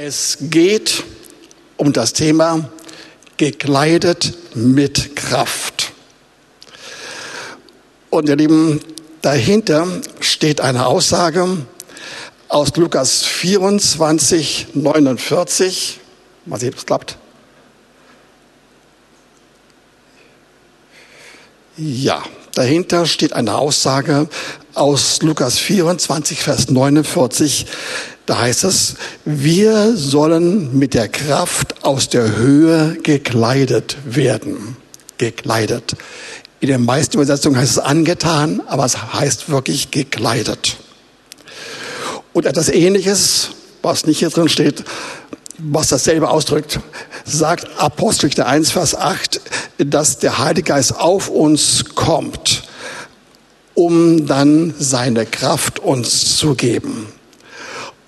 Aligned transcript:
Es 0.00 0.38
geht 0.40 1.02
um 1.76 1.92
das 1.92 2.12
Thema 2.12 2.70
gekleidet 3.36 4.32
mit 4.54 5.16
Kraft. 5.16 5.90
Und 8.08 8.28
ihr 8.28 8.36
Lieben, 8.36 8.80
dahinter 9.22 9.88
steht 10.20 10.60
eine 10.60 10.86
Aussage 10.86 11.66
aus 12.46 12.76
Lukas 12.76 13.24
24, 13.24 14.68
49. 14.74 15.98
Mal 16.46 16.60
sehen, 16.60 16.68
ob 16.68 16.78
es 16.78 16.86
klappt. 16.86 17.18
Ja, 21.76 22.22
dahinter 22.54 23.04
steht 23.04 23.32
eine 23.32 23.56
Aussage 23.56 24.28
aus 24.74 25.22
Lukas 25.22 25.58
24, 25.58 26.40
Vers 26.40 26.70
49. 26.70 27.66
Da 28.28 28.40
heißt 28.40 28.64
es, 28.64 28.96
wir 29.24 29.96
sollen 29.96 30.78
mit 30.78 30.92
der 30.92 31.08
Kraft 31.08 31.82
aus 31.82 32.10
der 32.10 32.36
Höhe 32.36 32.98
gekleidet 33.02 33.96
werden. 34.04 34.76
Gekleidet. 35.16 35.96
In 36.60 36.68
den 36.68 36.84
meisten 36.84 37.16
Übersetzungen 37.16 37.56
heißt 37.56 37.70
es 37.70 37.78
angetan, 37.78 38.60
aber 38.66 38.84
es 38.84 39.14
heißt 39.14 39.48
wirklich 39.48 39.92
gekleidet. 39.92 40.76
Und 42.34 42.44
etwas 42.44 42.68
Ähnliches, 42.68 43.48
was 43.80 44.04
nicht 44.04 44.18
hier 44.18 44.28
drin 44.28 44.50
steht, 44.50 44.84
was 45.56 45.88
dasselbe 45.88 46.28
ausdrückt, 46.28 46.80
sagt 47.24 47.66
Apostelgeschichte 47.78 48.44
1, 48.44 48.72
Vers 48.72 48.94
8, 48.94 49.40
dass 49.78 50.18
der 50.18 50.36
Heilige 50.36 50.64
Geist 50.64 50.94
auf 50.94 51.30
uns 51.30 51.82
kommt, 51.94 52.64
um 53.72 54.26
dann 54.26 54.74
seine 54.78 55.24
Kraft 55.24 55.78
uns 55.78 56.36
zu 56.36 56.54
geben. 56.54 57.17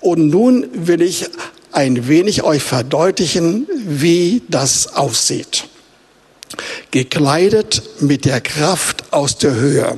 Und 0.01 0.29
nun 0.29 0.67
will 0.73 1.01
ich 1.01 1.25
ein 1.71 2.07
wenig 2.07 2.43
euch 2.43 2.63
verdeutlichen, 2.63 3.67
wie 3.85 4.41
das 4.49 4.95
aussieht. 4.95 5.65
Gekleidet 6.91 7.81
mit 8.01 8.25
der 8.25 8.41
Kraft 8.41 9.13
aus 9.13 9.37
der 9.37 9.55
Höhe. 9.55 9.95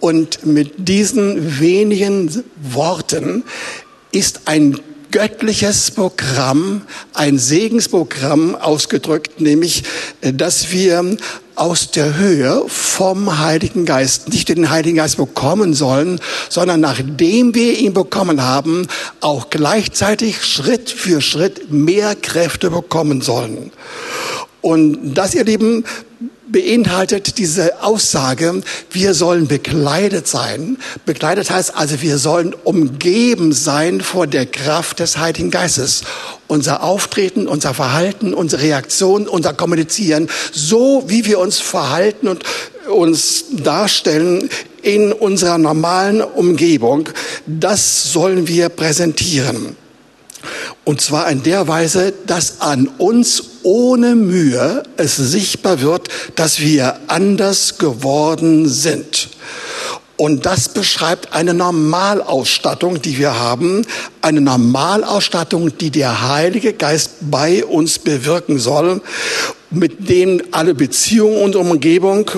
Und 0.00 0.44
mit 0.44 0.88
diesen 0.88 1.60
wenigen 1.60 2.44
Worten 2.56 3.44
ist 4.10 4.42
ein 4.46 4.80
göttliches 5.12 5.92
Programm, 5.92 6.82
ein 7.12 7.38
Segensprogramm 7.38 8.56
ausgedrückt, 8.56 9.40
nämlich, 9.40 9.84
dass 10.20 10.72
wir 10.72 11.16
aus 11.56 11.90
der 11.90 12.16
Höhe 12.16 12.64
vom 12.68 13.38
Heiligen 13.38 13.84
Geist 13.84 14.28
nicht 14.28 14.48
den 14.48 14.70
Heiligen 14.70 14.96
Geist 14.96 15.16
bekommen 15.16 15.74
sollen, 15.74 16.20
sondern 16.48 16.80
nachdem 16.80 17.54
wir 17.54 17.78
ihn 17.78 17.92
bekommen 17.92 18.42
haben, 18.42 18.86
auch 19.20 19.50
gleichzeitig 19.50 20.44
Schritt 20.44 20.90
für 20.90 21.20
Schritt 21.20 21.72
mehr 21.72 22.14
Kräfte 22.16 22.70
bekommen 22.70 23.20
sollen. 23.20 23.70
Und 24.60 25.14
das, 25.14 25.34
ihr 25.34 25.44
Lieben, 25.44 25.84
beinhaltet 26.54 27.38
diese 27.38 27.82
Aussage, 27.82 28.62
wir 28.92 29.12
sollen 29.14 29.48
bekleidet 29.48 30.28
sein. 30.28 30.78
Bekleidet 31.04 31.50
heißt 31.50 31.74
also, 31.74 32.00
wir 32.00 32.16
sollen 32.16 32.54
umgeben 32.54 33.52
sein 33.52 34.00
vor 34.00 34.28
der 34.28 34.46
Kraft 34.46 35.00
des 35.00 35.18
Heiligen 35.18 35.50
Geistes. 35.50 36.02
Unser 36.46 36.84
Auftreten, 36.84 37.48
unser 37.48 37.74
Verhalten, 37.74 38.32
unsere 38.32 38.62
Reaktion, 38.62 39.26
unser 39.26 39.52
Kommunizieren, 39.52 40.28
so 40.52 41.02
wie 41.08 41.24
wir 41.24 41.40
uns 41.40 41.58
verhalten 41.58 42.28
und 42.28 42.44
uns 42.88 43.46
darstellen 43.50 44.48
in 44.80 45.12
unserer 45.12 45.58
normalen 45.58 46.22
Umgebung, 46.22 47.08
das 47.46 48.12
sollen 48.12 48.46
wir 48.46 48.68
präsentieren. 48.68 49.76
Und 50.84 51.00
zwar 51.00 51.28
in 51.32 51.42
der 51.42 51.66
Weise, 51.66 52.14
dass 52.26 52.60
an 52.60 52.86
uns 52.98 53.42
ohne 53.64 54.14
Mühe 54.14 54.84
es 54.96 55.16
sichtbar 55.16 55.80
wird, 55.80 56.08
dass 56.36 56.60
wir 56.60 56.96
anders 57.08 57.78
geworden 57.78 58.68
sind. 58.68 59.30
Und 60.16 60.46
das 60.46 60.68
beschreibt 60.68 61.32
eine 61.32 61.54
Normalausstattung, 61.54 63.02
die 63.02 63.18
wir 63.18 63.36
haben, 63.36 63.84
eine 64.22 64.40
Normalausstattung, 64.40 65.76
die 65.76 65.90
der 65.90 66.28
Heilige 66.28 66.72
Geist 66.72 67.10
bei 67.22 67.64
uns 67.64 67.98
bewirken 67.98 68.60
soll, 68.60 69.00
mit 69.70 70.08
dem 70.08 70.40
alle 70.52 70.74
Beziehungen 70.74 71.42
und 71.42 71.56
Umgebung 71.56 72.30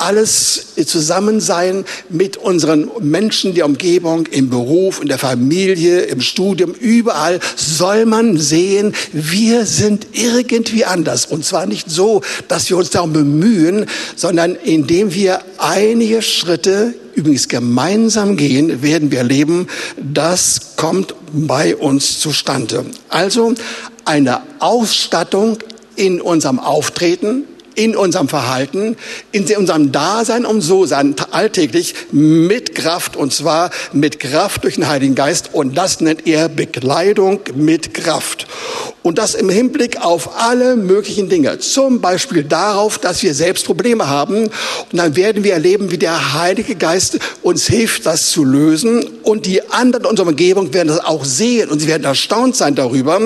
alles 0.00 0.66
Zusammensein 0.86 1.84
mit 2.08 2.36
unseren 2.36 2.90
Menschen, 3.00 3.54
der 3.54 3.66
Umgebung, 3.66 4.26
im 4.26 4.48
Beruf, 4.48 5.00
in 5.00 5.08
der 5.08 5.18
Familie, 5.18 6.00
im 6.02 6.20
Studium, 6.20 6.72
überall 6.72 7.38
soll 7.56 8.06
man 8.06 8.38
sehen, 8.38 8.94
wir 9.12 9.66
sind 9.66 10.06
irgendwie 10.12 10.84
anders. 10.84 11.26
Und 11.26 11.44
zwar 11.44 11.66
nicht 11.66 11.90
so, 11.90 12.22
dass 12.48 12.70
wir 12.70 12.76
uns 12.76 12.90
darum 12.90 13.12
bemühen, 13.12 13.86
sondern 14.16 14.56
indem 14.56 15.14
wir 15.14 15.40
einige 15.58 16.22
Schritte 16.22 16.94
übrigens 17.14 17.48
gemeinsam 17.48 18.36
gehen, 18.36 18.82
werden 18.82 19.10
wir 19.10 19.18
erleben, 19.18 19.66
das 19.96 20.76
kommt 20.76 21.14
bei 21.32 21.76
uns 21.76 22.20
zustande. 22.20 22.86
Also 23.08 23.54
eine 24.04 24.40
Ausstattung 24.58 25.58
in 25.96 26.20
unserem 26.20 26.58
Auftreten, 26.58 27.44
in 27.74 27.96
unserem 27.96 28.28
Verhalten, 28.28 28.96
in 29.32 29.44
unserem 29.56 29.92
Dasein 29.92 30.44
und 30.44 30.60
So-Sein 30.60 31.14
alltäglich 31.30 31.94
mit 32.12 32.74
Kraft 32.74 33.16
und 33.16 33.32
zwar 33.32 33.70
mit 33.92 34.20
Kraft 34.20 34.64
durch 34.64 34.76
den 34.76 34.88
Heiligen 34.88 35.14
Geist 35.14 35.50
und 35.52 35.76
das 35.76 36.00
nennt 36.00 36.26
er 36.26 36.48
Bekleidung 36.48 37.40
mit 37.54 37.94
Kraft. 37.94 38.46
Und 39.02 39.16
das 39.16 39.34
im 39.34 39.48
Hinblick 39.48 40.02
auf 40.02 40.36
alle 40.38 40.76
möglichen 40.76 41.30
Dinge. 41.30 41.58
Zum 41.58 42.02
Beispiel 42.02 42.44
darauf, 42.44 42.98
dass 42.98 43.22
wir 43.22 43.32
selbst 43.32 43.64
Probleme 43.64 44.08
haben. 44.08 44.44
Und 44.44 44.52
dann 44.92 45.16
werden 45.16 45.42
wir 45.42 45.54
erleben, 45.54 45.90
wie 45.90 45.96
der 45.96 46.34
Heilige 46.34 46.74
Geist 46.74 47.18
uns 47.42 47.66
hilft, 47.66 48.04
das 48.04 48.30
zu 48.30 48.44
lösen. 48.44 49.02
Und 49.22 49.46
die 49.46 49.70
anderen 49.70 50.04
in 50.04 50.10
unserer 50.10 50.28
Umgebung 50.28 50.74
werden 50.74 50.88
das 50.88 51.02
auch 51.02 51.24
sehen. 51.24 51.70
Und 51.70 51.80
sie 51.80 51.88
werden 51.88 52.04
erstaunt 52.04 52.56
sein 52.56 52.74
darüber. 52.74 53.18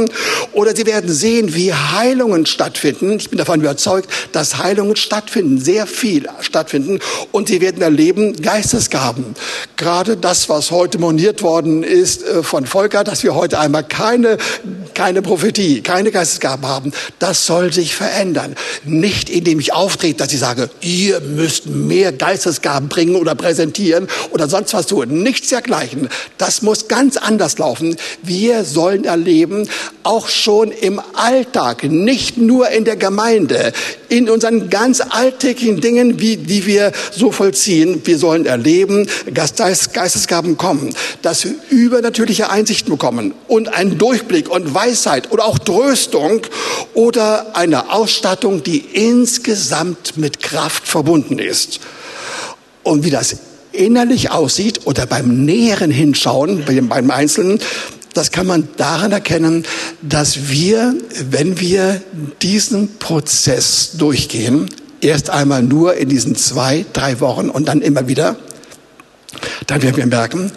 Oder 0.52 0.76
sie 0.76 0.86
werden 0.86 1.12
sehen, 1.12 1.56
wie 1.56 1.72
Heilungen 1.74 2.46
stattfinden. 2.46 3.16
Ich 3.18 3.30
bin 3.30 3.38
davon 3.38 3.60
überzeugt, 3.60 4.08
dass 4.30 4.58
Heilungen 4.58 4.94
stattfinden, 4.94 5.60
sehr 5.60 5.88
viel 5.88 6.28
stattfinden. 6.40 7.00
Und 7.32 7.48
sie 7.48 7.60
werden 7.60 7.82
erleben, 7.82 8.40
Geistesgaben. 8.40 9.34
Gerade 9.76 10.16
das, 10.16 10.48
was 10.48 10.70
heute 10.70 10.98
moniert 10.98 11.42
worden 11.42 11.82
ist 11.82 12.22
äh, 12.22 12.44
von 12.44 12.64
Volker, 12.64 13.02
dass 13.02 13.24
wir 13.24 13.34
heute 13.34 13.58
einmal 13.58 13.82
keine, 13.82 14.38
keine 14.94 15.20
Prophetie 15.20 15.63
Prophetie, 15.64 15.80
keine 15.80 16.10
Geistesgaben 16.10 16.66
haben, 16.66 16.92
das 17.18 17.46
soll 17.46 17.72
sich 17.72 17.94
verändern. 17.94 18.54
Nicht 18.84 19.30
indem 19.30 19.60
ich 19.60 19.72
auftrete, 19.72 20.18
dass 20.18 20.32
ich 20.32 20.38
sage, 20.38 20.70
ihr 20.80 21.20
müsst 21.20 21.66
mehr 21.66 22.12
Geistesgaben 22.12 22.88
bringen 22.88 23.16
oder 23.16 23.34
präsentieren 23.34 24.08
oder 24.30 24.48
sonst 24.48 24.74
was 24.74 24.86
tun. 24.86 25.22
Nichts 25.22 25.48
dergleichen. 25.48 26.08
Das 26.38 26.62
muss 26.62 26.88
ganz 26.88 27.16
anders 27.16 27.58
laufen. 27.58 27.96
Wir 28.22 28.64
sollen 28.64 29.04
erleben, 29.04 29.68
auch 30.02 30.28
schon 30.28 30.70
im 30.70 31.00
Alltag, 31.14 31.84
nicht 31.84 32.36
nur 32.36 32.68
in 32.68 32.84
der 32.84 32.96
Gemeinde, 32.96 33.72
in 34.08 34.28
unseren 34.28 34.70
ganz 34.70 35.00
alltäglichen 35.00 35.80
Dingen, 35.80 36.20
wie, 36.20 36.36
die 36.36 36.66
wir 36.66 36.92
so 37.10 37.32
vollziehen. 37.32 38.02
Wir 38.04 38.18
sollen 38.18 38.46
erleben, 38.46 39.08
dass 39.32 39.54
Geistesgaben 39.92 40.56
kommen, 40.56 40.94
dass 41.22 41.44
wir 41.44 41.54
übernatürliche 41.70 42.50
Einsichten 42.50 42.90
bekommen 42.90 43.34
und 43.48 43.74
einen 43.74 43.98
Durchblick 43.98 44.50
und 44.50 44.74
Weisheit 44.74 45.32
oder 45.32 45.46
auch 45.46 45.53
auch 45.54 45.58
Tröstung 45.58 46.42
oder 46.94 47.56
eine 47.56 47.92
Ausstattung, 47.92 48.62
die 48.62 48.78
insgesamt 48.78 50.16
mit 50.16 50.40
Kraft 50.40 50.86
verbunden 50.86 51.38
ist. 51.38 51.80
Und 52.82 53.04
wie 53.04 53.10
das 53.10 53.36
innerlich 53.72 54.30
aussieht 54.30 54.86
oder 54.86 55.06
beim 55.06 55.44
näheren 55.44 55.90
Hinschauen 55.90 56.64
beim 56.88 57.10
Einzelnen, 57.10 57.60
das 58.12 58.30
kann 58.30 58.46
man 58.46 58.68
daran 58.76 59.10
erkennen, 59.10 59.64
dass 60.02 60.48
wir, 60.48 60.94
wenn 61.30 61.58
wir 61.58 62.00
diesen 62.42 62.98
Prozess 62.98 63.92
durchgehen, 63.98 64.68
erst 65.00 65.30
einmal 65.30 65.62
nur 65.62 65.94
in 65.96 66.08
diesen 66.08 66.36
zwei, 66.36 66.84
drei 66.92 67.18
Wochen 67.20 67.50
und 67.50 67.66
dann 67.66 67.82
immer 67.82 68.06
wieder, 68.06 68.36
dann 69.66 69.82
werden 69.82 69.96
wir 69.96 70.06
merken, 70.06 70.52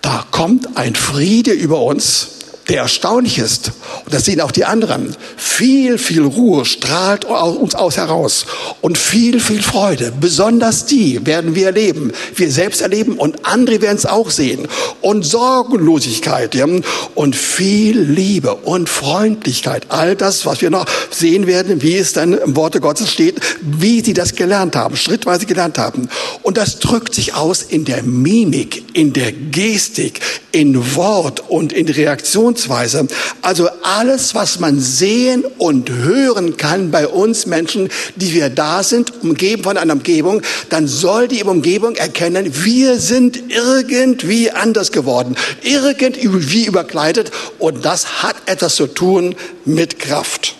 da 0.00 0.24
kommt 0.30 0.76
ein 0.76 0.94
Friede 0.94 1.50
über 1.50 1.82
uns, 1.82 2.28
der 2.68 2.82
erstaunlich 2.82 3.38
ist, 3.38 3.72
und 4.04 4.14
das 4.14 4.24
sehen 4.24 4.40
auch 4.40 4.52
die 4.52 4.64
anderen, 4.64 5.16
viel, 5.36 5.98
viel 5.98 6.22
Ruhe 6.22 6.64
strahlt 6.64 7.24
uns 7.24 7.74
aus 7.74 7.96
heraus 7.96 8.46
und 8.80 8.98
viel, 8.98 9.40
viel 9.40 9.62
Freude. 9.62 10.12
Besonders 10.20 10.86
die 10.86 11.26
werden 11.26 11.54
wir 11.54 11.66
erleben, 11.66 12.12
wir 12.36 12.50
selbst 12.52 12.80
erleben 12.80 13.18
und 13.18 13.44
andere 13.44 13.80
werden 13.80 13.96
es 13.96 14.06
auch 14.06 14.30
sehen. 14.30 14.68
Und 15.00 15.24
Sorgenlosigkeit 15.24 16.54
ja? 16.54 16.66
und 17.14 17.34
viel 17.34 17.98
Liebe 18.00 18.54
und 18.54 18.88
Freundlichkeit. 18.88 19.86
All 19.88 20.14
das, 20.14 20.46
was 20.46 20.60
wir 20.60 20.70
noch 20.70 20.86
sehen 21.10 21.46
werden, 21.46 21.82
wie 21.82 21.96
es 21.96 22.12
dann 22.12 22.32
im 22.32 22.54
Worte 22.54 22.80
Gottes 22.80 23.10
steht, 23.10 23.40
wie 23.60 24.02
sie 24.02 24.14
das 24.14 24.34
gelernt 24.34 24.76
haben, 24.76 24.96
schrittweise 24.96 25.46
gelernt 25.46 25.78
haben. 25.78 26.08
Und 26.42 26.56
das 26.56 26.78
drückt 26.78 27.14
sich 27.14 27.34
aus 27.34 27.62
in 27.62 27.84
der 27.84 28.02
Mimik, 28.02 28.84
in 28.94 29.12
der 29.12 29.32
Gestik, 29.32 30.20
in 30.52 30.94
Wort 30.94 31.40
und 31.48 31.72
in 31.72 31.88
Reaktion 31.88 32.51
Funktionsweise. 32.52 33.06
Also 33.40 33.68
alles, 33.82 34.34
was 34.34 34.60
man 34.60 34.78
sehen 34.78 35.44
und 35.58 35.90
hören 35.90 36.56
kann 36.56 36.90
bei 36.90 37.08
uns 37.08 37.46
Menschen, 37.46 37.88
die 38.16 38.34
wir 38.34 38.50
da 38.50 38.82
sind, 38.82 39.22
umgeben 39.22 39.62
von 39.62 39.76
einer 39.76 39.94
Umgebung, 39.94 40.42
dann 40.68 40.86
soll 40.86 41.28
die 41.28 41.42
Umgebung 41.42 41.96
erkennen, 41.96 42.64
wir 42.64 42.98
sind 42.98 43.50
irgendwie 43.50 44.50
anders 44.50 44.92
geworden, 44.92 45.36
irgendwie 45.62 46.66
überkleidet 46.66 47.30
und 47.58 47.84
das 47.84 48.22
hat 48.22 48.36
etwas 48.46 48.76
zu 48.76 48.86
tun 48.86 49.34
mit 49.64 49.98
Kraft. 49.98 50.56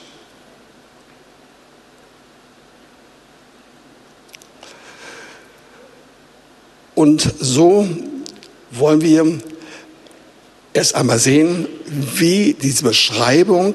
Und 6.94 7.27
so 7.41 7.89
wollen 8.71 9.00
wir 9.00 9.39
erst 10.75 10.95
einmal 10.95 11.19
sehen, 11.19 11.67
wie 12.17 12.55
diese 12.61 12.85
Beschreibung 12.85 13.75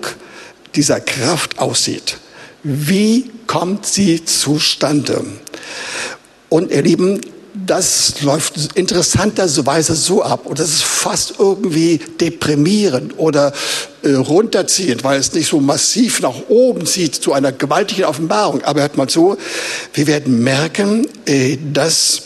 dieser 0.76 1.00
Kraft 1.00 1.60
aussieht. 1.60 2.18
Wie 2.64 3.32
kommt 3.46 3.86
sie 3.86 4.26
zustande? 4.26 5.26
Und 6.50 6.72
ihr 6.72 6.82
Lieben, 6.82 7.22
das 7.66 8.22
läuft 8.22 8.76
interessanterweise 8.76 9.96
so 9.96 10.22
ab 10.24 10.46
und 10.46 10.60
das 10.60 10.70
ist 10.70 10.84
fast 10.84 11.36
irgendwie 11.40 12.00
deprimierend 12.20 13.18
oder 13.18 13.52
äh, 14.04 14.14
runterziehend, 14.14 15.04
weil 15.04 15.20
es 15.20 15.34
nicht 15.34 15.50
so 15.50 15.60
massiv 15.60 16.22
nach 16.22 16.36
oben 16.50 16.86
zieht 16.86 17.16
zu 17.16 17.34
einer 17.34 17.52
gewaltigen 17.52 18.06
Offenbarung. 18.06 18.64
Aber 18.64 18.82
hört 18.82 18.98
mal 18.98 19.08
zu, 19.08 19.38
wir 19.94 20.08
werden 20.08 20.44
merken, 20.44 21.08
äh, 21.26 21.58
dass 21.74 22.22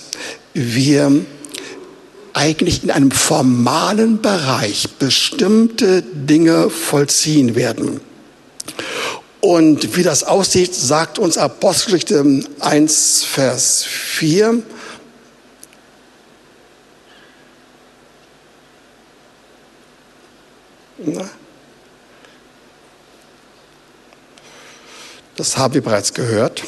wir 0.53 1.12
eigentlich 2.33 2.83
in 2.83 2.91
einem 2.91 3.11
formalen 3.11 4.21
Bereich 4.21 4.89
bestimmte 4.99 6.01
Dinge 6.01 6.69
vollziehen 6.69 7.55
werden. 7.55 8.01
Und 9.41 9.97
wie 9.97 10.03
das 10.03 10.23
aussieht, 10.23 10.75
sagt 10.75 11.17
uns 11.17 11.37
Apostelgeschichte 11.37 12.43
1, 12.59 13.23
Vers 13.23 13.83
4. 13.83 14.61
Das 25.35 25.57
haben 25.57 25.73
wir 25.73 25.81
bereits 25.81 26.13
gehört. 26.13 26.63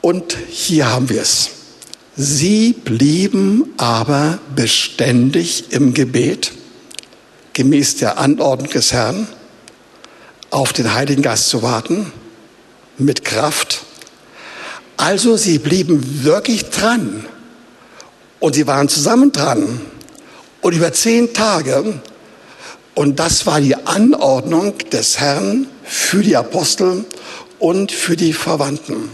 Und 0.00 0.36
hier 0.48 0.90
haben 0.90 1.08
wir 1.08 1.22
es. 1.22 1.50
Sie 2.20 2.72
blieben 2.72 3.74
aber 3.76 4.40
beständig 4.56 5.66
im 5.70 5.94
Gebet, 5.94 6.50
gemäß 7.52 7.94
der 7.98 8.18
Anordnung 8.18 8.70
des 8.70 8.92
Herrn, 8.92 9.28
auf 10.50 10.72
den 10.72 10.94
Heiligen 10.94 11.22
Geist 11.22 11.48
zu 11.48 11.62
warten, 11.62 12.12
mit 12.96 13.24
Kraft. 13.24 13.82
Also 14.96 15.36
sie 15.36 15.60
blieben 15.60 16.24
wirklich 16.24 16.64
dran 16.70 17.24
und 18.40 18.56
sie 18.56 18.66
waren 18.66 18.88
zusammen 18.88 19.30
dran 19.30 19.80
und 20.60 20.74
über 20.74 20.92
zehn 20.92 21.32
Tage. 21.32 22.00
Und 22.96 23.20
das 23.20 23.46
war 23.46 23.60
die 23.60 23.76
Anordnung 23.76 24.76
des 24.90 25.20
Herrn 25.20 25.68
für 25.84 26.24
die 26.24 26.34
Apostel 26.34 27.04
und 27.60 27.92
für 27.92 28.16
die 28.16 28.32
Verwandten. 28.32 29.08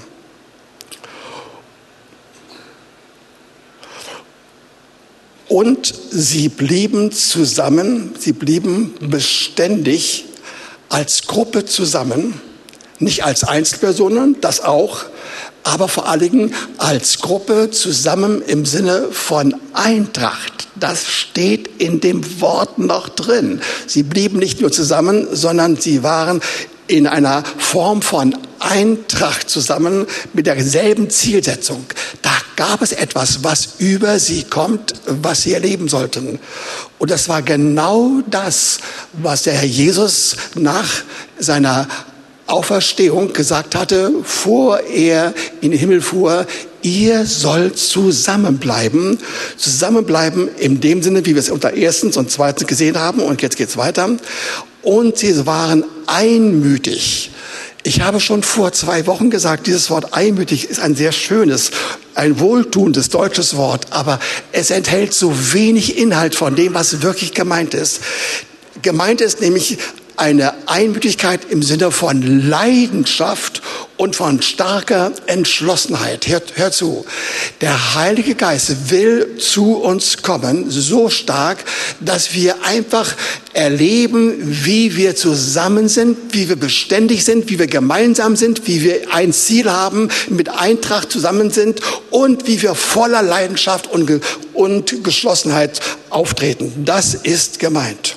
Und 5.55 5.95
sie 6.11 6.49
blieben 6.49 7.13
zusammen, 7.13 8.17
sie 8.19 8.33
blieben 8.33 8.93
beständig 8.99 10.25
als 10.89 11.29
Gruppe 11.29 11.65
zusammen, 11.65 12.41
nicht 12.99 13.23
als 13.23 13.45
Einzelpersonen, 13.45 14.41
das 14.41 14.65
auch, 14.65 15.05
aber 15.63 15.87
vor 15.87 16.09
allen 16.09 16.19
Dingen 16.19 16.55
als 16.79 17.21
Gruppe 17.21 17.71
zusammen 17.71 18.43
im 18.43 18.67
Sinne 18.67 19.11
von 19.13 19.55
Eintracht. 19.75 20.67
Das 20.75 21.07
steht 21.07 21.81
in 21.81 22.01
dem 22.01 22.41
Wort 22.41 22.79
noch 22.79 23.09
drin. 23.09 23.61
Sie 23.87 24.03
blieben 24.03 24.41
nicht 24.41 24.61
nur 24.61 24.73
zusammen, 24.73 25.29
sondern 25.31 25.77
sie 25.77 26.03
waren 26.03 26.41
in 26.89 27.07
einer 27.07 27.45
Form 27.59 28.03
von 28.03 28.37
Eintracht 28.59 29.49
zusammen 29.49 30.07
mit 30.33 30.49
derselben 30.49 31.11
Zielsetzung. 31.11 31.87
Da 32.23 32.33
gab 32.57 32.83
es 32.83 32.93
etwas, 32.93 33.43
was 33.43 33.75
über 33.79 34.19
sie 34.19 34.45
kommt, 34.45 34.95
was 35.07 35.43
sie 35.43 35.53
erleben 35.53 35.89
sollten. 35.89 36.39
Und 36.99 37.11
das 37.11 37.29
war 37.29 37.43
genau 37.43 38.21
das, 38.31 38.79
was 39.13 39.43
der 39.43 39.55
Herr 39.55 39.65
Jesus 39.65 40.37
nach 40.55 40.89
seiner 41.39 41.89
Auferstehung 42.47 43.33
gesagt 43.33 43.75
hatte, 43.75 44.13
vor 44.23 44.81
er 44.81 45.33
in 45.61 45.71
den 45.71 45.81
Himmel 45.81 46.03
fuhr, 46.03 46.47
ihr 46.83 47.25
sollt 47.25 47.79
zusammenbleiben. 47.79 49.19
Zusammenbleiben 49.57 50.49
in 50.59 50.81
dem 50.81 51.03
Sinne, 51.03 51.25
wie 51.25 51.35
wir 51.35 51.41
es 51.41 51.51
unter 51.51 51.73
erstens 51.73 52.17
und 52.17 52.31
zweitens 52.31 52.69
gesehen 52.69 52.99
haben. 52.99 53.21
Und 53.21 53.41
jetzt 53.41 53.57
geht's 53.57 53.77
weiter. 53.77 54.11
Und 54.83 55.17
sie 55.17 55.47
waren 55.47 55.85
einmütig. 56.07 57.31
Ich 57.87 58.01
habe 58.01 58.19
schon 58.19 58.43
vor 58.43 58.73
zwei 58.73 59.07
Wochen 59.07 59.29
gesagt, 59.29 59.67
dieses 59.67 59.91
Wort 59.91 60.15
einmütig 60.15 60.71
ist 60.71 60.81
ein 60.81 60.97
sehr 60.97 61.13
schönes, 61.13 61.71
ein 62.15 62.41
wohltuendes 62.41 63.11
deutsches 63.11 63.57
Wort, 63.57 63.93
aber 63.93 64.21
es 64.53 64.71
enthält 64.71 65.13
so 65.13 65.53
wenig 65.53 65.99
Inhalt 65.99 66.35
von 66.35 66.57
dem, 66.57 66.73
was 66.73 67.03
wirklich 67.03 67.35
gemeint 67.35 67.75
ist. 67.75 68.01
Gemeint 68.81 69.21
ist 69.21 69.43
nämlich 69.43 69.77
eine 70.17 70.55
Einmütigkeit 70.67 71.41
im 71.49 71.63
Sinne 71.63 71.91
von 71.91 72.49
Leidenschaft 72.49 73.63
und 73.97 74.17
von 74.17 74.43
starker 74.43 75.13
Entschlossenheit. 75.27 76.27
Hört, 76.27 76.57
hört 76.57 76.75
zu. 76.75 77.05
Der 77.61 77.95
Heilige 77.95 78.35
Geist 78.35 78.91
will 78.91 79.37
zu 79.39 79.77
uns 79.77 80.23
kommen, 80.23 80.71
so 80.71 81.11
stark, 81.11 81.65
dass 82.01 82.35
wir 82.35 82.65
einfach 82.65 83.15
erleben, 83.53 84.35
wie 84.65 84.97
wir 84.97 85.15
zusammen 85.17 85.89
sind, 85.89 86.17
wie 86.35 86.49
wir 86.49 86.57
beständig 86.57 87.25
sind, 87.25 87.51
wie 87.51 87.59
wir 87.59 87.69
gemeinsam 87.69 88.37
sind, 88.37 88.67
wie 88.67 88.83
wir 88.83 89.13
ein 89.13 89.33
Ziel 89.33 89.71
haben, 89.71 90.09
mit 90.29 90.49
Eintracht 90.49 91.11
zusammen 91.11 91.51
sind 91.51 91.81
und 92.11 92.47
wie 92.47 92.61
wir 92.63 92.75
voller 92.75 93.23
Leidenschaft 93.23 93.87
und, 93.87 94.21
und 94.53 95.05
Geschlossenheit 95.05 95.81
auftreten. 96.11 96.85
Das 96.85 97.15
ist 97.15 97.59
gemeint. 97.59 98.17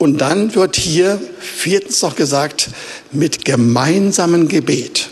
Und 0.00 0.22
dann 0.22 0.54
wird 0.54 0.76
hier 0.76 1.20
viertens 1.40 2.00
noch 2.00 2.16
gesagt, 2.16 2.70
mit 3.12 3.44
gemeinsamen 3.44 4.48
Gebet. 4.48 5.10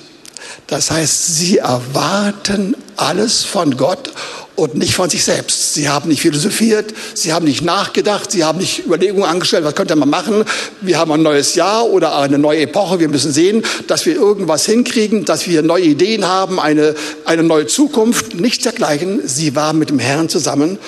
Das 0.66 0.90
heißt, 0.90 1.36
sie 1.36 1.58
erwarten 1.58 2.74
alles 2.96 3.44
von 3.44 3.76
Gott 3.76 4.10
und 4.58 4.74
nicht 4.74 4.94
von 4.94 5.08
sich 5.08 5.22
selbst. 5.22 5.74
Sie 5.74 5.88
haben 5.88 6.08
nicht 6.08 6.20
philosophiert, 6.20 6.92
sie 7.14 7.32
haben 7.32 7.44
nicht 7.44 7.62
nachgedacht, 7.62 8.32
sie 8.32 8.44
haben 8.44 8.58
nicht 8.58 8.84
Überlegungen 8.86 9.24
angestellt, 9.24 9.64
was 9.64 9.76
könnte 9.76 9.94
man 9.94 10.10
machen. 10.10 10.44
Wir 10.80 10.98
haben 10.98 11.12
ein 11.12 11.22
neues 11.22 11.54
Jahr 11.54 11.86
oder 11.86 12.16
eine 12.16 12.38
neue 12.38 12.62
Epoche. 12.62 12.98
Wir 12.98 13.08
müssen 13.08 13.32
sehen, 13.32 13.62
dass 13.86 14.04
wir 14.04 14.16
irgendwas 14.16 14.66
hinkriegen, 14.66 15.24
dass 15.24 15.46
wir 15.46 15.62
neue 15.62 15.84
Ideen 15.84 16.26
haben, 16.26 16.58
eine, 16.58 16.96
eine 17.24 17.44
neue 17.44 17.68
Zukunft. 17.68 18.34
Nichts 18.34 18.64
dergleichen. 18.64 19.20
Sie 19.28 19.54
waren 19.54 19.78
mit 19.78 19.90
dem 19.90 20.00
Herrn 20.00 20.28
zusammen. 20.28 20.78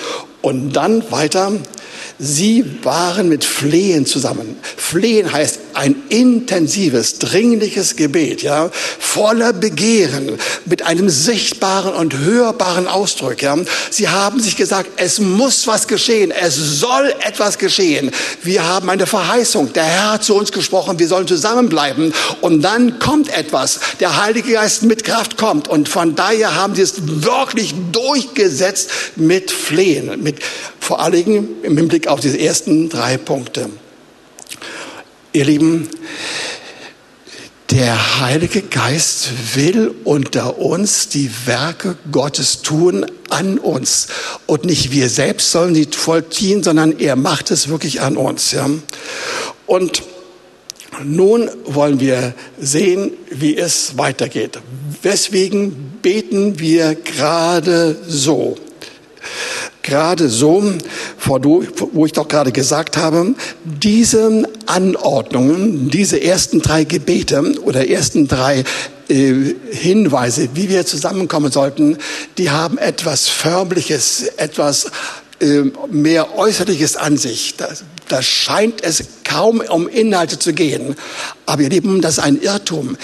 Und 0.41 0.73
dann 0.73 1.09
weiter, 1.09 1.53
Sie 2.23 2.63
waren 2.83 3.29
mit 3.29 3.43
Flehen 3.43 4.05
zusammen. 4.05 4.55
Flehen 4.77 5.31
heißt 5.31 5.59
ein 5.73 5.95
intensives, 6.09 7.17
dringliches 7.17 7.95
Gebet, 7.95 8.43
ja, 8.43 8.69
voller 8.99 9.53
Begehren, 9.53 10.37
mit 10.65 10.85
einem 10.85 11.09
sichtbaren 11.09 11.95
und 11.95 12.19
hörbaren 12.19 12.87
Ausdruck, 12.87 13.41
ja. 13.41 13.57
Sie 13.89 14.09
haben 14.09 14.39
sich 14.39 14.55
gesagt, 14.55 14.89
es 14.97 15.19
muss 15.19 15.67
was 15.67 15.87
geschehen, 15.87 16.31
es 16.31 16.55
soll 16.55 17.13
etwas 17.21 17.57
geschehen. 17.57 18.11
Wir 18.43 18.63
haben 18.63 18.89
eine 18.89 19.07
Verheißung. 19.07 19.73
Der 19.73 19.83
Herr 19.83 20.13
hat 20.13 20.23
zu 20.23 20.35
uns 20.35 20.51
gesprochen, 20.51 20.99
wir 20.99 21.07
sollen 21.07 21.27
zusammenbleiben. 21.27 22.13
Und 22.41 22.61
dann 22.61 22.99
kommt 22.99 23.29
etwas. 23.29 23.79
Der 23.99 24.21
Heilige 24.21 24.53
Geist 24.53 24.83
mit 24.83 25.03
Kraft 25.03 25.37
kommt. 25.37 25.67
Und 25.67 25.89
von 25.89 26.15
daher 26.15 26.55
haben 26.55 26.75
sie 26.75 26.81
es 26.81 26.95
wirklich 26.97 27.73
durchgesetzt 27.91 28.89
mit 29.15 29.51
Flehen, 29.51 30.21
mit 30.23 30.39
vor 30.79 30.99
allen 30.99 31.13
Dingen 31.13 31.49
im 31.63 31.77
Hinblick 31.77 32.07
auf 32.07 32.19
diese 32.19 32.39
ersten 32.39 32.89
drei 32.89 33.17
Punkte. 33.17 33.69
Ihr 35.33 35.45
Lieben, 35.45 35.87
der 37.71 38.19
Heilige 38.19 38.61
Geist 38.63 39.55
will 39.55 39.95
unter 40.03 40.57
uns 40.57 41.07
die 41.07 41.31
Werke 41.45 41.95
Gottes 42.11 42.61
tun 42.61 43.05
an 43.29 43.57
uns. 43.59 44.07
Und 44.45 44.65
nicht 44.65 44.91
wir 44.91 45.07
selbst 45.07 45.51
sollen 45.51 45.73
sie 45.73 45.87
vollziehen, 45.89 46.63
sondern 46.63 46.99
er 46.99 47.15
macht 47.15 47.49
es 47.49 47.69
wirklich 47.69 48.01
an 48.01 48.17
uns. 48.17 48.51
Ja. 48.51 48.69
Und 49.67 50.03
nun 51.03 51.49
wollen 51.65 52.01
wir 52.01 52.33
sehen, 52.59 53.11
wie 53.29 53.57
es 53.57 53.97
weitergeht. 53.97 54.59
Weswegen 55.01 55.93
beten 56.01 56.59
wir 56.59 56.95
gerade 56.95 57.97
so. 58.05 58.57
Gerade 59.83 60.29
so, 60.29 60.63
wo 61.25 62.05
ich 62.05 62.11
doch 62.13 62.27
gerade 62.27 62.51
gesagt 62.51 62.97
habe, 62.97 63.33
diese 63.63 64.47
Anordnungen, 64.67 65.89
diese 65.89 66.21
ersten 66.21 66.61
drei 66.61 66.83
Gebete 66.83 67.59
oder 67.63 67.89
ersten 67.89 68.27
drei 68.27 68.63
äh, 69.09 69.55
Hinweise, 69.71 70.49
wie 70.53 70.69
wir 70.69 70.85
zusammenkommen 70.85 71.51
sollten, 71.51 71.97
die 72.37 72.51
haben 72.51 72.77
etwas 72.77 73.27
Förmliches, 73.27 74.23
etwas 74.37 74.91
äh, 75.39 75.63
mehr 75.89 76.37
Äußerliches 76.37 76.95
an 76.95 77.17
sich. 77.17 77.55
Da, 77.57 77.67
da 78.07 78.21
scheint 78.21 78.83
es 78.83 79.03
kaum 79.23 79.61
um 79.61 79.87
Inhalte 79.87 80.37
zu 80.37 80.53
gehen. 80.53 80.95
Aber 81.47 81.63
ihr 81.63 81.69
Lieben, 81.69 82.01
das 82.01 82.13
ist 82.13 82.23
ein 82.23 82.39
Irrtum 82.39 82.97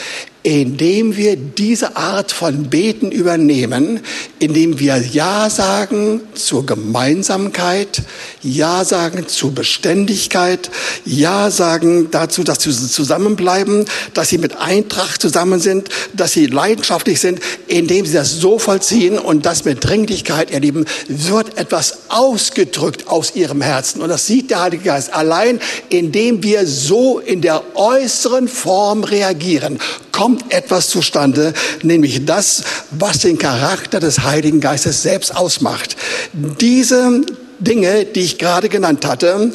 indem 0.48 1.18
wir 1.18 1.36
diese 1.36 1.98
Art 1.98 2.32
von 2.32 2.70
Beten 2.70 3.12
übernehmen, 3.12 4.00
indem 4.39 4.80
wir 4.80 4.96
Ja 4.96 5.50
sagen 5.50 6.22
zur 6.36 6.66
Gemeinsamkeit, 6.66 8.04
Ja 8.44 8.86
sagen 8.86 9.27
zur 9.27 9.54
Beständigkeit, 9.54 10.72
Ja 11.04 11.51
sagen 11.51 12.12
dazu, 12.12 12.46
dass 12.46 12.63
sie 12.63 12.72
zusammenbleiben, 12.72 13.84
dass 14.13 14.30
sie 14.30 14.38
mit 14.38 14.56
Eintracht 14.56 15.22
zusammen 15.22 15.60
sind, 15.60 15.89
dass 16.13 16.32
sie 16.32 16.46
leidenschaftlich 16.46 17.20
sind, 17.20 17.42
indem 17.68 18.06
sie 18.06 18.13
das 18.13 18.32
so 18.39 18.58
vollziehen 18.58 19.20
und 19.20 19.46
das 19.46 19.66
mit 19.66 19.84
Dringlichkeit 19.84 20.51
erleben, 20.51 20.86
wird 21.10 21.58
etwas 21.58 22.04
ausgedrückt 22.08 23.10
aus 23.10 23.36
ihrem 23.36 23.62
Herzen. 23.62 24.01
Und 24.01 24.08
das 24.08 24.27
sieht 24.27 24.50
der 24.50 24.62
Heilige 24.62 24.86
Geist 24.86 25.13
allein, 25.13 25.60
indem 25.89 26.42
wir 26.42 26.66
so 26.66 27.20
in 27.20 27.42
der 27.42 27.63
äußeren 27.75 28.48
Form 28.48 29.04
reagieren 29.04 29.77
kommt 30.17 30.51
etwas 30.51 30.89
zustande, 30.89 31.53
nämlich 31.83 32.25
das, 32.25 32.63
was 32.89 33.19
den 33.19 33.38
Charakter 33.38 34.00
des 34.00 34.24
Heiligen 34.24 34.62
Geistes 34.62 35.03
selbst 35.03 35.36
ausmacht. 35.36 35.95
Diese 36.33 37.21
Dinge, 37.59 38.05
die 38.05 38.21
ich 38.21 38.39
gerade 38.39 38.67
genannt 38.67 39.05
hatte, 39.05 39.51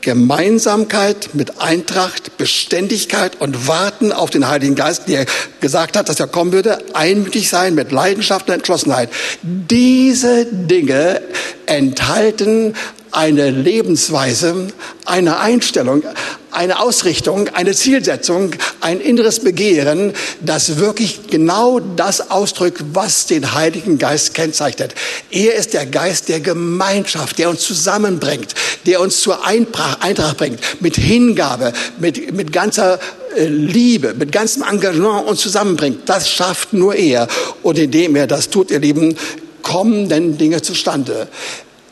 Gemeinsamkeit 0.00 1.34
mit 1.34 1.60
Eintracht, 1.60 2.38
Beständigkeit 2.38 3.38
und 3.38 3.68
Warten 3.68 4.10
auf 4.10 4.30
den 4.30 4.48
Heiligen 4.48 4.74
Geist, 4.74 5.08
der 5.08 5.26
gesagt 5.60 5.98
hat, 5.98 6.08
dass 6.08 6.18
er 6.18 6.26
kommen 6.26 6.52
würde, 6.52 6.78
einmütig 6.94 7.50
sein 7.50 7.74
mit 7.74 7.92
Leidenschaft 7.92 8.48
und 8.48 8.54
Entschlossenheit. 8.54 9.10
Diese 9.42 10.46
Dinge 10.46 11.20
enthalten 11.66 12.74
eine 13.12 13.50
Lebensweise, 13.50 14.68
eine 15.04 15.38
Einstellung, 15.38 16.02
eine 16.50 16.80
Ausrichtung, 16.80 17.48
eine 17.48 17.72
Zielsetzung, 17.74 18.52
ein 18.80 19.00
inneres 19.00 19.40
Begehren, 19.40 20.12
das 20.40 20.78
wirklich 20.78 21.28
genau 21.28 21.78
das 21.80 22.30
ausdrückt, 22.30 22.82
was 22.92 23.26
den 23.26 23.54
Heiligen 23.54 23.98
Geist 23.98 24.34
kennzeichnet. 24.34 24.94
Er 25.30 25.54
ist 25.54 25.74
der 25.74 25.86
Geist 25.86 26.28
der 26.28 26.40
Gemeinschaft, 26.40 27.38
der 27.38 27.50
uns 27.50 27.60
zusammenbringt, 27.60 28.54
der 28.86 29.00
uns 29.00 29.20
zur 29.20 29.44
Eintracht 29.44 30.36
bringt, 30.36 30.60
mit 30.80 30.96
Hingabe, 30.96 31.72
mit, 31.98 32.32
mit 32.34 32.52
ganzer 32.52 32.98
äh, 33.36 33.46
Liebe, 33.46 34.14
mit 34.14 34.32
ganzem 34.32 34.62
Engagement 34.62 35.26
uns 35.26 35.40
zusammenbringt. 35.40 36.08
Das 36.08 36.30
schafft 36.30 36.72
nur 36.72 36.94
er. 36.94 37.28
Und 37.62 37.78
indem 37.78 38.16
er 38.16 38.26
das 38.26 38.50
tut, 38.50 38.70
ihr 38.70 38.80
Lieben, 38.80 39.16
kommen 39.62 40.08
denn 40.08 40.38
Dinge 40.38 40.62
zustande. 40.62 41.28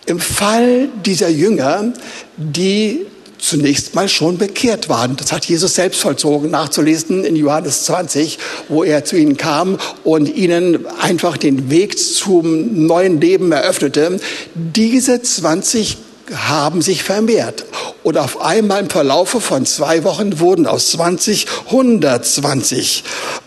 Im 0.06 0.20
Fall 0.20 0.88
dieser 1.04 1.28
Jünger, 1.28 1.92
die 2.36 3.06
zunächst 3.38 3.94
mal 3.94 4.08
schon 4.08 4.38
bekehrt 4.38 4.88
waren. 4.88 5.16
Das 5.16 5.32
hat 5.32 5.44
Jesus 5.44 5.74
selbst 5.74 6.00
vollzogen, 6.00 6.50
nachzulesen 6.50 7.24
in 7.24 7.36
Johannes 7.36 7.84
20, 7.84 8.38
wo 8.68 8.84
er 8.84 9.04
zu 9.04 9.16
ihnen 9.16 9.36
kam 9.36 9.78
und 10.04 10.34
ihnen 10.34 10.86
einfach 11.00 11.36
den 11.36 11.70
Weg 11.70 11.98
zum 11.98 12.86
neuen 12.86 13.20
Leben 13.20 13.52
eröffnete. 13.52 14.18
Diese 14.54 15.22
20 15.22 15.98
haben 16.34 16.82
sich 16.82 17.02
vermehrt. 17.02 17.64
Und 18.02 18.18
auf 18.18 18.40
einmal 18.40 18.82
im 18.82 18.90
Verlaufe 18.90 19.40
von 19.40 19.66
zwei 19.66 20.04
Wochen 20.04 20.38
wurden 20.40 20.66
aus 20.66 20.90
20 20.92 21.46
120. 21.66 23.04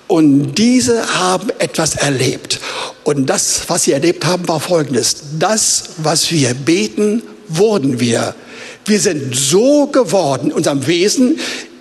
Und 0.08 0.56
diese 0.56 1.20
haben 1.20 1.50
etwas 1.60 1.96
erlebt. 1.96 2.60
Und 3.04 3.28
das, 3.28 3.62
was 3.68 3.84
sie 3.84 3.92
erlebt 3.92 4.26
haben, 4.26 4.48
war 4.48 4.60
Folgendes. 4.60 5.18
Das, 5.38 5.84
was 5.98 6.32
wir 6.32 6.54
beten, 6.54 7.22
wurden 7.48 8.00
wir. 8.00 8.34
Wir 8.86 9.00
sind 9.00 9.36
so 9.36 9.88
geworden 9.88 10.52
unserem 10.52 10.88
Wesen, 10.88 11.40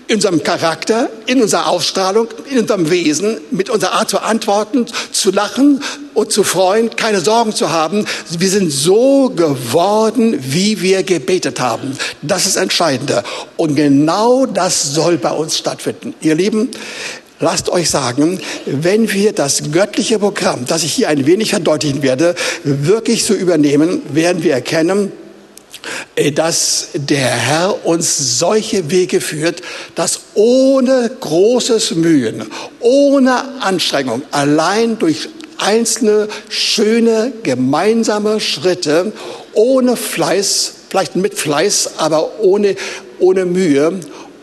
in 0.08 0.16
unserem 0.16 0.42
Charakter, 0.42 1.10
in 1.26 1.42
unserer 1.42 1.68
Ausstrahlung, 1.68 2.28
in 2.50 2.58
unserem 2.58 2.90
Wesen, 2.90 3.38
mit 3.50 3.68
unserer 3.68 3.92
Art 3.92 4.08
zu 4.08 4.20
antworten, 4.20 4.86
zu 5.12 5.30
lachen 5.30 5.82
und 6.14 6.32
zu 6.32 6.44
freuen, 6.44 6.96
keine 6.96 7.20
Sorgen 7.20 7.54
zu 7.54 7.70
haben. 7.70 8.06
Wir 8.38 8.48
sind 8.48 8.72
so 8.72 9.28
geworden, 9.28 10.38
wie 10.40 10.80
wir 10.80 11.02
gebetet 11.02 11.60
haben. 11.60 11.96
Das 12.22 12.46
ist 12.46 12.56
entscheidender. 12.56 13.22
Und 13.58 13.76
genau 13.76 14.46
das 14.46 14.94
soll 14.94 15.18
bei 15.18 15.30
uns 15.30 15.58
stattfinden. 15.58 16.14
Ihr 16.20 16.34
Lieben, 16.34 16.70
Lasst 17.40 17.68
euch 17.68 17.88
sagen, 17.88 18.40
wenn 18.66 19.12
wir 19.12 19.32
das 19.32 19.70
göttliche 19.70 20.18
Programm, 20.18 20.64
das 20.66 20.82
ich 20.82 20.92
hier 20.92 21.08
ein 21.08 21.24
wenig 21.24 21.50
verdeutlichen 21.50 22.02
werde, 22.02 22.34
wirklich 22.64 23.24
so 23.24 23.32
übernehmen, 23.32 24.02
werden 24.12 24.42
wir 24.42 24.54
erkennen, 24.54 25.12
dass 26.34 26.88
der 26.94 27.28
Herr 27.28 27.86
uns 27.86 28.38
solche 28.38 28.90
Wege 28.90 29.20
führt, 29.20 29.62
dass 29.94 30.20
ohne 30.34 31.10
großes 31.20 31.94
Mühen, 31.94 32.44
ohne 32.80 33.62
Anstrengung, 33.62 34.22
allein 34.30 34.98
durch 34.98 35.28
einzelne 35.58 36.28
schöne 36.48 37.32
gemeinsame 37.42 38.40
Schritte, 38.40 39.12
ohne 39.52 39.96
Fleiß, 39.96 40.72
vielleicht 40.88 41.16
mit 41.16 41.34
Fleiß, 41.34 41.98
aber 41.98 42.40
ohne, 42.40 42.76
ohne 43.18 43.44
Mühe 43.44 44.00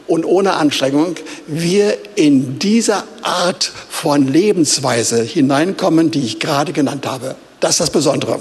und 0.07 0.25
ohne 0.25 0.53
Anstrengung, 0.53 1.15
wir 1.47 1.97
in 2.15 2.59
dieser 2.59 3.05
Art 3.21 3.71
von 3.89 4.27
Lebensweise 4.27 5.23
hineinkommen, 5.23 6.11
die 6.11 6.23
ich 6.23 6.39
gerade 6.39 6.73
genannt 6.73 7.07
habe. 7.07 7.35
Das 7.59 7.71
ist 7.71 7.79
das 7.79 7.89
Besondere. 7.89 8.39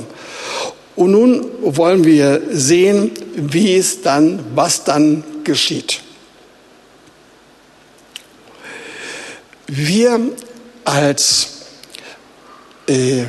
Und 0.96 1.10
nun 1.10 1.46
wollen 1.60 2.04
wir 2.04 2.42
sehen, 2.50 3.10
wie 3.34 3.76
es 3.76 4.02
dann, 4.02 4.40
was 4.54 4.84
dann 4.84 5.24
geschieht. 5.42 6.00
Wir 9.66 10.20
als, 10.84 11.48
äh, 12.86 13.24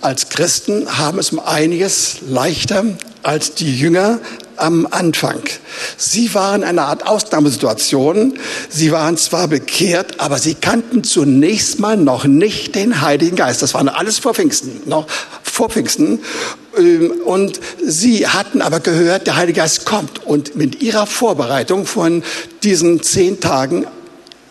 als 0.00 0.28
Christen 0.28 0.98
haben 0.98 1.18
es 1.18 1.32
um 1.32 1.40
einiges 1.40 2.18
leichter 2.28 2.84
als 3.22 3.54
die 3.54 3.76
Jünger 3.76 4.20
am 4.62 4.86
Anfang. 4.90 5.40
Sie 5.96 6.32
waren 6.34 6.62
in 6.62 6.68
einer 6.68 6.86
Art 6.86 7.06
Ausnahmesituation. 7.06 8.38
Sie 8.68 8.92
waren 8.92 9.16
zwar 9.16 9.48
bekehrt, 9.48 10.20
aber 10.20 10.38
sie 10.38 10.54
kannten 10.54 11.04
zunächst 11.04 11.80
mal 11.80 11.96
noch 11.96 12.24
nicht 12.24 12.74
den 12.74 13.00
Heiligen 13.02 13.36
Geist. 13.36 13.60
Das 13.62 13.74
war 13.74 13.82
alles 13.96 14.18
vor 14.18 14.34
Pfingsten, 14.34 14.82
noch 14.86 15.06
vor 15.42 15.68
Pfingsten. 15.68 16.20
Ähm, 16.78 17.12
und 17.24 17.60
sie 17.84 18.26
hatten 18.28 18.62
aber 18.62 18.80
gehört, 18.80 19.26
der 19.26 19.36
Heilige 19.36 19.60
Geist 19.60 19.84
kommt. 19.84 20.24
Und 20.24 20.56
mit 20.56 20.80
ihrer 20.80 21.06
Vorbereitung 21.06 21.84
von 21.84 22.22
diesen 22.62 23.02
zehn 23.02 23.40
Tagen 23.40 23.86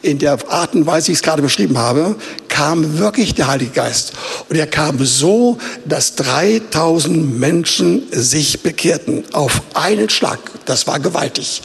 in 0.01 0.19
der 0.19 0.37
Art 0.49 0.73
und 0.73 0.85
Weise, 0.85 1.07
wie 1.07 1.11
ich 1.11 1.19
es 1.19 1.23
gerade 1.23 1.41
beschrieben 1.41 1.77
habe, 1.77 2.15
kam 2.61 2.99
wirklich 2.99 3.33
der 3.33 3.47
Heilige 3.47 3.71
Geist. 3.71 4.13
Und 4.47 4.55
er 4.55 4.67
kam 4.67 5.03
so, 5.03 5.57
dass 5.83 6.13
3000 6.13 7.39
Menschen 7.39 8.03
sich 8.11 8.61
bekehrten. 8.61 9.23
Auf 9.31 9.63
einen 9.73 10.09
Schlag. 10.09 10.37
Das 10.65 10.85
war 10.85 10.99
gewaltig. 10.99 11.63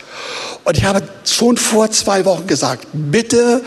Und 0.64 0.78
ich 0.78 0.84
habe 0.84 1.02
schon 1.26 1.58
vor 1.58 1.90
zwei 1.90 2.24
Wochen 2.24 2.46
gesagt, 2.46 2.86
bitte 2.94 3.60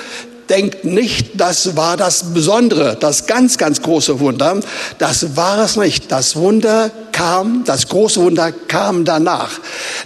denkt 0.50 0.84
nicht, 0.86 1.40
das 1.40 1.76
war 1.76 1.96
das 1.98 2.34
Besondere, 2.34 2.98
das 3.00 3.28
ganz, 3.28 3.58
ganz 3.58 3.82
große 3.82 4.20
Wunder. 4.20 4.60
Das 4.98 5.36
war 5.36 5.64
es 5.64 5.76
nicht. 5.76 6.12
Das 6.12 6.36
Wunder 6.36 6.92
kam, 7.12 7.64
das 7.66 7.88
große 7.88 8.22
Wunder 8.22 8.52
kam 8.52 9.06
danach. 9.06 9.60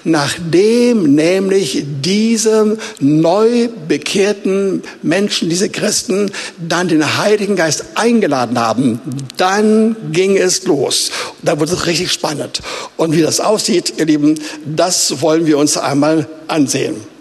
Nachdem 0.04 1.16
nämlich 1.16 1.86
diese 2.02 2.78
neu 3.00 3.70
bekehrten 3.88 4.84
Menschen, 5.02 5.50
diese 5.50 5.70
Christen, 5.70 6.32
dann 6.58 6.88
den 6.88 7.18
Heiligen 7.18 7.56
Geist 7.56 7.86
eingeladen 7.96 8.60
haben, 8.60 9.00
dann 9.38 9.96
ging 10.12 10.38
es 10.38 10.64
los. 10.66 11.12
Da 11.42 11.60
wurde 11.60 11.74
es 11.74 11.86
richtig 11.86 12.12
spannend. 12.12 12.62
Und 12.98 13.16
wie 13.16 13.22
das 13.22 13.40
aussieht, 13.40 13.94
ihr 13.98 14.06
Lieben, 14.06 14.40
das 14.66 15.22
wollen 15.22 15.46
wir 15.46 15.58
uns 15.58 15.78
einmal 15.78 16.28
ansehen. 16.48 17.13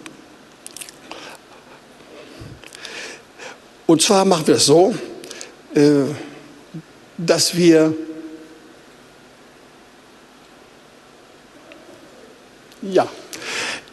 Und 3.92 4.00
zwar 4.00 4.24
machen 4.24 4.46
wir 4.46 4.54
es 4.54 4.64
so, 4.64 4.94
äh, 5.74 6.04
dass 7.18 7.54
wir 7.58 7.92
ja, 12.80 13.06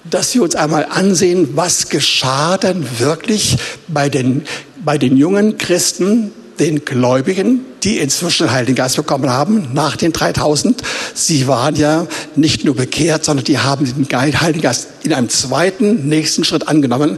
dass 0.09 0.33
wir 0.33 0.43
uns 0.43 0.55
einmal 0.55 0.85
ansehen, 0.89 1.49
was 1.57 1.89
geschah 1.89 2.57
denn 2.57 2.87
wirklich 2.99 3.57
bei 3.89 4.07
den, 4.07 4.45
bei 4.85 4.97
den 4.97 5.17
jungen 5.17 5.57
Christen 5.57 6.31
den 6.61 6.85
Gläubigen, 6.85 7.65
die 7.83 7.97
inzwischen 7.97 8.47
den 8.47 8.53
Heiligen 8.53 8.75
Geist 8.75 8.95
bekommen 8.95 9.29
haben, 9.29 9.73
nach 9.73 9.97
den 9.97 10.13
3000. 10.13 10.81
Sie 11.13 11.45
waren 11.47 11.75
ja 11.75 12.07
nicht 12.37 12.63
nur 12.63 12.75
bekehrt, 12.77 13.25
sondern 13.25 13.43
die 13.43 13.59
haben 13.59 13.85
den 13.85 14.41
Heiligen 14.41 14.61
Geist 14.61 14.87
in 15.03 15.11
einem 15.11 15.27
zweiten, 15.27 16.07
nächsten 16.07 16.45
Schritt 16.45 16.69
angenommen. 16.69 17.17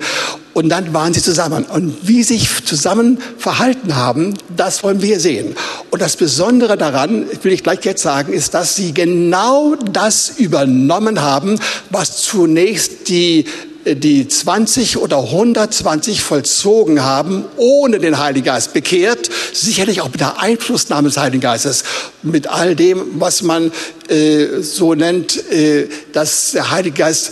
Und 0.53 0.69
dann 0.69 0.93
waren 0.93 1.13
sie 1.13 1.21
zusammen. 1.21 1.63
Und 1.65 2.07
wie 2.07 2.23
sich 2.23 2.65
zusammen 2.65 3.19
verhalten 3.37 3.95
haben, 3.95 4.33
das 4.55 4.83
wollen 4.83 5.01
wir 5.01 5.19
sehen. 5.19 5.55
Und 5.91 6.01
das 6.01 6.17
Besondere 6.17 6.77
daran, 6.77 7.25
will 7.41 7.53
ich 7.53 7.63
gleich 7.63 7.83
jetzt 7.83 8.03
sagen, 8.03 8.33
ist, 8.33 8.53
dass 8.53 8.75
sie 8.75 8.93
genau 8.93 9.75
das 9.75 10.33
übernommen 10.37 11.21
haben, 11.21 11.59
was 11.89 12.17
zunächst 12.17 13.07
die 13.07 13.45
die 13.85 14.27
20 14.27 14.97
oder 14.97 15.17
120 15.17 16.21
vollzogen 16.21 17.03
haben, 17.03 17.45
ohne 17.57 17.99
den 17.99 18.19
Heiligen 18.19 18.45
Geist 18.45 18.73
bekehrt, 18.73 19.29
sicherlich 19.53 20.01
auch 20.01 20.11
mit 20.11 20.19
der 20.19 20.39
Einflussnahme 20.39 21.07
des 21.07 21.17
Heiligen 21.17 21.41
Geistes, 21.41 21.83
mit 22.21 22.47
all 22.47 22.75
dem, 22.75 23.19
was 23.19 23.41
man 23.41 23.71
äh, 24.07 24.61
so 24.61 24.93
nennt, 24.93 25.51
äh, 25.51 25.87
dass 26.13 26.51
der 26.51 26.69
Heilige 26.69 26.97
Geist 26.97 27.31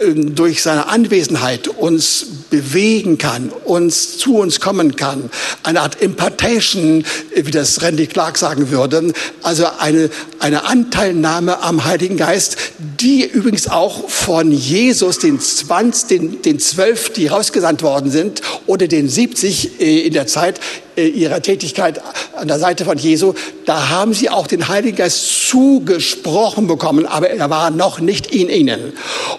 durch 0.00 0.62
seine 0.62 0.88
Anwesenheit 0.88 1.68
uns 1.68 2.26
bewegen 2.48 3.18
kann, 3.18 3.50
uns 3.64 4.16
zu 4.16 4.36
uns 4.38 4.58
kommen 4.58 4.96
kann. 4.96 5.30
Eine 5.62 5.82
Art 5.82 6.00
Impartation, 6.00 7.04
wie 7.34 7.50
das 7.50 7.82
Randy 7.82 8.06
Clark 8.06 8.38
sagen 8.38 8.70
würde. 8.70 9.12
Also 9.42 9.66
eine, 9.78 10.08
eine 10.38 10.64
Anteilnahme 10.64 11.62
am 11.62 11.84
Heiligen 11.84 12.16
Geist, 12.16 12.56
die 12.78 13.24
übrigens 13.26 13.68
auch 13.68 14.08
von 14.08 14.50
Jesus, 14.52 15.18
den 15.18 15.38
20, 15.38 16.08
den, 16.08 16.42
den 16.42 16.58
12, 16.58 17.12
die 17.12 17.26
rausgesandt 17.26 17.82
worden 17.82 18.10
sind, 18.10 18.40
oder 18.66 18.88
den 18.88 19.08
70 19.08 19.80
äh, 19.80 20.06
in 20.06 20.14
der 20.14 20.26
Zeit, 20.26 20.60
äh, 20.89 20.89
ihrer 21.08 21.42
Tätigkeit 21.42 22.00
an 22.36 22.48
der 22.48 22.58
Seite 22.58 22.84
von 22.84 22.96
Jesu, 22.96 23.34
da 23.66 23.90
haben 23.90 24.14
sie 24.14 24.30
auch 24.30 24.46
den 24.46 24.68
Heiligen 24.68 24.96
Geist 24.96 25.48
zugesprochen 25.48 26.66
bekommen, 26.66 27.06
aber 27.06 27.30
er 27.30 27.50
war 27.50 27.70
noch 27.70 28.00
nicht 28.00 28.34
in 28.34 28.48
ihnen. 28.48 28.92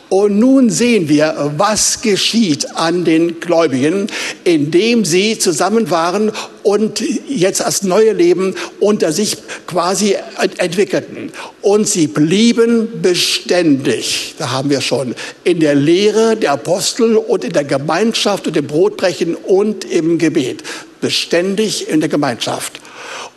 Und 0.09 0.39
nun 0.39 0.69
sehen 0.69 1.09
wir, 1.09 1.53
was 1.57 2.01
geschieht 2.01 2.75
an 2.75 3.05
den 3.05 3.39
Gläubigen, 3.39 4.07
indem 4.43 5.05
sie 5.05 5.39
zusammen 5.39 5.89
waren 5.89 6.31
und 6.63 7.01
jetzt 7.27 7.61
als 7.63 7.83
neue 7.83 8.13
Leben 8.13 8.55
unter 8.79 9.11
sich 9.11 9.37
quasi 9.67 10.15
entwickelten. 10.57 11.31
Und 11.61 11.87
sie 11.87 12.07
blieben 12.07 13.01
beständig, 13.01 14.35
da 14.37 14.51
haben 14.51 14.69
wir 14.69 14.81
schon, 14.81 15.15
in 15.43 15.59
der 15.59 15.75
Lehre 15.75 16.35
der 16.35 16.51
Apostel 16.53 17.15
und 17.15 17.43
in 17.43 17.53
der 17.53 17.63
Gemeinschaft 17.63 18.47
und 18.47 18.57
im 18.57 18.67
Brotbrechen 18.67 19.35
und 19.35 19.85
im 19.85 20.17
Gebet 20.17 20.63
beständig 21.01 21.89
in 21.89 21.99
der 21.99 22.09
Gemeinschaft. 22.09 22.79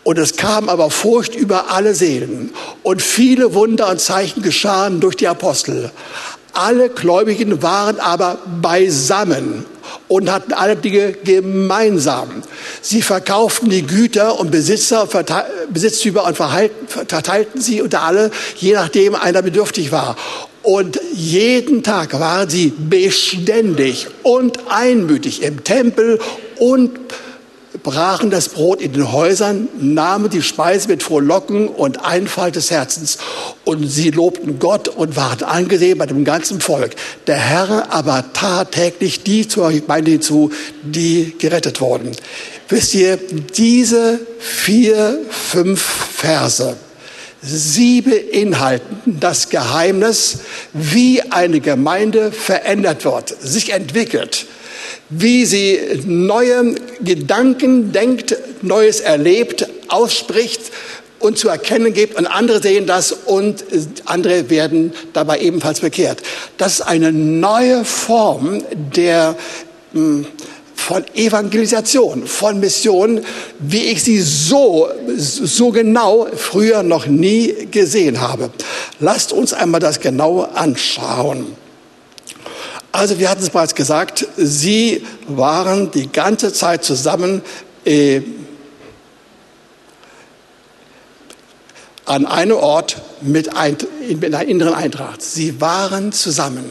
Und 0.04 0.18
es 0.18 0.36
kam 0.36 0.68
aber 0.68 0.90
Furcht 0.90 1.34
über 1.34 1.70
alle 1.70 1.94
Seelen. 1.94 2.52
Und 2.82 3.02
viele 3.02 3.54
Wunder 3.54 3.88
und 3.90 4.00
Zeichen 4.00 4.42
geschahen 4.42 5.00
durch 5.00 5.16
die 5.16 5.28
Apostel. 5.28 5.90
Alle 6.52 6.90
Gläubigen 6.90 7.62
waren 7.62 7.98
aber 7.98 8.38
beisammen 8.60 9.66
und 10.06 10.30
hatten 10.30 10.52
alle 10.52 10.76
Dinge 10.76 11.12
gemeinsam. 11.12 12.42
Sie 12.80 13.02
verkauften 13.02 13.70
die 13.70 13.84
Güter 13.84 14.38
und 14.38 14.50
Besitzer, 14.50 15.08
Besitztümer 15.70 16.24
und 16.24 16.36
verteilten 16.36 17.60
sie 17.60 17.82
unter 17.82 18.02
alle, 18.02 18.30
je 18.56 18.74
nachdem 18.74 19.14
einer 19.16 19.42
bedürftig 19.42 19.90
war. 19.90 20.16
Und 20.62 21.00
jeden 21.12 21.82
Tag 21.82 22.18
waren 22.18 22.48
sie 22.48 22.72
beständig 22.76 24.06
und 24.22 24.58
einmütig 24.68 25.42
im 25.42 25.64
Tempel 25.64 26.20
und 26.58 26.90
brachen 27.84 28.30
das 28.30 28.48
Brot 28.48 28.80
in 28.80 28.92
den 28.92 29.12
Häusern, 29.12 29.68
nahmen 29.78 30.30
die 30.30 30.42
Speise 30.42 30.88
mit 30.88 31.02
Frohlocken 31.02 31.68
und 31.68 32.04
Einfalt 32.04 32.56
des 32.56 32.72
Herzens. 32.72 33.18
Und 33.64 33.86
sie 33.86 34.10
lobten 34.10 34.58
Gott 34.58 34.88
und 34.88 35.14
waren 35.16 35.44
angesehen 35.44 35.98
bei 35.98 36.06
dem 36.06 36.24
ganzen 36.24 36.60
Volk. 36.60 36.96
Der 37.28 37.36
Herr 37.36 37.92
aber 37.92 38.24
tat 38.32 38.72
täglich 38.72 39.22
die 39.22 39.46
zur 39.46 39.70
Gemeinde 39.70 40.10
hinzu, 40.12 40.50
die 40.82 41.34
gerettet 41.38 41.80
wurden. 41.80 42.10
Wisst 42.68 42.94
ihr, 42.94 43.18
diese 43.56 44.18
vier, 44.40 45.20
fünf 45.30 45.80
Verse, 45.80 46.76
sie 47.42 48.00
beinhalten 48.00 49.18
das 49.20 49.50
Geheimnis, 49.50 50.38
wie 50.72 51.20
eine 51.20 51.60
Gemeinde 51.60 52.32
verändert 52.32 53.04
wird, 53.04 53.36
sich 53.40 53.72
entwickelt 53.72 54.46
wie 55.10 55.44
sie 55.44 55.78
neue 56.04 56.74
Gedanken 57.02 57.92
denkt, 57.92 58.36
Neues 58.62 59.00
erlebt, 59.00 59.68
ausspricht 59.88 60.60
und 61.18 61.38
zu 61.38 61.48
erkennen 61.48 61.92
gibt 61.92 62.16
und 62.16 62.26
andere 62.26 62.60
sehen 62.60 62.86
das 62.86 63.12
und 63.12 63.64
andere 64.04 64.50
werden 64.50 64.92
dabei 65.12 65.40
ebenfalls 65.40 65.80
bekehrt. 65.80 66.22
Das 66.58 66.74
ist 66.74 66.80
eine 66.82 67.12
neue 67.12 67.84
Form 67.84 68.62
der 68.94 69.36
hm, 69.92 70.26
von 70.74 71.04
Evangelisation, 71.14 72.26
von 72.26 72.60
Mission, 72.60 73.22
wie 73.58 73.84
ich 73.84 74.02
sie 74.02 74.20
so, 74.20 74.88
so 75.16 75.70
genau 75.70 76.26
früher 76.36 76.82
noch 76.82 77.06
nie 77.06 77.68
gesehen 77.70 78.20
habe. 78.20 78.50
Lasst 79.00 79.32
uns 79.32 79.54
einmal 79.54 79.80
das 79.80 80.00
genau 80.00 80.42
anschauen. 80.42 81.63
Also 82.94 83.18
wir 83.18 83.28
hatten 83.28 83.42
es 83.42 83.50
bereits 83.50 83.74
gesagt, 83.74 84.24
sie 84.36 85.04
waren 85.26 85.90
die 85.90 86.12
ganze 86.12 86.52
Zeit 86.52 86.84
zusammen 86.84 87.42
äh, 87.84 88.20
an 92.04 92.24
einem 92.24 92.56
Ort 92.56 93.02
mit, 93.20 93.56
ein, 93.56 93.76
mit 94.20 94.32
einer 94.32 94.44
inneren 94.44 94.74
Eintracht. 94.74 95.22
Sie 95.22 95.60
waren 95.60 96.12
zusammen. 96.12 96.64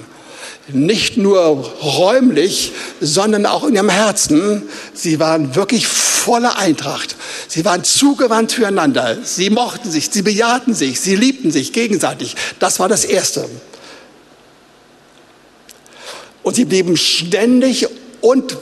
Nicht 0.70 1.18
nur 1.18 1.42
räumlich, 1.82 2.72
sondern 3.02 3.46
auch 3.46 3.66
in 3.66 3.76
ihrem 3.76 3.90
Herzen. 3.90 4.64
Sie 4.94 5.20
waren 5.20 5.56
wirklich 5.56 5.88
voller 5.88 6.58
Eintracht. 6.58 7.18
Sie 7.50 7.66
waren 7.66 7.84
zugewandt 7.84 8.54
füreinander. 8.54 9.18
Sie 9.26 9.50
mochten 9.50 9.92
sich, 9.92 10.10
sie 10.10 10.22
bejahten 10.22 10.74
sich, 10.74 11.02
sie 11.02 11.18
liebten 11.18 11.52
sich 11.52 11.74
gegenseitig. 11.74 12.38
Das 12.60 12.80
war 12.80 12.88
das 12.88 13.04
Erste. 13.04 13.50
Und 16.44 16.56
sie 16.56 16.66
blieben 16.66 16.98
ständig 16.98 17.88
und 18.22 18.56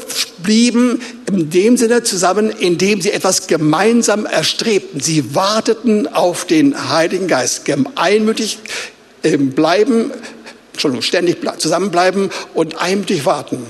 blieben 0.44 1.02
in 1.28 1.50
dem 1.50 1.78
Sinne 1.78 2.04
zusammen, 2.04 2.50
indem 2.50 3.02
sie 3.02 3.12
etwas 3.12 3.48
gemeinsam 3.48 4.26
erstrebten. 4.26 5.00
Sie 5.00 5.36
warteten 5.36 6.08
auf 6.08 6.46
den 6.46 6.90
Heiligen 6.90 7.28
Geist, 7.28 7.64
einmütig 7.96 8.60
ähm, 9.24 9.52
bleiben, 9.52 10.12
Entschuldigung, 10.74 11.04
ständig 11.04 11.38
zusammenbleiben 11.58 12.32
und 12.54 12.82
einmütig 12.82 13.26
warten. 13.26 13.66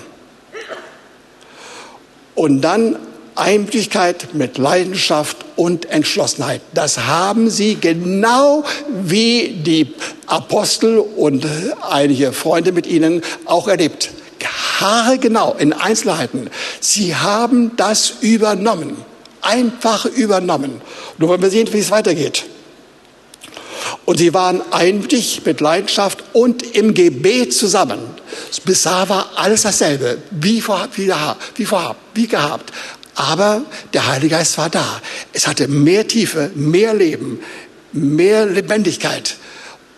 Und 2.36 2.62
dann 2.62 2.96
Einmütigkeit 3.36 4.34
mit 4.34 4.58
Leidenschaft 4.58 5.38
und 5.56 5.90
Entschlossenheit. 5.90 6.62
Das 6.74 7.00
haben 7.00 7.50
sie 7.50 7.76
genau 7.76 8.64
wie 8.90 9.50
die 9.50 9.94
Apostel 10.28 11.00
und 11.00 11.46
einige 11.90 12.34
Freunde 12.34 12.72
mit 12.72 12.88
ihnen 12.88 13.22
auch 13.46 13.68
erlebt. 13.68 14.12
Haare 14.82 15.20
genau 15.20 15.54
in 15.58 15.74
Einzelheiten. 15.74 16.50
Sie 16.80 17.16
haben 17.16 17.76
das 17.78 18.14
übernommen. 18.22 18.98
Einfach 19.42 20.06
übernommen. 20.06 20.82
Nur 21.18 21.30
wollen 21.30 21.42
wir 21.42 21.50
sehen, 21.50 21.72
wie 21.72 21.80
es 21.80 21.92
weitergeht. 21.92 22.46
Und 24.06 24.18
sie 24.18 24.34
waren 24.34 24.62
einmütig 24.72 25.42
mit 25.46 25.62
Leidenschaft 25.62 26.24
und 26.34 26.64
im 26.76 26.94
Gebet 26.94 27.54
zusammen. 27.54 28.00
Bisher 28.66 29.08
war 29.10 29.32
alles 29.36 29.64
dasselbe, 29.64 30.18
wie 30.32 30.62
vorhabt, 30.62 30.98
wie, 30.98 31.66
vorhabt, 31.66 32.00
wie 32.14 32.28
gehabt. 32.28 32.72
Aber 33.16 33.64
der 33.94 34.08
Heilige 34.08 34.36
Geist 34.36 34.58
war 34.58 34.70
da. 34.70 35.02
Es 35.34 35.48
hatte 35.48 35.68
mehr 35.68 36.08
Tiefe, 36.08 36.52
mehr 36.56 36.94
Leben, 36.94 37.40
mehr 37.92 38.46
Lebendigkeit. 38.46 39.36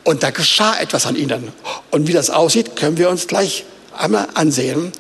Und 0.04 0.24
da 0.24 0.32
geschah 0.32 0.78
etwas 0.80 1.06
an 1.06 1.16
ihnen. 1.16 1.50
Und 1.92 2.08
wie 2.08 2.14
das 2.14 2.30
aussieht, 2.30 2.76
können 2.76 2.98
wir 2.98 3.10
uns 3.10 3.28
gleich 3.28 3.66
einmal 3.98 4.28
ansehen. 4.34 4.92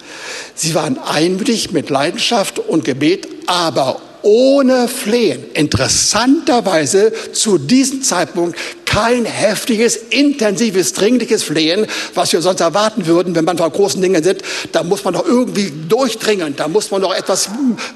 Sie 0.56 0.76
waren 0.76 0.98
einmütig 1.00 1.72
mit 1.72 1.90
Leidenschaft 1.90 2.60
und 2.60 2.86
Gebet, 2.86 3.28
aber 3.48 4.02
ohne 4.22 4.88
Flehen. 4.88 5.44
Interessanterweise 5.54 7.12
zu 7.34 7.58
diesem 7.58 8.04
Zeitpunkt 8.04 8.58
kein 8.94 9.26
heftiges, 9.26 9.96
intensives, 9.96 10.94
dringliches 10.94 11.42
Flehen, 11.42 11.88
was 12.14 12.32
wir 12.32 12.42
sonst 12.42 12.62
erwarten 12.62 13.08
würden, 13.08 13.34
wenn 13.34 13.44
man 13.44 13.58
vor 13.58 13.72
großen 13.72 14.00
Dingen 14.00 14.24
sitzt. 14.24 14.46
Da 14.72 14.84
muss 14.84 15.04
man 15.04 15.16
doch 15.16 15.26
irgendwie 15.26 15.74
durchdringen, 15.90 16.56
da 16.56 16.68
muss 16.68 16.92
man 16.92 17.02
doch 17.02 17.14
etwas 17.14 17.50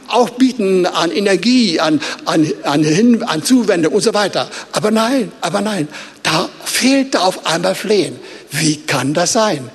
aufbieten 0.08 0.88
an 0.88 1.12
Energie, 1.12 1.80
an, 1.80 2.02
an, 2.26 2.52
an, 2.64 2.84
Hin, 2.84 3.22
an 3.24 3.44
Zuwendung 3.44 3.94
und 3.94 4.02
so 4.02 4.14
weiter. 4.16 4.50
Aber 4.72 4.90
nein, 4.90 5.32
aber 5.42 5.62
nein, 5.62 5.88
da 6.24 6.50
fehlte 6.66 7.22
auf 7.22 7.46
einmal 7.46 7.76
Flehen. 7.76 8.20
Wie 8.50 8.78
kann 8.78 9.14
das 9.14 9.34
sein? 9.34 9.70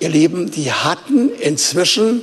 Ihr 0.00 0.08
Lieben, 0.08 0.50
die 0.50 0.72
hatten 0.72 1.30
inzwischen 1.38 2.22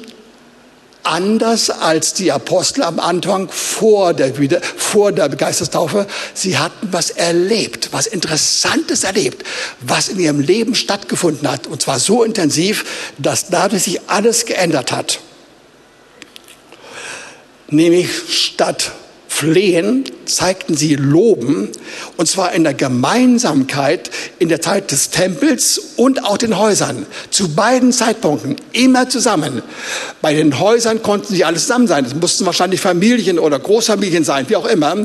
Anders 1.03 1.69
als 1.69 2.13
die 2.13 2.31
Apostel 2.31 2.83
am 2.83 2.99
Anfang 2.99 3.49
vor 3.49 4.13
der, 4.13 4.33
vor 4.61 5.11
der 5.11 5.29
Geistestaufe. 5.29 6.05
Sie 6.33 6.57
hatten 6.57 6.89
was 6.91 7.09
erlebt, 7.09 7.89
was 7.91 8.05
Interessantes 8.05 9.03
erlebt, 9.03 9.43
was 9.81 10.09
in 10.09 10.19
ihrem 10.19 10.39
Leben 10.39 10.75
stattgefunden 10.75 11.49
hat. 11.49 11.67
Und 11.67 11.81
zwar 11.81 11.99
so 11.99 12.23
intensiv, 12.23 13.13
dass 13.17 13.49
dadurch 13.49 13.83
sich 13.83 14.01
alles 14.07 14.45
geändert 14.45 14.91
hat. 14.91 15.19
Nämlich 17.69 18.09
statt 18.29 18.91
Flehen 19.41 20.03
zeigten 20.25 20.77
sie 20.77 20.95
Loben, 20.95 21.69
und 22.15 22.27
zwar 22.27 22.53
in 22.53 22.63
der 22.63 22.75
Gemeinsamkeit 22.75 24.11
in 24.37 24.49
der 24.49 24.61
Zeit 24.61 24.91
des 24.91 25.09
Tempels 25.09 25.81
und 25.95 26.23
auch 26.23 26.37
den 26.37 26.59
Häusern. 26.59 27.07
Zu 27.31 27.55
beiden 27.55 27.91
Zeitpunkten, 27.91 28.57
immer 28.71 29.09
zusammen. 29.09 29.63
Bei 30.21 30.35
den 30.35 30.59
Häusern 30.59 31.01
konnten 31.01 31.33
sie 31.33 31.43
alles 31.43 31.63
zusammen 31.63 31.87
sein. 31.87 32.05
Es 32.05 32.13
mussten 32.13 32.45
wahrscheinlich 32.45 32.81
Familien 32.81 33.39
oder 33.39 33.57
Großfamilien 33.57 34.23
sein, 34.23 34.45
wie 34.47 34.57
auch 34.57 34.67
immer. 34.67 34.95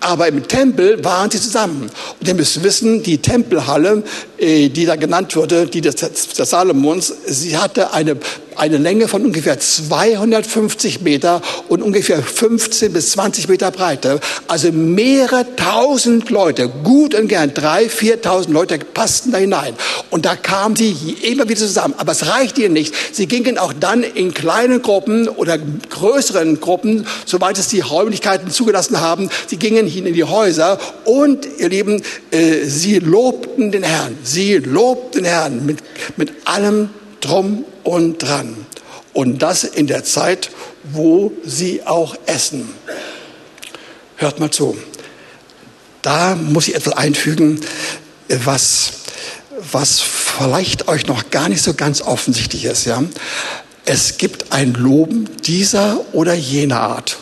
Aber 0.00 0.28
im 0.28 0.46
Tempel 0.46 1.02
waren 1.04 1.30
sie 1.30 1.40
zusammen. 1.40 1.90
Und 2.20 2.28
ihr 2.28 2.34
müsst 2.34 2.62
wissen, 2.62 3.02
die 3.02 3.18
Tempelhalle, 3.18 4.04
äh, 4.38 4.68
die 4.68 4.86
da 4.86 4.96
genannt 4.96 5.34
wurde, 5.34 5.66
die 5.66 5.80
des, 5.80 5.96
des 5.96 6.50
Salomons, 6.50 7.12
sie 7.26 7.56
hatte 7.56 7.92
eine, 7.92 8.16
eine 8.54 8.76
Länge 8.76 9.08
von 9.08 9.24
ungefähr 9.24 9.58
250 9.58 11.00
Meter 11.00 11.42
und 11.68 11.82
ungefähr 11.82 12.22
15 12.22 12.92
bis 12.92 13.10
20 13.12 13.48
Meter 13.48 13.70
Breite. 13.70 14.20
Also 14.46 14.70
mehrere 14.70 15.44
tausend 15.56 16.30
Leute, 16.30 16.68
gut 16.68 17.14
und 17.14 17.28
gern 17.28 17.52
drei, 17.52 17.88
viertausend 17.88 18.54
Leute 18.54 18.78
passten 18.78 19.32
da 19.32 19.38
hinein. 19.38 19.74
Und 20.10 20.24
da 20.24 20.36
kamen 20.36 20.76
sie 20.76 20.92
immer 21.22 21.48
wieder 21.48 21.60
zusammen. 21.60 21.94
Aber 21.98 22.12
es 22.12 22.26
reichte 22.26 22.62
ihnen 22.62 22.74
nicht. 22.74 22.94
Sie 23.12 23.26
gingen 23.26 23.58
auch 23.58 23.72
dann 23.72 24.02
in 24.02 24.34
kleinen 24.34 24.82
Gruppen 24.82 25.28
oder 25.28 25.58
größeren 25.58 26.60
Gruppen, 26.60 27.06
soweit 27.26 27.58
es 27.58 27.68
die 27.68 27.80
Räumlichkeiten 27.80 28.50
zugelassen 28.50 29.00
haben. 29.00 29.30
Sie 29.48 29.56
gingen 29.56 29.87
hin 29.88 30.06
in 30.06 30.14
die 30.14 30.24
Häuser 30.24 30.78
und, 31.04 31.46
ihr 31.58 31.68
Lieben, 31.68 32.02
äh, 32.30 32.64
sie 32.64 32.98
lobten 32.98 33.70
den 33.70 33.82
Herrn. 33.82 34.16
Sie 34.22 34.54
lobten 34.54 35.22
den 35.22 35.30
Herrn 35.30 35.66
mit, 35.66 35.78
mit 36.16 36.32
allem 36.44 36.90
drum 37.20 37.64
und 37.84 38.18
dran. 38.18 38.66
Und 39.12 39.42
das 39.42 39.64
in 39.64 39.86
der 39.86 40.04
Zeit, 40.04 40.50
wo 40.84 41.32
sie 41.44 41.82
auch 41.84 42.16
essen. 42.26 42.68
Hört 44.16 44.40
mal 44.40 44.50
zu. 44.50 44.76
Da 46.02 46.36
muss 46.36 46.68
ich 46.68 46.74
etwas 46.74 46.94
einfügen, 46.94 47.60
was, 48.28 48.92
was 49.72 50.00
vielleicht 50.00 50.88
euch 50.88 51.06
noch 51.06 51.30
gar 51.30 51.48
nicht 51.48 51.62
so 51.62 51.74
ganz 51.74 52.00
offensichtlich 52.02 52.64
ist. 52.64 52.84
Ja? 52.84 53.02
Es 53.84 54.18
gibt 54.18 54.52
ein 54.52 54.74
Loben 54.74 55.28
dieser 55.44 56.00
oder 56.12 56.34
jener 56.34 56.80
Art. 56.80 57.18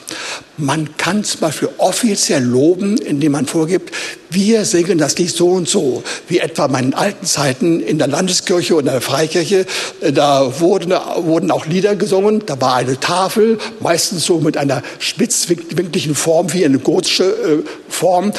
Man 0.58 0.96
kann 0.96 1.22
zum 1.22 1.40
Beispiel 1.40 1.68
offiziell 1.76 2.42
loben, 2.42 2.96
indem 2.96 3.32
man 3.32 3.46
vorgibt, 3.46 3.92
wir 4.30 4.64
singen 4.64 4.98
das 4.98 5.18
Lied 5.18 5.30
so 5.30 5.48
und 5.48 5.68
so, 5.68 6.02
wie 6.28 6.38
etwa 6.38 6.66
in 6.66 6.72
meinen 6.72 6.94
alten 6.94 7.26
Zeiten 7.26 7.80
in 7.80 7.98
der 7.98 8.08
Landeskirche 8.08 8.74
oder 8.74 8.92
der 8.92 9.00
Freikirche. 9.00 9.66
Da 10.12 10.60
wurden, 10.60 10.92
wurden 11.18 11.50
auch 11.50 11.66
Lieder 11.66 11.94
gesungen, 11.94 12.42
da 12.44 12.60
war 12.60 12.76
eine 12.76 12.98
Tafel, 12.98 13.58
meistens 13.80 14.24
so 14.24 14.40
mit 14.40 14.56
einer 14.56 14.82
spitzwinkligen 14.98 16.14
Form, 16.14 16.52
wie 16.52 16.64
eine 16.64 16.78
gotische 16.78 17.24
äh, 17.24 17.62
Form, 17.88 18.32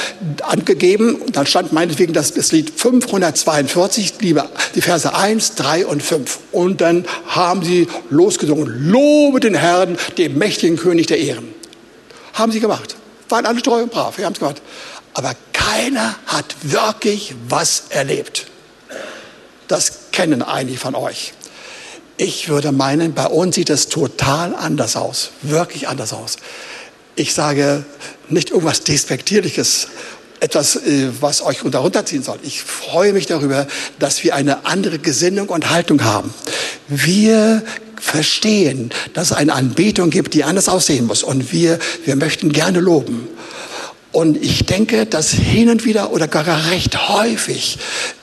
angegeben. 0.44 1.16
Und 1.16 1.36
dann 1.36 1.46
stand 1.46 1.72
meinetwegen 1.74 2.14
das, 2.14 2.34
das 2.34 2.52
Lied 2.52 2.72
542, 2.76 4.14
die 4.18 4.82
Verse 4.82 5.14
1, 5.14 5.56
3 5.56 5.86
und 5.86 6.04
5. 6.04 6.40
Und 6.52 6.82
dann 6.82 7.06
haben 7.28 7.64
sie 7.64 7.88
losgesungen, 8.10 8.90
lobe 8.90 9.40
den 9.40 9.56
Herrn, 9.56 9.98
dem 10.18 10.38
mächtigen 10.38 10.78
König 10.78 11.08
der 11.08 11.20
Ehren. 11.20 11.57
Haben 12.38 12.52
sie 12.52 12.60
gemacht. 12.60 12.96
Waren 13.30 13.46
alle 13.46 13.62
treu 13.62 13.82
und 13.82 13.92
brav. 13.92 14.18
Haben 14.20 14.34
es 14.34 14.40
gemacht. 14.40 14.62
Aber 15.14 15.34
keiner 15.54 16.16
hat 16.28 16.56
wirklich 16.62 17.34
was 17.50 17.86
erlebt. 17.90 18.46
Das 19.68 20.12
kennen 20.12 20.44
einige 20.44 20.78
von 20.78 20.94
euch. 20.94 21.34
Ich 22.18 22.48
würde 22.50 22.72
meinen, 22.72 23.14
bei 23.14 23.26
uns 23.26 23.56
sieht 23.56 23.72
es 23.72 23.90
total 23.90 24.56
anders 24.56 24.96
aus. 24.96 25.32
Wirklich 25.42 25.88
anders 25.88 26.14
aus. 26.14 26.38
Ich 27.16 27.34
sage 27.34 27.84
nicht 28.30 28.52
irgendwas 28.52 28.84
Despektierliches, 28.84 29.88
etwas, 30.40 30.76
äh, 30.76 31.10
was 31.20 31.42
euch 31.42 31.64
runterziehen 31.64 32.24
soll. 32.24 32.40
Ich 32.44 32.62
freue 32.62 33.14
mich 33.14 33.26
darüber, 33.26 33.68
dass 34.00 34.24
wir 34.24 34.36
eine 34.36 34.66
andere 34.66 35.00
Gesinnung 35.00 35.50
und 35.50 35.70
Haltung 35.70 36.04
haben. 36.04 36.34
Wir 36.88 37.64
verstehen, 38.00 38.92
dass 39.14 39.32
es 39.32 39.38
eine 39.38 39.54
Anbetung 39.54 40.10
gibt, 40.10 40.34
die 40.34 40.44
anders 40.44 40.70
aussehen 40.70 41.08
muss. 41.08 41.24
Und 41.24 41.52
wir, 41.52 41.80
wir 42.06 42.16
möchten 42.16 42.52
gerne 42.52 42.80
loben. 42.80 43.28
Und 44.12 44.42
ich 44.44 44.66
denke, 44.66 45.06
dass 45.06 45.30
hin 45.30 45.70
und 45.70 45.86
wieder 45.86 46.12
oder 46.12 46.28
gar 46.28 46.72
recht 46.72 47.10
häufig 47.10 47.78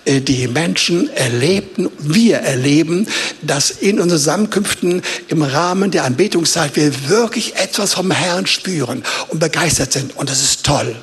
äh, 0.06 0.20
die 0.20 0.48
Menschen 0.48 1.08
erlebten, 1.14 1.88
wir 1.98 2.38
erleben, 2.38 3.06
dass 3.42 3.70
in 3.70 4.00
unseren 4.00 4.18
Zusammenkünften 4.18 5.02
im 5.28 5.42
Rahmen 5.42 5.90
der 5.90 6.04
Anbetungszeit 6.04 6.74
wir 6.74 7.08
wirklich 7.08 7.56
etwas 7.56 7.94
vom 7.94 8.10
Herrn 8.10 8.46
spüren 8.46 9.04
und 9.28 9.38
begeistert 9.38 9.92
sind. 9.92 10.16
Und 10.16 10.30
das 10.30 10.42
ist 10.42 10.64
toll. 10.64 10.96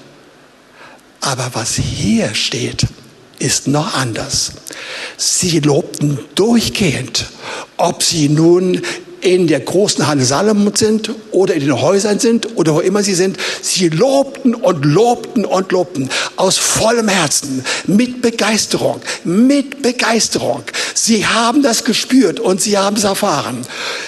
Aber 1.22 1.52
was 1.54 1.76
hier 1.76 2.34
steht, 2.34 2.88
ist 3.40 3.68
noch 3.68 3.94
anders. 3.94 4.52
Sie 5.18 5.60
lobten 5.60 6.20
durchgehend, 6.36 7.30
ob 7.78 8.04
sie 8.04 8.28
nun 8.30 8.82
in 9.22 9.48
der 9.48 9.60
großen 9.60 10.08
Halle 10.08 10.26
Salomon 10.26 10.76
sind 10.76 11.12
oder 11.32 11.54
in 11.54 11.62
den 11.62 11.80
Häusern 11.80 12.20
sind 12.20 12.58
oder 12.58 12.76
wo 12.76 12.80
immer 12.80 13.04
sie 13.04 13.14
sind. 13.14 13.38
Sie 13.62 13.90
lobten 13.90 14.56
und 14.56 14.84
lobten 14.84 15.46
und 15.46 15.72
lobten 15.72 16.10
aus 16.36 16.58
vollem 16.58 17.08
Herzen, 17.08 17.64
mit 17.86 18.22
Begeisterung, 18.22 19.02
mit 19.24 19.82
Begeisterung. 19.82 20.64
Sie 20.94 21.26
haben 21.26 21.64
das 21.64 21.84
gespürt 21.84 22.40
und 22.40 22.62
sie 22.62 22.78
haben 22.78 22.98
es 22.98 23.04
erfahren. 23.04 23.66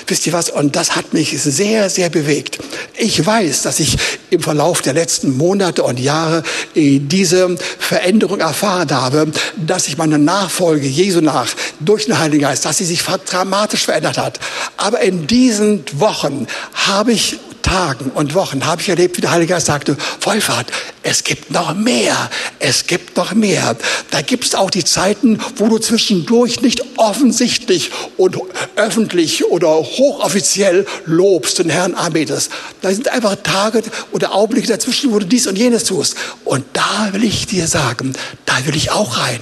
Wisst 0.07 0.27
ihr 0.27 0.33
was? 0.33 0.49
Und 0.49 0.75
das 0.75 0.95
hat 0.95 1.13
mich 1.13 1.41
sehr, 1.41 1.89
sehr 1.89 2.09
bewegt. 2.09 2.59
Ich 2.97 3.25
weiß, 3.25 3.61
dass 3.61 3.79
ich 3.79 3.97
im 4.29 4.41
Verlauf 4.41 4.81
der 4.81 4.93
letzten 4.93 5.37
Monate 5.37 5.83
und 5.83 5.99
Jahre 5.99 6.43
äh, 6.75 6.99
diese 6.99 7.55
Veränderung 7.79 8.39
erfahren 8.39 8.91
habe, 8.91 9.31
dass 9.55 9.87
ich 9.87 9.97
meine 9.97 10.17
Nachfolge 10.17 10.87
Jesu 10.87 11.21
nach 11.21 11.47
durch 11.79 12.05
den 12.05 12.19
Heiligen 12.19 12.43
Geist, 12.43 12.65
dass 12.65 12.77
sie 12.77 12.85
sich 12.85 13.03
dramatisch 13.03 13.85
verändert 13.85 14.17
hat. 14.17 14.39
Aber 14.77 15.01
in 15.01 15.27
diesen 15.27 15.83
Wochen 15.99 16.47
habe 16.73 17.13
ich 17.13 17.37
Tagen 17.63 18.11
und 18.13 18.35
Wochen 18.35 18.65
habe 18.65 18.81
ich 18.81 18.89
erlebt, 18.89 19.17
wie 19.17 19.21
der 19.21 19.31
Heilige 19.31 19.53
Geist 19.53 19.65
sagte, 19.65 19.97
Vollfahrt, 20.19 20.67
es 21.01 21.23
gibt 21.23 21.49
noch 21.49 21.73
mehr, 21.73 22.29
es 22.59 22.85
gibt 22.85 23.17
noch 23.17 23.33
mehr. 23.33 23.75
Da 24.11 24.21
gibt 24.21 24.43
es 24.43 24.53
auch 24.53 24.69
die 24.69 24.83
Zeiten, 24.83 25.39
wo 25.55 25.67
du 25.67 25.79
zwischendurch 25.79 26.61
nicht 26.61 26.83
offensichtlich 26.97 27.91
und 28.17 28.37
öffentlich 28.75 29.45
oder 29.45 29.69
hochoffiziell 29.69 30.85
lobst 31.05 31.59
den 31.59 31.69
Herrn 31.69 31.95
anbetest. 31.95 32.51
Da 32.81 32.91
sind 32.93 33.07
einfach 33.07 33.37
Tage 33.41 33.81
oder 34.11 34.35
Augenblicke 34.35 34.67
dazwischen, 34.67 35.11
wo 35.11 35.19
du 35.19 35.25
dies 35.25 35.47
und 35.47 35.57
jenes 35.57 35.85
tust. 35.85 36.15
Und 36.43 36.65
da 36.73 37.09
will 37.13 37.23
ich 37.23 37.47
dir 37.47 37.67
sagen, 37.67 38.13
da 38.45 38.65
will 38.65 38.75
ich 38.75 38.91
auch 38.91 39.17
rein. 39.17 39.39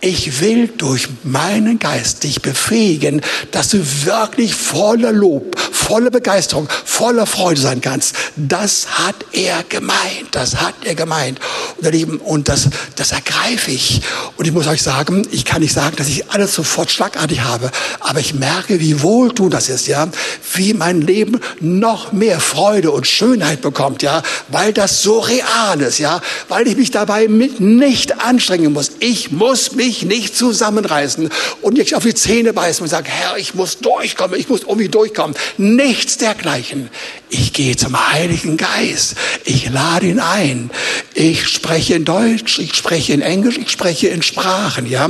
Ich 0.00 0.40
will 0.40 0.68
durch 0.68 1.08
meinen 1.24 1.78
Geist 1.78 2.22
dich 2.22 2.42
befähigen, 2.42 3.22
dass 3.50 3.70
du 3.70 3.78
wirklich 4.04 4.54
voller 4.54 5.10
Lob, 5.10 5.58
voller 5.58 6.10
Begeisterung, 6.10 6.68
voller 6.84 7.26
Freude 7.26 7.60
sein 7.60 7.80
kannst. 7.80 8.14
Das 8.36 8.86
hat 8.98 9.16
er 9.32 9.62
gemeint. 9.68 9.96
Das 10.32 10.56
hat 10.56 10.74
er 10.84 10.94
gemeint. 10.94 11.40
Und, 11.78 11.90
Lieben, 11.90 12.18
und 12.18 12.48
das, 12.48 12.68
das 12.96 13.12
ergreife 13.12 13.70
ich. 13.70 14.02
Und 14.36 14.46
ich 14.46 14.52
muss 14.52 14.66
euch 14.66 14.82
sagen, 14.82 15.26
ich 15.30 15.44
kann 15.46 15.62
nicht 15.62 15.72
sagen, 15.72 15.96
dass 15.96 16.08
ich 16.08 16.30
alles 16.30 16.54
sofort 16.54 16.90
schlagartig 16.90 17.40
habe, 17.40 17.70
aber 18.00 18.20
ich 18.20 18.34
merke, 18.34 18.80
wie 18.80 19.02
wohltun 19.02 19.50
das 19.50 19.68
ist, 19.68 19.86
ja, 19.86 20.08
wie 20.54 20.74
mein 20.74 21.00
Leben 21.00 21.40
noch 21.60 22.12
mehr 22.12 22.40
Freude 22.40 22.90
und 22.90 23.06
Schönheit 23.06 23.62
bekommt, 23.62 24.02
ja, 24.02 24.22
weil 24.48 24.72
das 24.72 25.02
so 25.02 25.20
real 25.20 25.80
ist, 25.80 25.98
ja, 25.98 26.20
weil 26.48 26.66
ich 26.68 26.76
mich 26.76 26.90
dabei 26.90 27.28
mit 27.28 27.60
nicht 27.60 28.20
anstrengen 28.20 28.72
muss. 28.72 28.92
Ich 29.00 29.32
muss 29.32 29.72
mich 29.72 29.85
mich 29.86 30.02
nicht 30.02 30.36
zusammenreißen 30.36 31.30
und 31.62 31.74
nicht 31.74 31.94
auf 31.94 32.02
die 32.02 32.14
Zähne 32.14 32.52
beißen 32.52 32.82
und 32.82 32.88
sagen, 32.88 33.06
Herr, 33.08 33.36
ich 33.36 33.54
muss 33.54 33.78
durchkommen, 33.78 34.38
ich 34.38 34.48
muss 34.48 34.62
irgendwie 34.62 34.88
durchkommen. 34.88 35.36
Nichts 35.58 36.18
dergleichen. 36.18 36.90
Ich 37.28 37.52
gehe 37.52 37.76
zum 37.76 38.12
Heiligen 38.12 38.56
Geist. 38.56 39.14
Ich 39.44 39.70
lade 39.70 40.06
ihn 40.06 40.20
ein. 40.20 40.70
Ich 41.14 41.48
spreche 41.48 41.94
in 41.94 42.04
Deutsch, 42.04 42.58
ich 42.58 42.74
spreche 42.74 43.12
in 43.12 43.22
Englisch, 43.22 43.58
ich 43.58 43.70
spreche 43.70 44.08
in 44.08 44.22
Sprachen, 44.22 44.86
ja. 44.86 45.08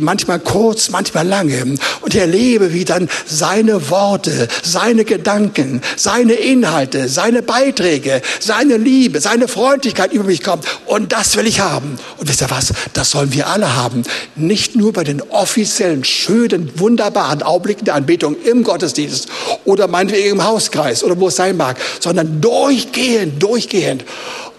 Manchmal 0.00 0.40
kurz, 0.40 0.90
manchmal 0.90 1.26
lange. 1.26 1.76
Und 2.00 2.14
erlebe, 2.14 2.72
wie 2.72 2.84
dann 2.84 3.08
seine 3.26 3.88
Worte, 3.90 4.48
seine 4.62 5.04
Gedanken, 5.04 5.80
seine 5.96 6.34
Inhalte, 6.34 7.08
seine 7.08 7.42
Beiträge, 7.42 8.20
seine 8.40 8.76
Liebe, 8.76 9.20
seine 9.20 9.48
Freundlichkeit 9.48 10.12
über 10.12 10.24
mich 10.24 10.42
kommt. 10.42 10.64
Und 10.86 11.12
das 11.12 11.36
will 11.36 11.46
ich 11.46 11.60
haben. 11.60 11.98
Und 12.18 12.28
wisst 12.28 12.40
ihr 12.40 12.50
was? 12.50 12.72
Das 12.92 13.10
sollen 13.10 13.32
wir 13.32 13.48
alle 13.48 13.76
haben. 13.92 14.04
Nicht 14.36 14.74
nur 14.76 14.92
bei 14.92 15.04
den 15.04 15.22
offiziellen, 15.22 16.04
schönen, 16.04 16.78
wunderbaren 16.78 17.42
Augenblicken 17.42 17.84
der 17.84 17.94
Anbetung 17.94 18.36
im 18.42 18.64
Gottesdienst 18.64 19.28
oder 19.64 19.88
meinetwegen 19.88 20.30
im 20.30 20.44
Hauskreis 20.44 21.04
oder 21.04 21.18
wo 21.20 21.28
es 21.28 21.36
sein 21.36 21.56
mag, 21.56 21.78
sondern 22.00 22.40
durchgehend, 22.40 23.42
durchgehend. 23.42 24.04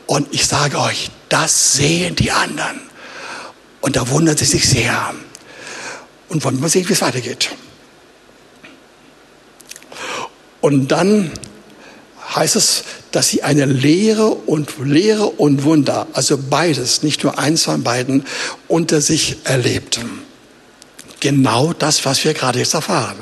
Und 0.06 0.28
ich 0.32 0.48
sage 0.48 0.80
euch, 0.80 1.10
das 1.30 1.74
sehen 1.74 2.16
die 2.16 2.32
anderen. 2.32 2.82
Und 3.82 3.96
da 3.96 4.10
wundern 4.10 4.38
sie 4.38 4.46
sich 4.46 4.68
sehr. 4.68 5.14
Und 6.30 6.44
wollen 6.44 6.62
wir 6.62 6.70
sehen, 6.70 6.88
wie 6.88 6.94
es 6.94 7.02
weitergeht. 7.02 7.50
Und 10.62 10.88
dann 10.92 11.32
heißt 12.36 12.56
es, 12.56 12.84
dass 13.14 13.30
sie 13.30 13.44
eine 13.44 13.66
Lehre 13.66 14.28
und 14.30 14.72
Lehre 14.84 15.28
und 15.28 15.64
Wunder, 15.64 16.08
also 16.14 16.36
beides, 16.38 17.04
nicht 17.04 17.24
nur 17.24 17.38
eins 17.38 17.64
von 17.64 17.84
beiden, 17.84 18.26
unter 18.68 19.02
sich 19.02 19.38
erlebten. 19.44 20.24
Genau 21.20 21.74
das, 21.74 22.06
was 22.06 22.26
wir 22.26 22.34
gerade 22.34 22.58
jetzt 22.58 22.74
erfahren. 22.74 23.18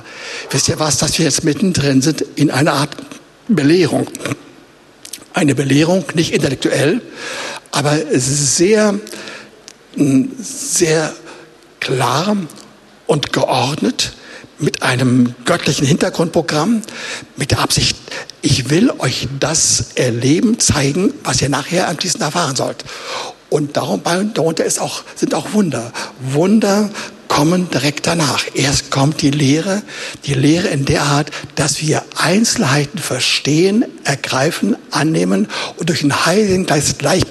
Wisst 0.49 0.69
ihr 0.69 0.79
was, 0.79 0.97
dass 0.97 1.17
wir 1.19 1.25
jetzt 1.25 1.43
mittendrin 1.43 2.01
sind 2.01 2.21
in 2.35 2.49
einer 2.51 2.71
Art 2.73 2.95
Belehrung. 3.49 4.07
Eine 5.33 5.55
Belehrung, 5.55 6.05
nicht 6.13 6.33
intellektuell, 6.33 7.01
aber 7.71 7.97
sehr, 8.13 8.97
sehr 9.97 11.13
klar 11.81 12.37
und 13.07 13.33
geordnet 13.33 14.13
mit 14.61 14.83
einem 14.83 15.35
göttlichen 15.45 15.85
Hintergrundprogramm, 15.85 16.81
mit 17.35 17.51
der 17.51 17.59
Absicht, 17.59 17.97
ich 18.41 18.69
will 18.69 18.91
euch 18.99 19.27
das 19.39 19.93
erleben, 19.95 20.59
zeigen, 20.59 21.13
was 21.23 21.41
ihr 21.41 21.49
nachher 21.49 21.87
anschließend 21.87 22.23
erfahren 22.23 22.55
sollt. 22.55 22.85
Und 23.49 23.75
darum, 23.75 24.01
darunter 24.03 24.63
ist 24.63 24.79
auch, 24.79 25.03
sind 25.15 25.33
auch 25.33 25.53
Wunder. 25.53 25.91
Wunder 26.19 26.89
kommen 27.27 27.69
direkt 27.69 28.07
danach. 28.07 28.45
Erst 28.53 28.91
kommt 28.91 29.21
die 29.21 29.31
Lehre, 29.31 29.83
die 30.25 30.33
Lehre 30.33 30.67
in 30.67 30.85
der 30.85 31.03
Art, 31.03 31.31
dass 31.55 31.81
wir 31.81 32.03
Einzelheiten 32.17 32.99
verstehen, 32.99 33.85
ergreifen, 34.03 34.75
annehmen 34.91 35.47
und 35.77 35.89
durch 35.89 36.01
den 36.01 36.25
Heiligen 36.25 36.65
Geist 36.65 36.99
gleich 36.99 37.23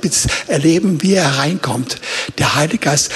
erleben, 0.46 1.02
wie 1.02 1.14
er 1.14 1.38
reinkommt. 1.38 2.00
Der 2.38 2.54
Heilige 2.54 2.78
Geist 2.78 3.10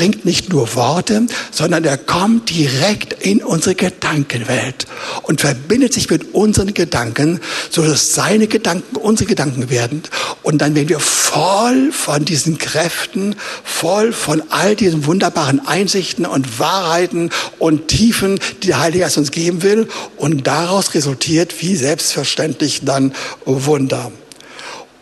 bringt 0.00 0.24
nicht 0.24 0.48
nur 0.48 0.74
Worte, 0.76 1.26
sondern 1.50 1.84
er 1.84 1.98
kommt 1.98 2.48
direkt 2.48 3.22
in 3.22 3.44
unsere 3.44 3.74
Gedankenwelt 3.74 4.86
und 5.24 5.42
verbindet 5.42 5.92
sich 5.92 6.08
mit 6.08 6.34
unseren 6.34 6.72
Gedanken, 6.72 7.38
so 7.68 7.82
dass 7.82 8.14
seine 8.14 8.46
Gedanken 8.46 8.96
unsere 8.96 9.28
Gedanken 9.28 9.68
werden. 9.68 10.02
Und 10.42 10.62
dann 10.62 10.74
werden 10.74 10.88
wir 10.88 11.00
voll 11.00 11.92
von 11.92 12.24
diesen 12.24 12.56
Kräften, 12.56 13.36
voll 13.62 14.14
von 14.14 14.42
all 14.48 14.74
diesen 14.74 15.04
wunderbaren 15.04 15.66
Einsichten 15.66 16.24
und 16.24 16.58
Wahrheiten 16.58 17.28
und 17.58 17.88
Tiefen, 17.88 18.40
die 18.62 18.68
der 18.68 18.80
Heilige 18.80 19.04
Geist 19.04 19.18
uns 19.18 19.30
geben 19.30 19.62
will. 19.62 19.86
Und 20.16 20.46
daraus 20.46 20.94
resultiert, 20.94 21.60
wie 21.60 21.76
selbstverständlich, 21.76 22.86
dann 22.86 23.12
Wunder. 23.44 24.10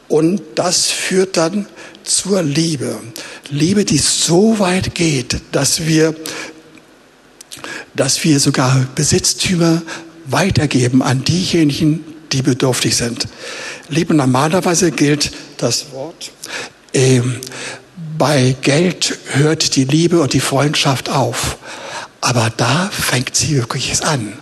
Und 0.09 0.43
das 0.57 0.87
führt 0.87 1.37
dann 1.37 1.67
zur 2.09 2.43
Liebe. 2.43 2.99
Liebe, 3.51 3.85
die 3.85 3.99
so 3.99 4.59
weit 4.59 4.95
geht, 4.95 5.41
dass 5.53 5.87
wir, 5.87 6.15
dass 7.95 8.25
wir 8.25 8.41
sogar 8.41 8.87
Besitztümer 8.95 9.83
weitergeben 10.27 11.03
an 11.03 11.25
diejenigen, 11.25 12.05
die 12.33 12.43
bedürftig 12.43 12.97
sind. 12.97 13.29
Liebe, 13.89 14.15
normalerweise 14.15 14.91
gilt 14.91 15.33
das 15.57 15.93
Wort, 15.93 16.31
äh, 16.93 17.21
bei 18.19 18.57
Geld 18.61 19.19
hört 19.33 19.77
die 19.77 19.85
Liebe 19.85 20.21
und 20.21 20.33
die 20.33 20.41
Freundschaft 20.41 21.09
auf. 21.09 21.57
Aber 22.21 22.51
da 22.57 22.91
fängt 22.91 23.37
sie 23.37 23.57
wirklich 23.57 24.05
an. 24.05 24.33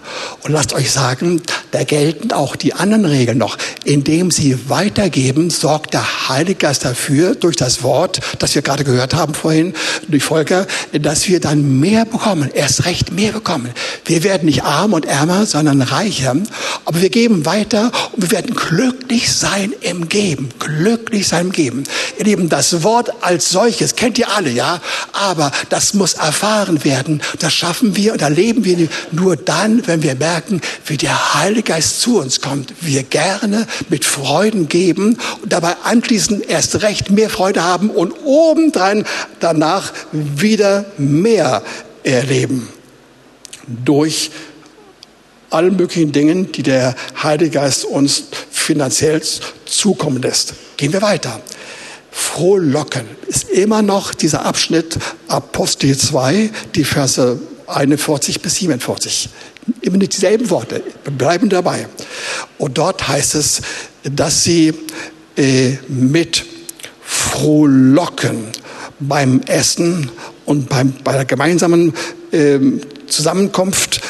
Und 0.41 0.53
lasst 0.53 0.73
euch 0.73 0.91
sagen, 0.91 1.43
da 1.73 1.85
gelten 1.85 2.33
auch 2.33 2.57
die 2.57 2.73
anderen 2.73 3.05
Regeln 3.05 3.37
noch. 3.37 3.59
Indem 3.85 4.31
sie 4.31 4.71
weitergeben, 4.71 5.51
sorgt 5.51 5.93
der 5.93 6.29
Heilige 6.29 6.61
Geist 6.61 6.87
dafür, 6.87 7.35
durch 7.35 7.57
das 7.57 7.83
Wort, 7.83 8.21
das 8.39 8.55
wir 8.55 8.63
gerade 8.63 8.83
gehört 8.83 9.13
haben 9.13 9.35
vorhin, 9.35 9.75
durch 10.09 10.23
Volker, 10.23 10.67
dass 10.93 11.29
wir 11.29 11.39
dann 11.39 11.79
mehr 11.79 12.07
bekommen, 12.07 12.51
erst 12.53 12.87
recht 12.87 13.13
mehr 13.13 13.33
bekommen. 13.33 13.71
Wir 14.07 14.25
werden 14.25 14.47
nicht 14.47 14.65
arm 14.65 14.95
und 14.95 15.05
ärmer, 15.05 15.45
sondern 15.45 15.83
reicher. 15.83 16.35
Aber 16.87 17.03
wir 17.03 17.11
geben 17.11 17.45
weiter 17.45 17.93
und 18.13 18.23
wir 18.23 18.31
werden 18.31 18.57
glücklich 18.57 19.31
sein 19.33 19.75
im 19.83 20.09
Geben. 20.09 20.49
Glücklich 20.59 21.29
sein 21.29 21.47
im 21.47 21.53
Geben. 21.53 21.85
Ihr 22.19 22.25
Lieben, 22.25 22.49
das 22.49 22.83
Wort 22.83 23.11
als 23.21 23.51
solches 23.51 23.97
kennt 23.97 24.19
ihr 24.19 24.31
alle, 24.35 24.51
ja? 24.51 24.81
Aber 25.13 25.53
das 25.69 25.93
muss 25.93 26.15
erfahren 26.15 26.83
werden. 26.85 27.21
Das 27.39 27.53
schaffen 27.67 27.97
wir 27.97 28.13
und 28.13 28.23
erleben 28.23 28.65
wir 28.65 28.89
nur 29.11 29.35
dann, 29.35 29.85
wenn 29.89 30.01
wir 30.01 30.15
merken, 30.15 30.61
wie 30.87 30.97
der 30.97 31.35
Heilige 31.35 31.73
Geist 31.73 32.01
zu 32.01 32.21
uns 32.21 32.41
kommt. 32.41 32.73
Wir 32.81 33.03
gerne 33.03 33.67
mit 33.89 34.05
Freuden 34.05 34.69
geben 34.69 35.19
und 35.43 35.53
dabei 35.53 35.75
anschließend 35.83 36.49
erst 36.49 36.83
recht 36.83 37.11
mehr 37.11 37.29
Freude 37.29 37.65
haben 37.65 37.91
und 37.91 38.15
obendrein 38.25 39.05
danach 39.41 39.93
wieder 40.13 40.85
mehr 40.97 41.63
erleben. 42.05 42.69
Durch 43.85 44.31
allen 45.51 45.75
möglichen 45.75 46.13
Dingen, 46.13 46.53
die 46.53 46.63
der 46.63 46.95
Heilige 47.21 47.51
Geist 47.51 47.85
uns 47.85 48.25
finanziell 48.53 49.21
zukommen 49.65 50.23
lässt. 50.23 50.55
Gehen 50.77 50.93
wir 50.93 51.03
weiter 51.03 51.41
frohlocken 52.17 53.05
ist 53.27 53.51
immer 53.51 53.83
noch 53.83 54.15
dieser 54.15 54.47
Abschnitt 54.47 54.99
Apostel 55.29 55.95
2, 55.95 56.49
die 56.75 56.85
Verse 56.85 57.39
41 57.67 58.41
bis 58.41 58.57
47. 58.57 59.29
Immer 59.81 59.99
dieselben 60.13 60.51
Worte, 60.51 60.83
bleiben 61.17 61.49
dabei. 61.49 61.89
Und 62.59 62.79
dort 62.79 63.09
heißt 63.09 63.35
es, 63.35 63.63
dass 64.05 64.45
sie 64.45 64.73
äh, 65.37 65.77
mit 65.89 66.45
Frohlocken 67.03 68.49
beim 69.01 69.41
Essen 69.47 70.11
und 70.45 70.69
beim, 70.69 70.95
bei 71.05 71.13
der 71.13 71.25
gemeinsamen 71.25 71.93
äh, 72.33 72.59
Zusammenkunft 73.09 74.01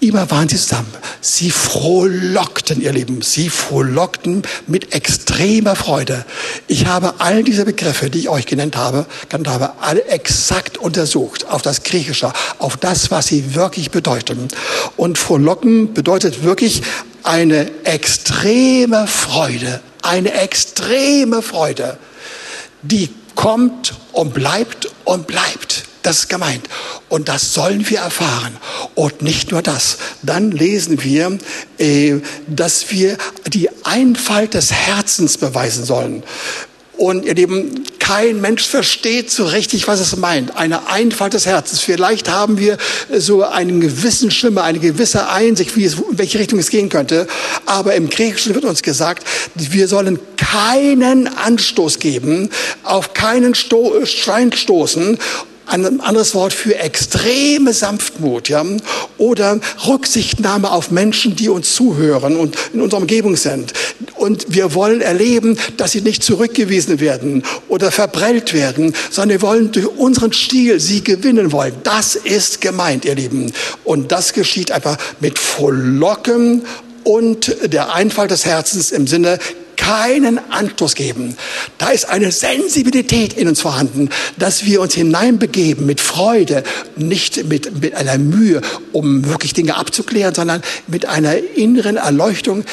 Immer 0.00 0.30
waren 0.30 0.48
sie 0.48 0.56
zusammen. 0.56 0.92
Sie 1.20 1.50
frohlockten, 1.50 2.80
ihr 2.80 2.92
Lieben. 2.92 3.20
Sie 3.20 3.50
frohlockten 3.50 4.42
mit 4.66 4.94
extremer 4.94 5.76
Freude. 5.76 6.24
Ich 6.68 6.86
habe 6.86 7.14
all 7.18 7.44
diese 7.44 7.66
Begriffe, 7.66 8.08
die 8.08 8.20
ich 8.20 8.28
euch 8.30 8.46
genannt 8.46 8.78
habe, 8.78 9.04
genannt 9.28 9.48
habe, 9.48 9.72
alle 9.82 10.02
exakt 10.06 10.78
untersucht. 10.78 11.46
Auf 11.48 11.60
das 11.60 11.82
Griechische, 11.82 12.32
auf 12.58 12.78
das, 12.78 13.10
was 13.10 13.26
sie 13.26 13.54
wirklich 13.54 13.90
bedeuten. 13.90 14.48
Und 14.96 15.18
frohlocken 15.18 15.92
bedeutet 15.92 16.42
wirklich 16.42 16.80
eine 17.22 17.70
extreme 17.84 19.06
Freude. 19.06 19.82
Eine 20.00 20.32
extreme 20.32 21.42
Freude, 21.42 21.98
die 22.80 23.10
kommt 23.34 23.92
und 24.12 24.32
bleibt 24.32 24.88
und 25.04 25.26
bleibt. 25.26 25.89
Das 26.02 26.20
ist 26.20 26.28
gemeint. 26.28 26.68
Und 27.08 27.28
das 27.28 27.52
sollen 27.52 27.88
wir 27.90 27.98
erfahren. 27.98 28.56
Und 28.94 29.22
nicht 29.22 29.50
nur 29.50 29.62
das. 29.62 29.98
Dann 30.22 30.50
lesen 30.50 31.02
wir, 31.04 31.38
äh, 31.78 32.16
dass 32.46 32.90
wir 32.90 33.18
die 33.46 33.68
Einfalt 33.84 34.54
des 34.54 34.72
Herzens 34.72 35.36
beweisen 35.36 35.84
sollen. 35.84 36.22
Und 37.00 37.24
ihr 37.24 37.34
Lieben, 37.34 37.84
kein 37.98 38.42
Mensch 38.42 38.66
versteht 38.66 39.30
so 39.30 39.46
richtig, 39.46 39.88
was 39.88 40.00
es 40.00 40.16
meint. 40.16 40.56
Eine 40.56 40.88
Einfalt 40.88 41.32
des 41.32 41.46
Herzens. 41.46 41.80
Vielleicht 41.80 42.28
haben 42.28 42.58
wir 42.58 42.76
so 43.16 43.42
einen 43.42 43.80
gewissen 43.80 44.30
Schimmer, 44.30 44.64
eine 44.64 44.80
gewisse 44.80 45.30
Einsicht, 45.30 45.76
wie 45.76 45.84
es, 45.86 45.94
in 45.94 46.18
welche 46.18 46.38
Richtung 46.38 46.58
es 46.58 46.68
gehen 46.68 46.90
könnte. 46.90 47.26
Aber 47.64 47.94
im 47.94 48.10
Griechischen 48.10 48.54
wird 48.54 48.66
uns 48.66 48.82
gesagt, 48.82 49.24
wir 49.54 49.88
sollen 49.88 50.18
keinen 50.36 51.26
Anstoß 51.26 52.00
geben, 52.00 52.50
auf 52.82 53.14
keinen 53.14 53.54
Sto 53.54 54.04
Stein 54.04 54.52
stoßen 54.52 55.16
ein 55.70 56.00
anderes 56.00 56.34
Wort 56.34 56.52
für 56.52 56.76
extreme 56.76 57.72
Sanftmut, 57.72 58.48
ja, 58.48 58.64
oder 59.18 59.60
Rücksichtnahme 59.86 60.70
auf 60.70 60.90
Menschen, 60.90 61.36
die 61.36 61.48
uns 61.48 61.74
zuhören 61.74 62.36
und 62.36 62.56
in 62.72 62.80
unserer 62.80 63.00
Umgebung 63.00 63.36
sind. 63.36 63.72
Und 64.16 64.46
wir 64.48 64.74
wollen 64.74 65.00
erleben, 65.00 65.58
dass 65.76 65.92
sie 65.92 66.00
nicht 66.00 66.22
zurückgewiesen 66.22 67.00
werden 67.00 67.44
oder 67.68 67.90
verprellt 67.90 68.52
werden, 68.52 68.94
sondern 69.10 69.40
wir 69.40 69.42
wollen 69.42 69.72
durch 69.72 69.86
unseren 69.86 70.32
Stil 70.32 70.80
sie 70.80 71.02
gewinnen 71.04 71.52
wollen. 71.52 71.74
Das 71.84 72.16
ist 72.16 72.60
gemeint, 72.60 73.04
ihr 73.04 73.14
Lieben. 73.14 73.52
Und 73.84 74.12
das 74.12 74.32
geschieht 74.32 74.72
einfach 74.72 74.98
mit 75.20 75.38
Frohlocken 75.38 76.62
und 77.04 77.56
der 77.72 77.94
Einfall 77.94 78.28
des 78.28 78.44
Herzens 78.44 78.90
im 78.92 79.06
Sinne 79.06 79.38
keinen 79.80 80.38
Anstoß 80.50 80.94
geben. 80.94 81.36
Da 81.78 81.88
ist 81.88 82.04
eine 82.08 82.30
Sensibilität 82.32 83.32
in 83.32 83.48
uns 83.48 83.62
vorhanden, 83.62 84.10
dass 84.38 84.66
wir 84.66 84.82
uns 84.82 84.92
hineinbegeben 84.92 85.86
mit 85.86 86.02
Freude, 86.02 86.64
nicht 86.96 87.48
mit, 87.48 87.80
mit 87.80 87.94
einer 87.94 88.18
Mühe, 88.18 88.60
um 88.92 89.24
wirklich 89.26 89.54
Dinge 89.54 89.76
abzuklären, 89.76 90.34
sondern 90.34 90.62
mit 90.86 91.06
einer 91.06 91.36
inneren 91.56 91.96
Erleuchtung. 91.96 92.64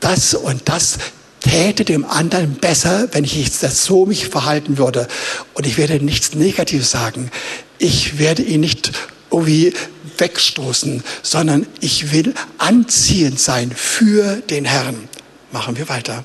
Das 0.00 0.34
und 0.34 0.62
das 0.64 0.98
täte 1.40 1.84
dem 1.84 2.04
anderen 2.04 2.54
besser, 2.54 3.08
wenn 3.12 3.22
ich 3.22 3.60
das 3.60 3.84
so 3.84 4.04
mich 4.04 4.26
verhalten 4.26 4.78
würde. 4.78 5.06
Und 5.54 5.64
ich 5.64 5.78
werde 5.78 6.04
nichts 6.04 6.34
Negatives 6.34 6.90
sagen. 6.90 7.30
Ich 7.78 8.18
werde 8.18 8.42
ihn 8.42 8.60
nicht 8.60 8.90
irgendwie 9.30 9.72
wegstoßen, 10.18 11.04
sondern 11.22 11.66
ich 11.80 12.12
will 12.12 12.34
anziehend 12.58 13.38
sein 13.38 13.70
für 13.72 14.38
den 14.50 14.64
Herrn. 14.64 15.08
Machen 15.52 15.76
wir 15.76 15.88
weiter. 15.88 16.24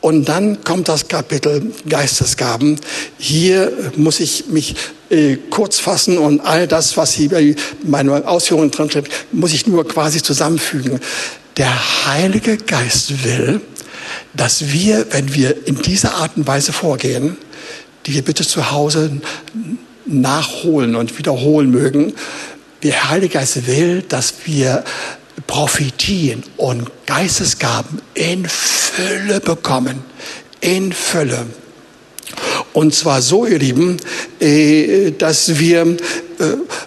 Und 0.00 0.28
dann 0.28 0.62
kommt 0.62 0.88
das 0.88 1.08
Kapitel 1.08 1.72
Geistesgaben. 1.88 2.78
Hier 3.18 3.72
muss 3.96 4.20
ich 4.20 4.46
mich 4.46 4.76
äh, 5.10 5.36
kurz 5.50 5.80
fassen 5.80 6.18
und 6.18 6.40
all 6.40 6.68
das, 6.68 6.96
was 6.96 7.12
hier 7.12 7.30
bei 7.30 7.56
meinen 7.82 8.24
Ausführungen 8.24 8.70
drin 8.70 8.90
steht, 8.90 9.08
muss 9.32 9.52
ich 9.52 9.66
nur 9.66 9.86
quasi 9.88 10.22
zusammenfügen. 10.22 11.00
Der 11.56 12.06
Heilige 12.06 12.56
Geist 12.58 13.24
will, 13.24 13.60
dass 14.34 14.72
wir, 14.72 15.06
wenn 15.10 15.34
wir 15.34 15.66
in 15.66 15.82
dieser 15.82 16.14
Art 16.14 16.36
und 16.36 16.46
Weise 16.46 16.72
vorgehen, 16.72 17.36
die 18.06 18.14
wir 18.14 18.22
bitte 18.22 18.46
zu 18.46 18.70
Hause 18.70 19.10
nachholen 20.06 20.94
und 20.94 21.18
wiederholen 21.18 21.70
mögen. 21.70 22.14
Der 22.82 23.10
Heilige 23.10 23.34
Geist 23.34 23.66
will, 23.66 24.02
dass 24.02 24.34
wir 24.44 24.84
profitieren 25.46 26.42
und 26.56 26.90
Geistesgaben 27.06 28.00
in 28.14 28.46
Fülle 28.48 29.40
bekommen. 29.40 30.02
In 30.60 30.92
Fülle. 30.92 31.46
Und 32.72 32.94
zwar 32.94 33.22
so, 33.22 33.46
ihr 33.46 33.58
Lieben, 33.58 33.96
äh, 34.40 35.12
dass 35.12 35.58
wir, 35.58 35.80
äh, 35.82 35.96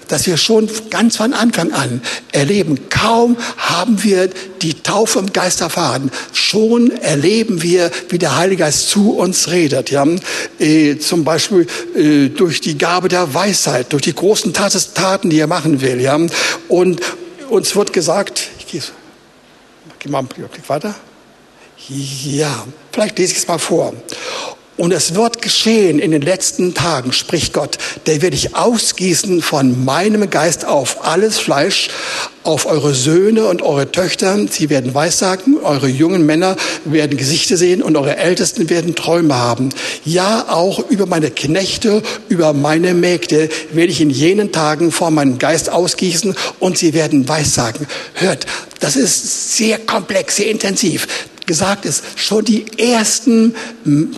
dass 0.08 0.28
wir 0.28 0.38
schon 0.38 0.70
ganz 0.90 1.18
von 1.18 1.34
Anfang 1.34 1.74
an 1.74 2.02
erleben, 2.32 2.90
kaum 2.90 3.36
haben 3.58 4.04
wir 4.04 4.30
die 4.62 4.76
Taufe 4.76 5.20
im 5.20 5.34
Geist 5.34 5.62
erfahren, 5.62 6.12
schon 6.34 6.92
erleben 6.92 7.64
wir, 7.64 7.92
wie 8.10 8.20
der 8.20 8.38
Heilige 8.38 8.62
Geist 8.62 8.90
zu 8.90 9.18
uns 9.18 9.50
redet. 9.50 9.90
Ja? 9.90 10.06
Äh, 10.60 10.98
zum 11.00 11.24
Beispiel 11.24 11.68
durch 12.38 12.62
die 12.62 12.78
Gabe 12.78 13.08
der 13.08 13.34
Weisheit, 13.34 13.92
durch 13.92 14.04
die 14.04 14.14
großen 14.14 14.54
Taten, 14.54 15.30
die 15.30 15.40
er 15.40 15.48
machen 15.48 15.82
will. 15.82 16.00
Ja? 16.00 16.20
Und 16.68 17.02
uns 17.52 17.76
wird 17.76 17.92
gesagt, 17.94 18.50
ich 18.60 18.68
gehe, 18.68 18.82
geh 20.00 20.10
mal 20.10 20.20
einen 20.20 20.28
Blick 20.28 20.70
weiter. 20.70 20.96
Ja, 21.90 22.66
vielleicht 22.92 23.18
lese 23.18 23.34
ich 23.34 23.40
es 23.40 23.48
mal 23.48 23.60
vor. 23.60 23.94
Und 24.82 24.92
es 24.94 25.14
wird 25.14 25.44
geschehen 25.44 26.00
in 26.00 26.10
den 26.10 26.24
letzten 26.24 26.74
Tagen, 26.74 27.14
spricht 27.14 27.54
Gott, 27.54 27.78
der 28.08 28.24
werde 28.24 28.36
ich 28.36 28.56
ausgießen 28.56 29.44
von 29.44 29.86
meinem 29.86 30.28
Geist 30.32 30.66
auf 30.66 31.06
alles 31.06 31.38
Fleisch, 31.38 31.90
auf 32.42 32.66
eure 32.66 32.96
Söhne 32.96 33.46
und 33.46 33.62
eure 33.62 33.92
Töchter. 33.92 34.40
Sie 34.50 34.72
werden 34.72 34.96
Weissagen, 34.96 35.60
eure 35.62 35.88
jungen 35.88 36.26
Männer 36.26 36.56
werden 36.84 37.16
Gesichter 37.16 37.58
sehen 37.58 37.84
und 37.84 37.96
eure 37.96 38.18
Ältesten 38.18 38.72
werden 38.72 38.96
Träume 38.96 39.36
haben. 39.36 39.70
Ja, 40.04 40.48
auch 40.50 40.80
über 40.90 41.06
meine 41.06 41.30
Knechte, 41.30 42.02
über 42.28 42.54
meine 42.54 42.96
Mägde 42.96 43.50
werde 43.74 43.92
ich 43.92 44.02
in 44.02 44.10
jenen 44.10 44.52
Tagen 44.52 44.92
vor 44.92 45.12
meinem 45.12 45.38
Geist 45.38 45.70
ausgießen 45.70 46.36
und 46.60 46.80
sie 46.80 46.96
werden 46.96 47.30
Weissagen. 47.30 47.86
Hört, 48.16 48.48
das 48.80 48.96
ist 48.96 49.56
sehr 49.56 49.78
komplex, 49.78 50.38
sehr 50.38 50.50
intensiv 50.50 51.08
gesagt 51.52 51.84
ist, 51.84 52.02
schon 52.16 52.46
die 52.46 52.66
ersten 52.78 53.54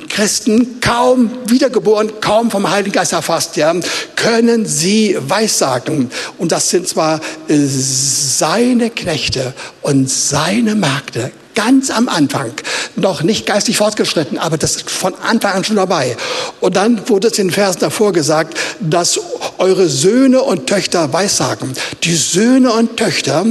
Christen, 0.08 0.80
kaum 0.82 1.32
wiedergeboren, 1.48 2.12
kaum 2.22 2.52
vom 2.52 2.69
Heiligen 2.69 2.91
Geist 2.91 3.12
erfasst, 3.12 3.58
ja, 3.58 3.74
können 4.15 4.67
sie 4.67 5.17
weissagen. 5.19 6.12
Und 6.38 6.52
das 6.52 6.69
sind 6.69 6.88
zwar 6.88 7.19
äh, 7.48 7.58
seine 7.58 8.91
Knechte 8.91 9.56
und 9.82 10.12
seine 10.12 10.76
Magde, 10.76 11.32
ganz 11.56 11.89
am 11.89 12.08
Anfang, 12.08 12.52
noch 12.96 13.24
nicht 13.24 13.48
geistig 13.48 13.78
fortgeschritten, 13.78 14.38
aber 14.38 14.60
das 14.60 14.76
ist 14.76 14.91
von 14.91 15.15
Anfang 15.15 15.54
an 15.54 15.63
schon 15.63 15.76
dabei. 15.78 16.15
Und 16.62 16.76
dann 16.76 17.10
wurde 17.10 17.30
es 17.30 17.39
in 17.39 17.48
den 17.48 17.54
Versen 17.54 17.80
davor 17.80 18.13
gesagt, 18.13 18.60
dass 18.80 19.19
eure 19.58 19.89
Söhne 19.89 20.43
und 20.43 20.67
Töchter 20.67 21.12
weissagen. 21.12 21.74
Die 22.04 22.15
Söhne 22.15 22.74
und 22.74 22.98
Töchter, 22.98 23.46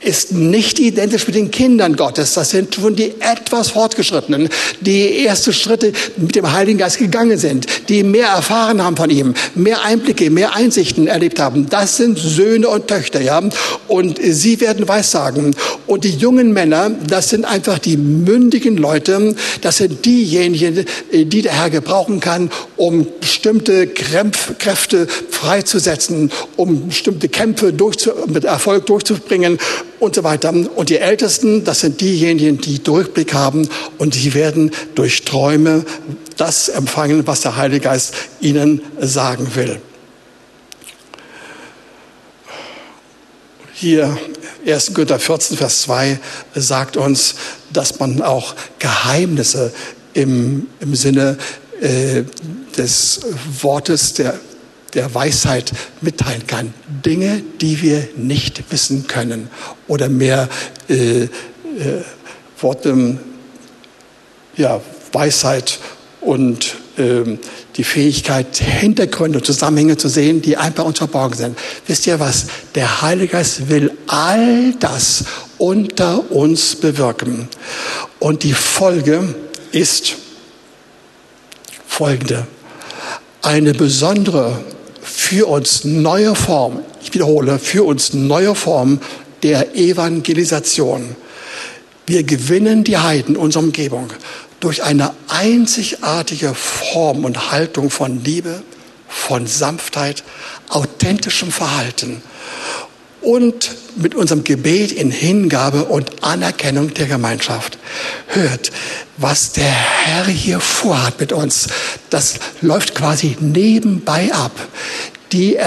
ist 0.00 0.32
nicht 0.32 0.78
identisch 0.78 1.26
mit 1.26 1.36
den 1.36 1.50
Kindern 1.50 1.96
Gottes. 1.96 2.34
Das 2.34 2.50
sind 2.50 2.74
schon 2.74 2.96
die 2.96 3.14
etwas 3.20 3.70
fortgeschrittenen, 3.70 4.48
die 4.80 5.24
erste 5.24 5.52
Schritte 5.52 5.92
mit 6.16 6.34
dem 6.34 6.50
Heiligen 6.50 6.78
Geist 6.78 6.98
gegangen 6.98 7.38
sind, 7.38 7.66
die 7.88 8.02
mehr 8.02 8.28
erfahren 8.28 8.82
haben 8.82 8.96
von 8.96 9.10
ihm, 9.10 9.34
mehr 9.54 9.82
Einblicke, 9.84 10.30
mehr 10.30 10.54
Einsichten 10.54 11.06
erlebt 11.06 11.38
haben. 11.38 11.68
Das 11.68 11.96
sind 11.96 12.18
Söhne 12.18 12.68
und 12.68 12.88
Töchter, 12.88 13.20
ja. 13.20 13.42
Und 13.88 14.18
sie 14.22 14.60
werden 14.60 14.88
Weissagen. 14.88 15.54
Und 15.86 16.04
die 16.04 16.10
jungen 16.10 16.52
Männer, 16.52 16.90
das 16.90 17.30
sind 17.30 17.44
einfach 17.44 17.78
die 17.78 17.96
mündigen 17.96 18.76
Leute. 18.76 19.34
Das 19.60 19.78
sind 19.78 20.04
diejenigen, 20.04 20.84
die 21.12 21.42
der 21.42 21.52
Herr 21.52 21.70
gebrauchen 21.70 22.20
kann, 22.20 22.50
um 22.80 23.06
bestimmte 23.20 23.88
Kräfte 23.88 25.06
freizusetzen, 25.06 26.32
um 26.56 26.88
bestimmte 26.88 27.28
Kämpfe 27.28 27.74
mit 28.28 28.44
Erfolg 28.44 28.86
durchzubringen 28.86 29.58
und 29.98 30.14
so 30.14 30.24
weiter. 30.24 30.48
Und 30.48 30.88
die 30.88 30.96
Ältesten, 30.96 31.62
das 31.62 31.80
sind 31.80 32.00
diejenigen, 32.00 32.58
die 32.58 32.82
Durchblick 32.82 33.34
haben 33.34 33.68
und 33.98 34.14
die 34.14 34.32
werden 34.32 34.70
durch 34.94 35.26
Träume 35.26 35.84
das 36.38 36.70
empfangen, 36.70 37.26
was 37.26 37.42
der 37.42 37.56
Heilige 37.56 37.82
Geist 37.82 38.14
ihnen 38.40 38.80
sagen 38.98 39.54
will. 39.56 39.78
Hier 43.74 44.16
1. 44.66 44.94
Günther 44.94 45.18
14, 45.18 45.58
Vers 45.58 45.82
2 45.82 46.18
sagt 46.54 46.96
uns, 46.96 47.34
dass 47.74 48.00
man 48.00 48.22
auch 48.22 48.54
Geheimnisse 48.78 49.70
im, 50.14 50.66
im 50.80 50.94
Sinne 50.94 51.36
äh, 51.80 52.24
des 52.76 53.20
Wortes 53.60 54.14
der 54.14 54.38
der 54.94 55.14
Weisheit 55.14 55.72
mitteilen 56.00 56.46
kann. 56.46 56.74
Dinge, 57.04 57.42
die 57.60 57.82
wir 57.82 58.08
nicht 58.16 58.70
wissen 58.70 59.06
können. 59.06 59.48
Oder 59.88 60.08
mehr 60.08 60.48
äh, 60.88 61.24
äh, 61.24 61.28
Worte, 62.60 63.18
ja, 64.56 64.80
Weisheit 65.12 65.78
und 66.20 66.76
äh, 66.96 67.38
die 67.76 67.84
Fähigkeit, 67.84 68.56
Hintergründe 68.56 69.38
und 69.38 69.44
Zusammenhänge 69.44 69.96
zu 69.96 70.08
sehen, 70.08 70.42
die 70.42 70.56
einfach 70.56 70.84
uns 70.84 70.98
verborgen 70.98 71.36
sind. 71.36 71.58
Wisst 71.86 72.06
ihr 72.06 72.20
was? 72.20 72.46
Der 72.74 73.02
Heilige 73.02 73.32
Geist 73.32 73.68
will 73.68 73.92
all 74.06 74.74
das 74.74 75.24
unter 75.58 76.30
uns 76.30 76.76
bewirken. 76.76 77.48
Und 78.18 78.42
die 78.42 78.52
Folge 78.52 79.34
ist 79.72 80.16
folgende. 82.00 82.46
Eine 83.42 83.74
besondere 83.74 84.64
für 85.02 85.46
uns 85.46 85.84
neue 85.84 86.34
Form, 86.34 86.80
ich 87.02 87.12
wiederhole, 87.12 87.58
für 87.58 87.84
uns 87.84 88.14
neue 88.14 88.54
Form 88.54 89.02
der 89.42 89.76
Evangelisation. 89.76 91.14
Wir 92.06 92.22
gewinnen 92.22 92.84
die 92.84 92.96
Heiden 92.96 93.36
unserer 93.36 93.64
Umgebung 93.64 94.10
durch 94.60 94.82
eine 94.82 95.12
einzigartige 95.28 96.54
Form 96.54 97.26
und 97.26 97.52
Haltung 97.52 97.90
von 97.90 98.24
Liebe, 98.24 98.62
von 99.06 99.46
Sanftheit, 99.46 100.24
authentischem 100.70 101.52
Verhalten 101.52 102.22
und 103.20 103.70
mit 103.96 104.14
unserem 104.14 104.44
Gebet 104.44 104.92
in 104.92 105.10
Hingabe 105.10 105.84
und 105.84 106.22
Anerkennung 106.22 106.94
der 106.94 107.06
Gemeinschaft. 107.06 107.78
Hört, 108.28 108.70
was 109.16 109.52
der 109.52 109.64
Herr 109.64 110.26
hier 110.26 110.60
vorhat 110.60 111.20
mit 111.20 111.32
uns, 111.32 111.68
das 112.08 112.36
läuft 112.60 112.94
quasi 112.94 113.36
nebenbei 113.40 114.32
ab. 114.32 114.52
Die, 115.32 115.58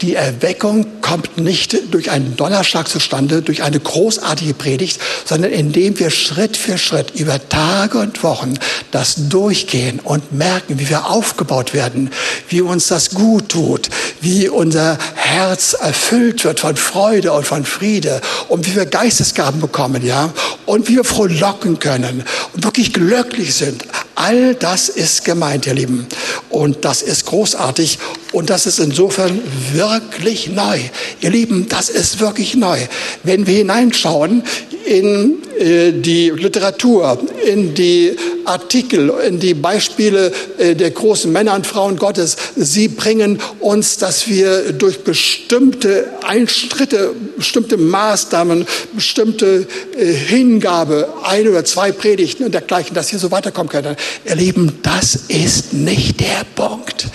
die 0.00 0.14
Erweckung 0.14 1.00
kommt 1.00 1.38
nicht 1.38 1.92
durch 1.92 2.10
einen 2.10 2.36
Donnerschlag 2.36 2.88
zustande, 2.88 3.42
durch 3.42 3.62
eine 3.62 3.80
großartige 3.80 4.54
Predigt, 4.54 5.00
sondern 5.24 5.50
indem 5.50 5.98
wir 5.98 6.10
Schritt 6.10 6.56
für 6.56 6.78
Schritt 6.78 7.12
über 7.14 7.48
Tage 7.48 7.98
und 7.98 8.22
Wochen 8.22 8.54
das 8.90 9.28
durchgehen 9.28 10.00
und 10.00 10.32
merken, 10.32 10.78
wie 10.78 10.88
wir 10.88 11.06
aufgebaut 11.06 11.74
werden, 11.74 12.10
wie 12.48 12.60
uns 12.60 12.88
das 12.88 13.10
gut 13.10 13.48
tut, 13.48 13.88
wie 14.20 14.48
unser 14.48 14.98
Herz 15.14 15.72
erfüllt 15.72 16.44
wird 16.44 16.60
von 16.60 16.76
Freude 16.76 17.32
und 17.32 17.46
von 17.46 17.64
Friede 17.64 18.20
und 18.48 18.66
wie 18.66 18.76
wir 18.76 18.86
Geistesgaben 18.86 19.60
bekommen, 19.60 20.04
ja, 20.04 20.32
und 20.66 20.88
wie 20.88 20.96
wir 20.96 21.04
frohlocken 21.04 21.78
können 21.78 22.24
und 22.54 22.64
wirklich 22.64 22.92
glücklich 22.92 23.54
sind. 23.54 23.84
All 24.14 24.54
das 24.54 24.88
ist 24.88 25.24
gemeint, 25.24 25.66
ihr 25.66 25.74
Lieben. 25.74 26.06
Und 26.50 26.84
das 26.84 27.02
ist 27.02 27.26
großartig 27.26 27.98
Und 28.32 28.50
das 28.50 28.66
ist 28.66 28.78
insofern 28.78 29.40
wirklich 29.72 30.48
neu. 30.48 30.78
Ihr 31.20 31.30
Lieben, 31.30 31.66
das 31.68 31.88
ist 31.88 32.20
wirklich 32.20 32.54
neu. 32.54 32.78
Wenn 33.22 33.46
wir 33.46 33.54
hineinschauen 33.54 34.42
in 34.84 35.38
äh, 35.58 35.92
die 35.92 36.30
Literatur, 36.30 37.18
in 37.46 37.74
die 37.74 38.16
Artikel, 38.44 39.10
in 39.26 39.38
die 39.38 39.54
Beispiele 39.54 40.32
äh, 40.58 40.74
der 40.74 40.90
großen 40.90 41.30
Männer 41.30 41.54
und 41.54 41.66
Frauen 41.66 41.96
Gottes, 41.96 42.36
sie 42.56 42.88
bringen 42.88 43.40
uns, 43.60 43.98
dass 43.98 44.28
wir 44.28 44.72
durch 44.72 45.04
bestimmte 45.04 46.06
Einstritte, 46.26 47.14
bestimmte 47.36 47.76
Maßnahmen, 47.76 48.66
bestimmte 48.94 49.66
äh, 49.98 50.12
Hingabe, 50.12 51.12
ein 51.24 51.48
oder 51.48 51.64
zwei 51.64 51.92
Predigten 51.92 52.44
und 52.44 52.52
dergleichen, 52.52 52.94
dass 52.94 53.12
wir 53.12 53.18
so 53.18 53.30
weiterkommen 53.30 53.70
können. 53.70 53.96
Ihr 54.24 54.36
Lieben, 54.36 54.78
das 54.82 55.16
ist 55.28 55.72
nicht 55.72 56.20
der 56.20 56.44
Punkt. 56.54 57.08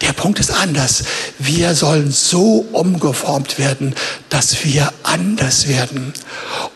Der 0.00 0.12
Punkt 0.12 0.40
ist 0.40 0.50
anders. 0.60 1.04
Wir 1.38 1.74
sollen 1.74 2.10
so 2.10 2.66
umgeformt 2.72 3.58
werden, 3.58 3.94
dass 4.28 4.64
wir 4.64 4.92
anders 5.02 5.68
werden. 5.68 6.12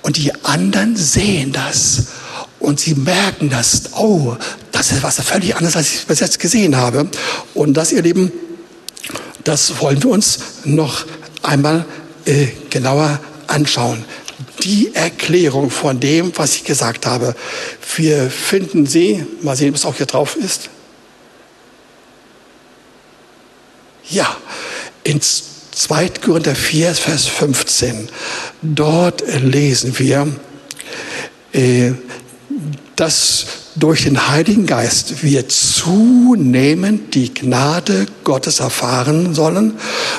Und 0.02 0.16
die 0.16 0.32
anderen 0.44 0.96
sehen 0.96 1.52
das. 1.52 2.06
Und 2.58 2.80
sie 2.80 2.94
merken 2.94 3.50
das. 3.50 3.92
Oh, 3.96 4.36
das 4.72 4.90
ist 4.90 5.02
was 5.02 5.20
völlig 5.20 5.54
anderes, 5.54 5.76
als 5.76 5.94
ich 5.94 6.06
bis 6.06 6.20
jetzt 6.20 6.40
gesehen 6.40 6.76
habe. 6.76 7.08
Und 7.52 7.74
das, 7.74 7.92
ihr 7.92 8.02
Lieben, 8.02 8.32
das 9.44 9.80
wollen 9.80 10.02
wir 10.02 10.10
uns 10.10 10.38
noch 10.64 11.04
einmal 11.42 11.84
äh, 12.24 12.48
genauer 12.70 13.20
anschauen. 13.46 14.04
Die 14.62 14.94
Erklärung 14.94 15.70
von 15.70 16.00
dem, 16.00 16.32
was 16.36 16.54
ich 16.54 16.64
gesagt 16.64 17.04
habe. 17.04 17.36
Wir 17.96 18.30
finden 18.30 18.86
sie, 18.86 19.26
mal 19.42 19.56
sehen, 19.56 19.70
ob 19.70 19.76
es 19.76 19.84
auch 19.84 19.96
hier 19.96 20.06
drauf 20.06 20.36
ist. 20.36 20.70
Ja, 24.10 24.36
in 25.02 25.20
2. 25.20 26.08
Korinther 26.24 26.54
4, 26.54 26.94
Vers 26.94 27.26
15. 27.26 28.08
Dort 28.62 29.22
lesen 29.42 29.98
wir, 29.98 30.28
äh, 31.52 31.92
dass 32.96 33.46
durch 33.76 34.04
den 34.04 34.28
Heiligen 34.28 34.66
Geist 34.66 35.22
wir 35.22 35.48
zunehmend 35.48 37.14
die 37.14 37.34
Gnade 37.34 38.06
Gottes 38.22 38.60
erfahren 38.60 39.34
sollen, 39.34 39.74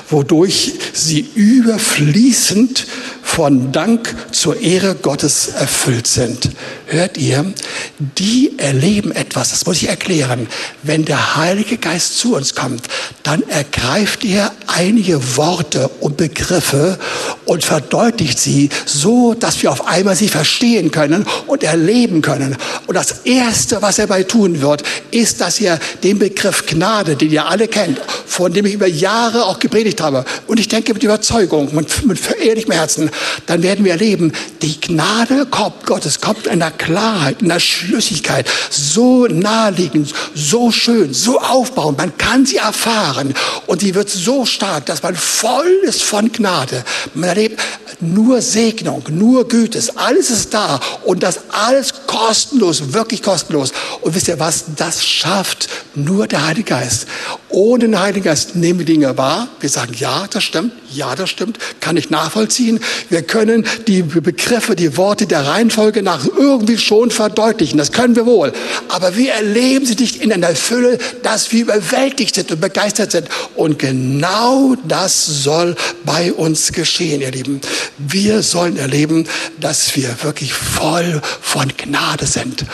wodurch 0.10 0.74
sie 0.94 1.22
überfließend 1.36 2.86
von 3.26 3.72
Dank 3.74 4.16
zur 4.32 4.62
Ehre 4.62 4.96
Gottes 4.96 5.50
erfüllt 5.50 6.08
sind. 6.08 6.52
Hört 6.86 7.18
ihr? 7.18 7.54
Die 8.00 8.54
erleben 8.58 9.12
etwas, 9.12 9.50
das 9.50 9.66
muss 9.66 9.82
ich 9.82 9.90
erklären. 9.90 10.48
Wenn 10.84 11.04
der 11.04 11.36
Heilige 11.36 11.78
Geist 11.78 12.18
zu 12.18 12.36
uns 12.36 12.56
kommt, 12.56 12.88
dann 13.24 13.42
ergreift 13.50 14.24
er 14.24 14.54
einige 14.68 15.36
Worte 15.36 15.90
und 16.00 16.16
Begriffe 16.16 17.00
und 17.46 17.66
verdeutlicht 17.66 18.40
sie 18.40 18.70
so, 18.86 19.34
dass 19.34 19.62
wir 19.62 19.72
auf 19.72 19.88
einmal 19.88 20.16
sie 20.16 20.30
verstehen 20.30 20.92
können 20.92 21.26
und 21.48 21.64
erleben 21.64 22.22
können. 22.22 22.56
Und 22.86 22.96
das 22.96 23.26
Erste, 23.26 23.82
was 23.82 24.00
er 24.00 24.08
bei 24.08 24.24
tun 24.24 24.62
wird, 24.62 24.84
ist, 25.12 25.42
dass 25.42 25.60
er 25.60 25.80
den 26.04 26.20
Begriff 26.20 26.66
Gnade, 26.68 27.16
den 27.16 27.32
ihr 27.32 27.48
alle 27.48 27.68
kennt, 27.68 28.00
von 28.26 28.54
dem 28.54 28.66
ich 28.66 28.74
über 28.76 28.88
Jahre 28.88 29.46
auch 29.46 29.60
gepredigt 29.60 30.00
habe, 30.00 30.24
und 30.48 30.60
ich 30.60 30.68
denke 30.68 30.94
mit 30.94 31.04
Überzeugung, 31.04 31.74
mit, 31.76 32.06
mit 32.06 32.20
ehrlichem 32.40 32.72
Herzen, 32.72 33.10
dann 33.46 33.64
werden 33.64 33.86
wir 33.86 33.92
erleben, 33.92 34.32
die 34.62 34.80
Gnade 34.80 35.48
Gottes 35.86 36.22
kommt 36.22 36.48
in 36.48 36.54
einer 36.54 36.72
Klarheit, 36.72 37.42
in 37.42 37.52
einer 37.52 37.60
Schlüssigkeit, 37.60 38.48
so 38.70 39.28
naheliegend, 39.28 40.14
so 40.34 40.72
schön, 40.72 41.14
so 41.14 41.40
aufbauend. 41.40 41.98
Man 41.98 42.18
kann 42.18 42.46
sie 42.46 42.58
erfahren 42.58 43.34
und 43.68 43.82
sie 43.82 43.96
wird 43.96 44.10
so 44.10 44.46
stark, 44.46 44.86
dass 44.86 45.04
man 45.04 45.16
voll 45.16 45.72
ist 45.84 46.04
von 46.04 46.32
Gnade. 46.32 46.84
Man 47.14 47.30
erlebt 47.30 47.62
nur 48.00 48.42
Segnung, 48.42 49.04
nur 49.10 49.48
Gütes, 49.48 49.98
alles 49.98 50.30
ist 50.30 50.54
da 50.54 50.80
und 51.04 51.24
das 51.24 51.40
alles 51.50 51.94
kostenlos, 52.08 52.94
wirklich 52.94 53.22
kostenlos. 53.22 53.72
Und 54.02 54.16
wisst 54.16 54.28
ihr 54.28 54.40
was? 54.40 54.66
Das 54.76 55.06
schafft 55.06 55.70
nur 55.94 56.28
der 56.28 56.46
Heilige 56.46 56.66
Geist. 56.66 57.08
Ohne 57.50 57.86
den 57.86 58.00
Heiligen 58.00 58.26
Geist 58.26 58.56
nehmen 58.56 58.80
wir 58.80 58.86
Dinge 58.86 59.18
wahr. 59.18 59.48
Wir 59.60 59.70
sagen, 59.70 59.94
ja, 59.98 60.26
das 60.30 60.44
stimmt, 60.44 60.74
ja, 60.96 61.16
das 61.16 61.30
stimmt, 61.30 61.60
kann 61.80 61.98
ich 61.98 62.10
nachvollziehen. 62.10 62.80
Wir 63.10 63.22
können 63.22 63.66
die 63.88 64.02
Begriffe, 64.02 64.76
die 64.76 64.98
Worte 64.98 65.28
der 65.28 65.46
Reihenfolge 65.46 66.02
nach 66.02 66.26
irgendwie 66.26 66.78
schon 66.78 67.12
verdeutlichen. 67.12 67.78
Das 67.78 67.92
können 67.92 68.16
wir 68.16 68.26
wohl. 68.26 68.54
Aber 68.90 69.16
wir 69.16 69.34
erleben 69.34 69.86
sie 69.86 69.96
nicht 69.96 70.22
in 70.22 70.32
einer 70.32 70.56
Fülle, 70.56 70.98
dass 71.24 71.52
wir 71.52 71.62
überwältigt 71.62 72.36
sind 72.36 72.52
und 72.52 72.62
begeistert 72.62 73.12
sind. 73.12 73.30
Und 73.56 73.80
genau 73.80 74.76
das 74.88 75.26
soll 75.26 75.76
bei 76.04 76.34
uns 76.34 76.72
geschehen, 76.72 77.22
ihr 77.22 77.32
Lieben. 77.32 77.62
Wir 77.98 78.42
sollen 78.42 78.78
erleben, 78.78 79.28
dass 79.60 79.96
wir 79.96 80.16
wirklich 80.24 80.54
voll 80.54 81.22
von 81.42 81.72
Gnade 81.78 82.26
sind 82.26 82.66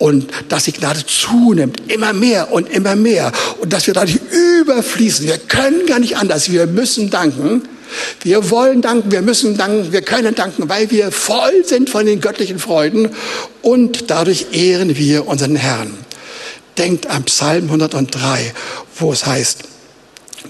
und 0.00 0.30
dass 0.48 0.64
die 0.64 0.72
Gnade 0.72 1.04
zunimmt, 1.06 1.92
immer 1.92 2.14
mehr 2.14 2.50
und 2.52 2.68
immer 2.70 2.96
mehr 2.96 3.30
und 3.60 3.72
dass 3.72 3.86
wir 3.86 3.94
dadurch 3.94 4.18
überfließen. 4.60 5.26
Wir 5.26 5.36
können 5.36 5.86
gar 5.86 5.98
nicht 5.98 6.16
anders. 6.16 6.50
Wir 6.50 6.66
müssen 6.66 7.10
danken. 7.10 7.62
Wir 8.22 8.50
wollen 8.50 8.82
danken, 8.82 9.10
wir 9.10 9.20
müssen 9.20 9.56
danken, 9.56 9.92
wir 9.92 10.02
können 10.02 10.34
danken, 10.34 10.68
weil 10.68 10.90
wir 10.92 11.10
voll 11.10 11.64
sind 11.64 11.90
von 11.90 12.06
den 12.06 12.20
göttlichen 12.20 12.60
Freuden 12.60 13.10
und 13.62 14.10
dadurch 14.12 14.46
ehren 14.52 14.96
wir 14.96 15.26
unseren 15.26 15.56
Herrn. 15.56 15.92
Denkt 16.78 17.08
an 17.08 17.24
Psalm 17.24 17.64
103, 17.64 18.54
wo 18.96 19.12
es 19.12 19.26
heißt, 19.26 19.64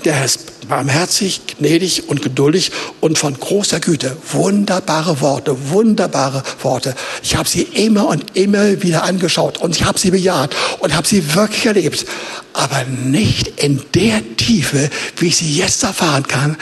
der 0.04 0.24
ist 0.24 0.68
barmherzig, 0.68 1.40
gnädig 1.58 2.08
und 2.08 2.22
geduldig 2.22 2.70
und 3.00 3.18
von 3.18 3.38
großer 3.38 3.80
Güte. 3.80 4.16
Wunderbare 4.30 5.20
Worte, 5.20 5.70
wunderbare 5.70 6.42
Worte. 6.62 6.94
Ich 7.22 7.36
habe 7.36 7.48
sie 7.48 7.62
immer 7.62 8.06
und 8.08 8.36
immer 8.36 8.82
wieder 8.82 9.04
angeschaut 9.04 9.58
und 9.58 9.76
ich 9.76 9.84
habe 9.84 9.98
sie 9.98 10.10
bejaht 10.10 10.54
und 10.78 10.94
habe 10.94 11.06
sie 11.06 11.34
wirklich 11.34 11.66
erlebt. 11.66 12.06
Aber 12.52 12.84
nicht 12.84 13.48
in 13.62 13.82
der 13.94 14.22
Tiefe, 14.36 14.90
wie 15.18 15.26
ich 15.26 15.36
sie 15.36 15.56
jetzt 15.56 15.82
erfahren 15.82 16.26
kann, 16.26 16.56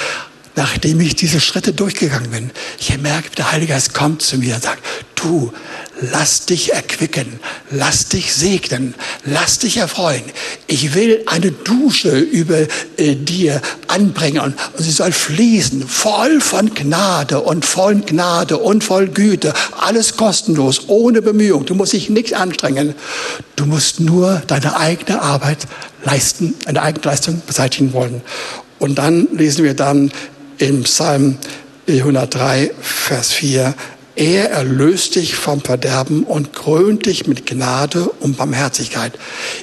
nachdem 0.56 1.00
ich 1.00 1.14
diese 1.14 1.40
Schritte 1.40 1.72
durchgegangen 1.72 2.30
bin. 2.30 2.50
Ich 2.80 2.96
merke, 2.98 3.30
der 3.36 3.52
Heilige 3.52 3.74
Geist 3.74 3.94
kommt 3.94 4.22
zu 4.22 4.38
mir 4.38 4.56
und 4.56 4.62
sagt, 4.62 4.82
du, 5.14 5.52
lass 6.00 6.46
dich 6.46 6.72
erquicken, 6.72 7.40
lass 7.70 8.08
dich 8.08 8.32
segnen, 8.32 8.94
lass 9.24 9.58
dich 9.58 9.78
erfreuen. 9.78 10.22
Ich 10.66 10.94
will 10.94 11.22
eine 11.26 11.50
Dusche 11.50 12.18
über 12.18 12.58
äh, 12.96 13.14
dir 13.16 13.60
anbringen 13.88 14.40
und, 14.40 14.54
sie 14.76 14.90
soll 14.90 15.12
fließen, 15.12 15.86
voll 15.88 16.40
von 16.40 16.74
Gnade 16.74 17.40
und 17.40 17.64
voll 17.64 17.96
Gnade 17.96 18.58
und 18.58 18.84
voll 18.84 19.08
Güte, 19.08 19.52
alles 19.76 20.16
kostenlos, 20.16 20.88
ohne 20.88 21.22
Bemühung. 21.22 21.66
Du 21.66 21.74
musst 21.74 21.92
dich 21.92 22.10
nicht 22.10 22.34
anstrengen. 22.34 22.94
Du 23.56 23.66
musst 23.66 24.00
nur 24.00 24.42
deine 24.46 24.76
eigene 24.76 25.20
Arbeit 25.20 25.58
leisten, 26.04 26.54
eine 26.66 26.82
eigene 26.82 27.04
Leistung 27.04 27.42
beseitigen 27.46 27.92
wollen. 27.92 28.22
Und 28.78 28.98
dann 28.98 29.26
lesen 29.32 29.64
wir 29.64 29.74
dann 29.74 30.12
im 30.58 30.84
Psalm 30.84 31.38
103, 31.88 32.70
Vers 32.80 33.32
4, 33.32 33.74
er 34.18 34.50
erlöst 34.50 35.14
dich 35.14 35.36
vom 35.36 35.60
Verderben 35.60 36.24
und 36.24 36.52
krönt 36.52 37.06
dich 37.06 37.28
mit 37.28 37.46
Gnade 37.46 38.10
und 38.18 38.36
Barmherzigkeit. 38.36 39.12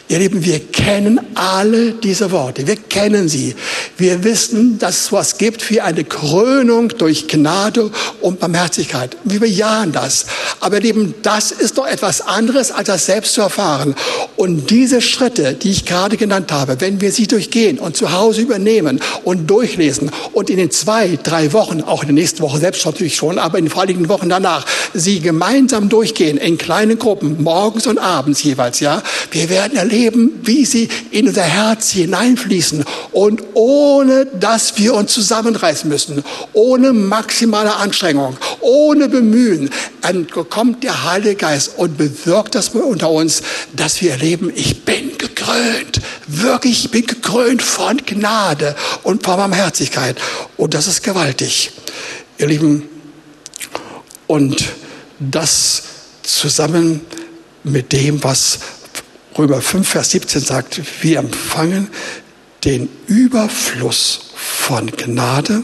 Ihr 0.08 0.20
Lieben, 0.20 0.46
wir 0.46 0.62
kennen 0.62 1.20
alle 1.36 1.92
diese 1.92 2.32
Worte. 2.32 2.66
Wir 2.66 2.78
kennen 2.78 3.28
sie. 3.28 3.54
Wir 3.98 4.24
wissen, 4.24 4.80
dass 4.80 5.02
es 5.02 5.12
was 5.12 5.38
gibt 5.38 5.70
wie 5.70 5.82
eine 5.82 6.06
Krönung 6.06 6.88
durch 6.88 7.28
Gnade 7.28 7.92
und 8.22 8.40
Barmherzigkeit. 8.40 9.18
Wir 9.26 9.42
bejahen 9.42 9.92
das. 9.92 10.26
Aber 10.62 10.78
ihr 10.78 10.84
Lieben, 10.84 11.16
das 11.22 11.52
ist 11.52 11.78
doch 11.78 11.86
etwas 11.86 12.22
anderes, 12.22 12.72
als 12.72 12.88
das 12.88 13.08
selbst 13.08 13.34
zu 13.34 13.42
erfahren. 13.42 13.94
Und 14.38 14.70
diese 14.70 15.02
Schritte, 15.02 15.54
die 15.54 15.72
ich 15.72 15.84
gerade 15.84 16.16
genannt 16.16 16.54
habe, 16.54 16.80
wenn 16.80 17.02
wir 17.02 17.12
sie 17.12 17.28
durchgehen 17.28 17.78
und 17.78 17.98
zu 17.98 18.14
Hause 18.14 18.40
übernehmen 18.40 19.02
und 19.26 19.50
durchlesen 19.50 20.12
und 20.32 20.50
in 20.50 20.56
den 20.56 20.72
zwei, 20.72 21.20
drei 21.22 21.52
Wochen, 21.52 21.82
auch 21.82 22.04
in 22.04 22.08
der 22.08 22.14
nächsten 22.14 22.42
Woche 22.42 22.60
selbst 22.60 22.86
natürlich 22.86 23.18
schon, 23.18 23.38
aber 23.38 23.58
in 23.58 23.66
den 23.66 23.72
vorigen 23.72 24.08
Wochen 24.08 24.30
dann 24.30 24.45
danach 24.46 24.66
sie 24.94 25.20
gemeinsam 25.20 25.90
durchgehen 25.90 26.38
in 26.38 26.58
kleinen 26.58 27.00
Gruppen, 27.00 27.42
morgens 27.42 27.88
und 27.88 27.98
abends 27.98 28.44
jeweils, 28.44 28.80
ja, 28.80 29.02
wir 29.32 29.50
werden 29.50 29.76
erleben, 29.76 30.40
wie 30.44 30.66
sie 30.66 30.88
in 31.12 31.28
unser 31.28 31.42
Herz 31.42 31.90
hineinfließen 31.90 32.86
und 33.12 33.42
ohne, 33.56 34.28
dass 34.28 34.78
wir 34.78 34.94
uns 34.94 35.14
zusammenreißen 35.14 35.90
müssen, 35.90 36.24
ohne 36.54 36.94
maximale 36.94 37.76
Anstrengung, 37.76 38.38
ohne 38.62 39.10
Bemühen, 39.10 39.72
dann 40.02 40.28
kommt 40.30 40.84
der 40.84 41.04
Heilige 41.04 41.36
Geist 41.36 41.72
und 41.78 41.98
bewirkt 41.98 42.54
das 42.54 42.70
unter 42.70 43.10
uns, 43.10 43.42
dass 43.76 44.00
wir 44.02 44.12
erleben, 44.12 44.52
ich 44.56 44.86
bin 44.86 45.18
gekrönt, 45.18 46.02
wirklich, 46.28 46.86
ich 46.86 46.92
bin 46.92 47.08
gekrönt 47.08 47.64
von 47.64 47.98
Gnade 48.06 48.76
und 49.02 49.24
von 49.24 49.38
Barmherzigkeit. 49.38 50.18
Und 50.56 50.76
das 50.76 50.88
ist 50.88 51.04
gewaltig. 51.04 51.72
Ihr 52.38 52.48
Lieben, 52.48 52.84
und 54.28 54.64
das 55.20 55.84
zusammen 56.24 57.02
mit 57.64 57.92
dem, 57.92 58.24
was 58.24 58.60
Römer 59.38 59.62
5, 59.62 59.88
Vers 59.88 60.12
17 60.12 60.42
sagt, 60.42 60.82
wir 61.02 61.20
empfangen 61.20 61.90
den 62.64 62.90
Überfluss 63.08 64.32
von 64.36 64.92
Gnade 64.92 65.64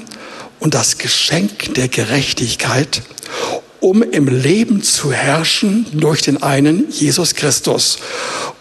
und 0.60 0.74
das 0.74 0.98
Geschenk 0.98 1.74
der 1.74 1.88
Gerechtigkeit, 1.88 3.02
um 3.80 4.04
im 4.04 4.28
Leben 4.28 4.84
zu 4.84 5.12
herrschen 5.12 5.86
durch 5.94 6.22
den 6.22 6.44
einen 6.44 6.90
Jesus 6.92 7.34
Christus. 7.34 7.98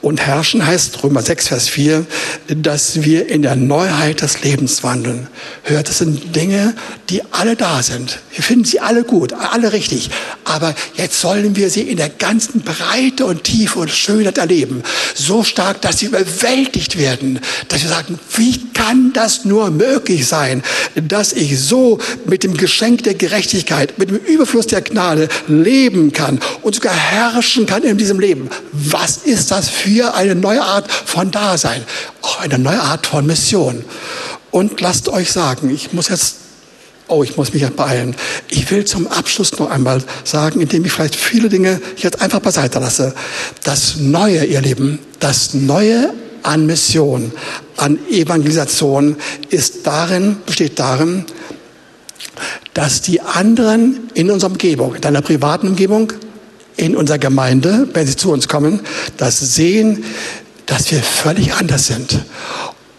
Und 0.03 0.21
herrschen 0.23 0.67
heißt 0.67 1.03
Römer 1.03 1.21
6, 1.21 1.49
Vers 1.49 1.69
4, 1.69 2.07
dass 2.49 3.03
wir 3.03 3.29
in 3.29 3.43
der 3.43 3.55
Neuheit 3.55 4.23
des 4.23 4.43
Lebens 4.43 4.83
wandeln. 4.83 5.29
Hört, 5.65 5.91
das 5.91 5.99
sind 5.99 6.35
Dinge, 6.35 6.75
die 7.11 7.21
alle 7.33 7.55
da 7.55 7.83
sind. 7.83 8.19
Wir 8.33 8.43
finden 8.43 8.65
sie 8.65 8.81
alle 8.81 9.05
gut, 9.05 9.35
alle 9.35 9.75
richtig. 9.75 10.09
Aber 10.45 10.75
jetzt 10.95 11.21
sollen 11.21 11.55
wir 11.55 11.69
sie 11.69 11.83
in 11.83 11.99
der 11.99 12.09
ganzen 12.09 12.63
Breite 12.63 13.27
und 13.27 13.45
Tiefe 13.45 13.79
und 13.79 13.91
Schönheit 13.91 14.39
erleben. 14.39 14.83
So 15.15 15.45
stark, 15.45 15.83
dass 15.83 15.99
sie 15.99 16.07
überwältigt 16.07 16.97
werden. 16.97 17.39
Dass 17.69 17.83
wir 17.83 17.91
sagen, 17.91 18.19
wie 18.37 18.73
kann 18.73 19.13
das 19.13 19.45
nur 19.45 19.71
möglich 19.71 20.27
sein, 20.27 20.63
dass 20.95 21.35
ich 21.35 21.61
so 21.61 21.99
mit 22.25 22.43
dem 22.43 22.57
Geschenk 22.57 23.03
der 23.03 23.15
Gerechtigkeit, 23.15 23.99
mit 23.99 24.09
dem 24.09 24.17
Überfluss 24.17 24.67
der 24.67 24.81
Gnade 24.81 25.29
leben 25.47 26.13
kann 26.13 26.41
und 26.63 26.75
sogar 26.75 26.95
herrschen 26.95 27.67
kann 27.67 27.83
in 27.83 27.99
diesem 27.99 28.19
Leben. 28.19 28.49
Was 28.73 29.19
ist 29.19 29.51
das 29.51 29.69
für 29.69 29.90
eine 29.99 30.35
neue 30.35 30.63
Art 30.63 30.91
von 30.91 31.31
Dasein? 31.31 31.85
Auch 32.23 32.41
eine 32.41 32.59
neue 32.59 32.81
Art 32.81 33.07
von 33.07 33.27
Mission. 33.27 33.85
Und 34.51 34.81
lasst 34.81 35.09
euch 35.09 35.33
sagen, 35.33 35.71
ich 35.71 35.93
muss 35.93 36.09
jetzt 36.09 36.37
Oh, 37.11 37.25
ich 37.25 37.37
muss 37.37 37.53
mich 37.53 37.63
jetzt 37.63 37.75
beeilen. 37.75 38.15
Ich 38.51 38.71
will 38.71 38.85
zum 38.85 39.09
Abschluss 39.09 39.59
noch 39.59 39.69
einmal 39.69 40.01
sagen, 40.23 40.61
indem 40.61 40.85
ich 40.85 40.93
vielleicht 40.93 41.17
viele 41.17 41.49
Dinge 41.49 41.81
jetzt 41.97 42.23
einfach 42.23 42.39
beiseite 42.39 42.79
lasse. 42.79 43.17
Das 43.65 43.97
Neue, 43.97 44.45
ihr 44.45 44.61
Lieben, 44.61 45.01
das 45.19 45.53
Neue 45.53 46.15
an 46.45 46.67
Mission, 46.67 47.33
an 47.77 47.99
Evangelisation 48.09 49.17
ist 49.49 49.85
darin, 49.89 50.37
besteht 50.47 50.79
darin, 50.79 51.25
dass 52.75 53.03
die 53.03 53.21
anderen 53.21 54.09
in 54.15 54.31
unserer 54.31 54.53
Umgebung, 54.53 54.95
in 54.95 55.01
deiner 55.01 55.23
privaten 55.23 55.67
Umgebung, 55.67 56.13
in 56.77 56.97
unserer 56.97 57.19
Gemeinde, 57.19 57.89
wenn 57.93 58.07
sie 58.07 58.17
zu 58.17 58.33
uns 58.33 58.49
kommen, 58.49 58.81
das 59.17 59.39
sehen, 59.39 60.05
dass 60.67 60.91
wir 60.91 61.03
völlig 61.03 61.55
anders 61.55 61.87
sind. 61.87 62.21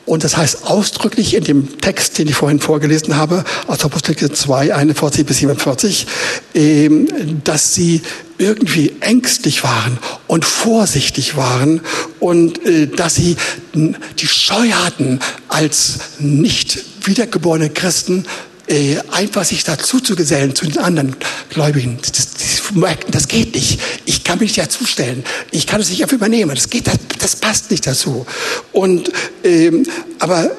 Und 0.05 0.23
das 0.23 0.35
heißt 0.35 0.65
ausdrücklich 0.65 1.35
in 1.35 1.43
dem 1.43 1.79
Text, 1.79 2.17
den 2.17 2.27
ich 2.27 2.35
vorhin 2.35 2.59
vorgelesen 2.59 3.15
habe, 3.15 3.45
aus 3.67 3.85
Apostelgeschichte 3.85 4.35
2, 4.35 4.75
41 4.75 5.25
bis 5.25 5.37
47, 5.37 6.07
ähm, 6.53 7.07
dass 7.43 7.75
sie 7.75 8.01
irgendwie 8.37 8.93
ängstlich 8.99 9.63
waren 9.63 9.99
und 10.27 10.43
vorsichtig 10.43 11.37
waren 11.37 11.81
und 12.19 12.65
äh, 12.65 12.87
dass 12.87 13.15
sie 13.15 13.37
die 13.73 14.27
Scheu 14.27 14.71
hatten, 14.71 15.19
als 15.47 15.99
nicht 16.19 16.79
wiedergeborene 17.05 17.69
Christen 17.69 18.25
äh, 18.71 18.97
einfach 19.11 19.43
sich 19.43 19.63
dazu 19.63 19.99
zu 19.99 20.15
gesellen 20.15 20.55
zu 20.55 20.65
den 20.65 20.77
anderen 20.79 21.15
Gläubigen. 21.49 21.99
Das, 22.01 22.31
das, 22.31 22.71
merken, 22.73 23.11
das 23.11 23.27
geht 23.27 23.53
nicht. 23.53 23.79
Ich 24.05 24.23
kann 24.23 24.39
mich 24.39 24.55
nicht 24.55 24.65
dazustellen. 24.65 25.23
Ich 25.51 25.67
kann 25.67 25.81
es 25.81 25.89
nicht 25.89 26.01
einfach 26.01 26.15
übernehmen. 26.15 26.55
Das 26.55 26.69
geht, 26.69 26.87
das, 26.87 26.97
das 27.19 27.35
passt 27.35 27.69
nicht 27.69 27.85
dazu. 27.85 28.25
Und 28.71 29.11
ähm, 29.43 29.85
aber 30.19 30.51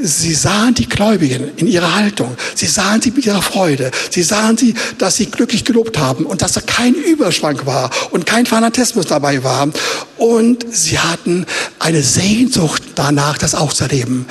Sie 0.00 0.34
sahen 0.34 0.74
die 0.74 0.88
Gläubigen 0.88 1.52
in 1.56 1.66
ihrer 1.66 1.94
Haltung. 1.94 2.36
Sie 2.54 2.66
sahen 2.66 3.00
sie 3.00 3.10
mit 3.10 3.26
ihrer 3.26 3.42
Freude. 3.42 3.90
Sie 4.10 4.22
sahen 4.22 4.56
sie, 4.56 4.74
dass 4.98 5.16
sie 5.16 5.26
glücklich 5.26 5.64
gelobt 5.64 5.98
haben 5.98 6.26
und 6.26 6.42
dass 6.42 6.52
da 6.52 6.60
kein 6.60 6.94
Überschwang 6.94 7.66
war 7.66 7.90
und 8.10 8.26
kein 8.26 8.46
Fanatismus 8.46 9.06
dabei 9.06 9.42
war. 9.44 9.68
Und 10.16 10.64
sie 10.70 10.98
hatten 10.98 11.46
eine 11.78 12.02
Sehnsucht 12.02 12.82
danach, 12.94 13.38
das 13.38 13.54
auch 13.54 13.72
zu 13.72 13.84
erleben. 13.84 14.26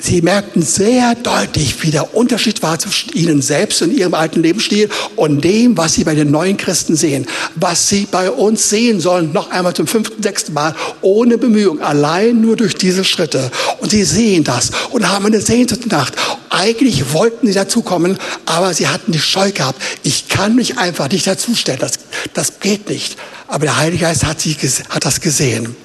Sie 0.00 0.22
merkten 0.22 0.62
sehr 0.62 1.14
deutlich, 1.16 1.82
wie 1.82 1.90
der 1.90 2.14
Unterschied 2.14 2.62
war 2.62 2.78
zwischen 2.78 3.12
ihnen 3.14 3.42
selbst 3.42 3.82
und 3.82 3.92
ihrem 3.92 4.14
alten 4.14 4.42
Lebensstil 4.42 4.88
und 5.16 5.42
dem, 5.42 5.76
was 5.76 5.94
sie 5.94 6.04
bei 6.04 6.14
den 6.14 6.30
neuen 6.30 6.56
Christen 6.56 6.94
sehen. 6.94 7.26
Was 7.56 7.88
sie 7.88 8.06
bei 8.10 8.30
uns 8.30 8.70
sehen 8.70 9.00
sollen, 9.00 9.32
noch 9.32 9.50
einmal 9.50 9.74
zum 9.74 9.86
fünften, 9.86 10.22
sechsten 10.22 10.52
Mal, 10.52 10.74
ohne 11.00 11.36
Bemühung, 11.36 11.80
allein 11.80 12.40
nur 12.40 12.56
durch 12.56 12.74
diese 12.74 13.04
Schritte. 13.04 13.50
Und 13.80 13.90
sie 13.90 14.04
sehen 14.04 14.44
das 14.44 14.70
und 14.90 15.08
haben 15.08 15.26
eine 15.26 15.40
Sehnsucht 15.40 15.86
nach. 15.90 16.10
Eigentlich 16.50 17.12
wollten 17.12 17.46
sie 17.46 17.54
dazukommen, 17.54 18.18
aber 18.46 18.74
sie 18.74 18.88
hatten 18.88 19.12
die 19.12 19.18
Scheu 19.18 19.52
gehabt. 19.52 19.80
Ich 20.02 20.28
kann 20.28 20.54
mich 20.54 20.78
einfach 20.78 21.10
nicht 21.10 21.26
dazustellen. 21.26 21.80
Das, 21.80 21.92
das 22.34 22.60
geht 22.60 22.88
nicht. 22.88 23.16
Aber 23.46 23.66
der 23.66 23.76
Heilige 23.76 24.04
Geist 24.04 24.24
hat, 24.24 24.40
sie, 24.40 24.56
hat 24.90 25.04
das 25.04 25.20
gesehen 25.20 25.76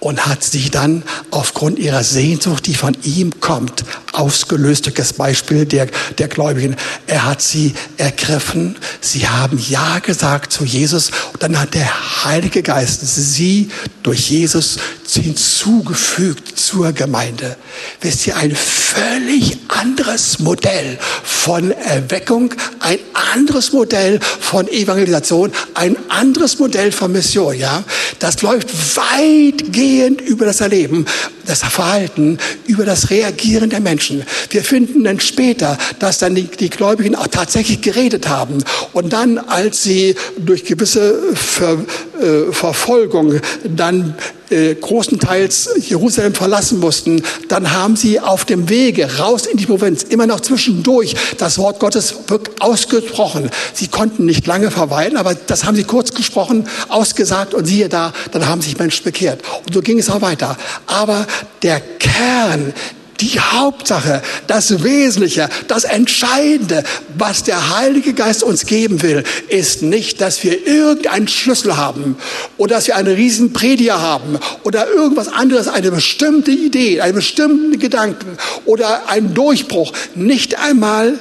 und 0.00 0.26
hat 0.26 0.44
sie 0.44 0.70
dann 0.70 1.02
aufgrund 1.30 1.78
ihrer 1.78 2.04
Sehnsucht, 2.04 2.66
die 2.66 2.74
von 2.74 2.96
ihm 3.02 3.40
kommt, 3.40 3.84
ausgelöst 4.12 4.86
durch 4.86 4.94
das 4.94 5.12
Beispiel 5.12 5.66
der, 5.66 5.88
der 6.18 6.28
Gläubigen. 6.28 6.76
Er 7.06 7.24
hat 7.24 7.42
sie 7.42 7.74
ergriffen. 7.96 8.76
Sie 9.00 9.28
haben 9.28 9.58
Ja 9.68 9.98
gesagt 9.98 10.52
zu 10.52 10.64
Jesus. 10.64 11.10
Und 11.32 11.42
dann 11.42 11.58
hat 11.58 11.74
der 11.74 12.24
Heilige 12.24 12.62
Geist 12.62 13.00
sie 13.02 13.70
durch 14.02 14.30
Jesus 14.30 14.76
hinzugefügt 15.08 16.58
zur 16.58 16.92
Gemeinde. 16.92 17.56
Wisst 18.00 18.26
ihr, 18.26 18.36
ein 18.36 18.54
völlig 18.54 19.58
anderes 19.68 20.38
Modell 20.38 20.98
von 21.24 21.70
Erweckung, 21.72 22.54
ein 22.80 22.98
anderes 23.34 23.72
Modell 23.72 24.20
von 24.20 24.68
Evangelisation, 24.68 25.52
ein 25.74 25.96
anderes 26.08 26.58
Modell 26.58 26.92
von 26.92 27.12
Mission, 27.12 27.56
ja. 27.58 27.82
Das 28.18 28.42
läuft 28.42 28.68
weitgehend 28.96 29.87
über 29.96 30.44
das 30.44 30.60
Erleben, 30.60 31.06
das 31.46 31.62
Verhalten, 31.62 32.38
über 32.66 32.84
das 32.84 33.10
Reagieren 33.10 33.70
der 33.70 33.80
Menschen. 33.80 34.22
Wir 34.50 34.62
finden 34.62 35.04
dann 35.04 35.20
später, 35.20 35.78
dass 35.98 36.18
dann 36.18 36.34
die, 36.34 36.44
die 36.44 36.70
Gläubigen 36.70 37.14
auch 37.14 37.28
tatsächlich 37.28 37.80
geredet 37.80 38.28
haben. 38.28 38.58
Und 38.92 39.12
dann, 39.12 39.38
als 39.38 39.82
sie 39.82 40.14
durch 40.36 40.64
gewisse 40.64 41.34
Ver, 41.34 41.78
äh, 42.20 42.52
Verfolgung 42.52 43.40
dann 43.64 44.14
äh, 44.50 44.74
großenteils 44.74 45.70
Jerusalem 45.88 46.34
verlassen 46.34 46.80
mussten, 46.80 47.22
dann 47.48 47.72
haben 47.72 47.96
sie 47.96 48.20
auf 48.20 48.44
dem 48.44 48.68
Wege 48.68 49.18
raus 49.18 49.46
in 49.46 49.56
die 49.56 49.66
Provinz 49.66 50.02
immer 50.02 50.26
noch 50.26 50.40
zwischendurch 50.40 51.14
das 51.38 51.58
Wort 51.58 51.80
Gottes 51.80 52.14
ausgesprochen. 52.60 53.50
Sie 53.74 53.88
konnten 53.88 54.24
nicht 54.24 54.46
lange 54.46 54.70
verweilen, 54.70 55.16
aber 55.16 55.34
das 55.34 55.64
haben 55.64 55.76
sie 55.76 55.84
kurz 55.84 56.12
gesprochen, 56.12 56.66
ausgesagt 56.88 57.54
und 57.54 57.66
siehe 57.66 57.88
da, 57.88 58.12
dann 58.32 58.46
haben 58.46 58.62
sich 58.62 58.78
Menschen 58.78 59.04
bekehrt. 59.04 59.42
Und 59.66 59.74
so 59.74 59.80
ging 59.80 59.98
es 59.98 60.10
auch 60.10 60.20
weiter. 60.20 60.56
Aber 60.86 61.26
der 61.62 61.80
Kern 61.80 62.72
die 63.20 63.40
Hauptsache, 63.40 64.22
das 64.46 64.82
Wesentliche, 64.84 65.48
das 65.66 65.84
Entscheidende, 65.84 66.84
was 67.16 67.42
der 67.42 67.76
Heilige 67.76 68.14
Geist 68.14 68.42
uns 68.42 68.66
geben 68.66 69.02
will, 69.02 69.24
ist 69.48 69.82
nicht, 69.82 70.20
dass 70.20 70.42
wir 70.44 70.66
irgendeinen 70.66 71.28
Schlüssel 71.28 71.76
haben 71.76 72.16
oder 72.56 72.76
dass 72.76 72.86
wir 72.86 72.96
einen 72.96 73.14
riesen 73.14 73.52
Prediger 73.52 74.00
haben 74.00 74.38
oder 74.62 74.88
irgendwas 74.88 75.28
anderes, 75.28 75.68
eine 75.68 75.90
bestimmte 75.90 76.50
Idee, 76.50 77.00
einen 77.00 77.14
bestimmten 77.14 77.78
Gedanken 77.78 78.38
oder 78.64 79.08
einen 79.08 79.34
Durchbruch. 79.34 79.92
Nicht 80.14 80.58
einmal 80.58 81.18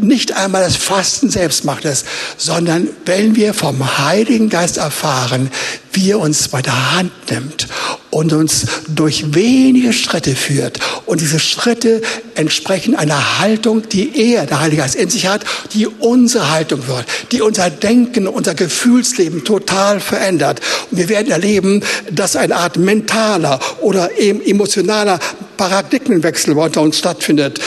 nicht 0.00 0.36
einmal 0.36 0.62
das 0.62 0.76
Fasten 0.76 1.30
selbst 1.30 1.64
macht 1.64 1.84
es, 1.84 2.04
sondern 2.36 2.88
wenn 3.04 3.36
wir 3.36 3.54
vom 3.54 3.98
Heiligen 3.98 4.48
Geist 4.48 4.76
erfahren, 4.76 5.50
wie 5.92 6.10
er 6.10 6.20
uns 6.20 6.48
bei 6.48 6.62
der 6.62 6.94
Hand 6.94 7.12
nimmt 7.30 7.66
und 8.10 8.32
uns 8.32 8.66
durch 8.88 9.34
wenige 9.34 9.92
Schritte 9.92 10.34
führt. 10.34 10.78
Und 11.06 11.20
diese 11.20 11.38
Schritte 11.38 12.02
entsprechen 12.34 12.94
einer 12.94 13.38
Haltung, 13.38 13.88
die 13.88 14.32
er, 14.32 14.46
der 14.46 14.60
Heilige 14.60 14.82
Geist, 14.82 14.94
in 14.94 15.10
sich 15.10 15.26
hat, 15.26 15.44
die 15.72 15.86
unsere 15.86 16.50
Haltung 16.50 16.86
wird, 16.86 17.04
die 17.32 17.40
unser 17.40 17.70
Denken, 17.70 18.26
unser 18.26 18.54
Gefühlsleben 18.54 19.44
total 19.44 20.00
verändert. 20.00 20.60
Und 20.90 20.98
wir 20.98 21.08
werden 21.08 21.30
erleben, 21.30 21.82
dass 22.10 22.36
eine 22.36 22.56
Art 22.56 22.76
mentaler 22.76 23.60
oder 23.80 24.10
emotionaler 24.18 25.18
Paradigmenwechsel 25.56 26.56
unter 26.56 26.82
uns 26.82 26.98
stattfindet, 26.98 27.60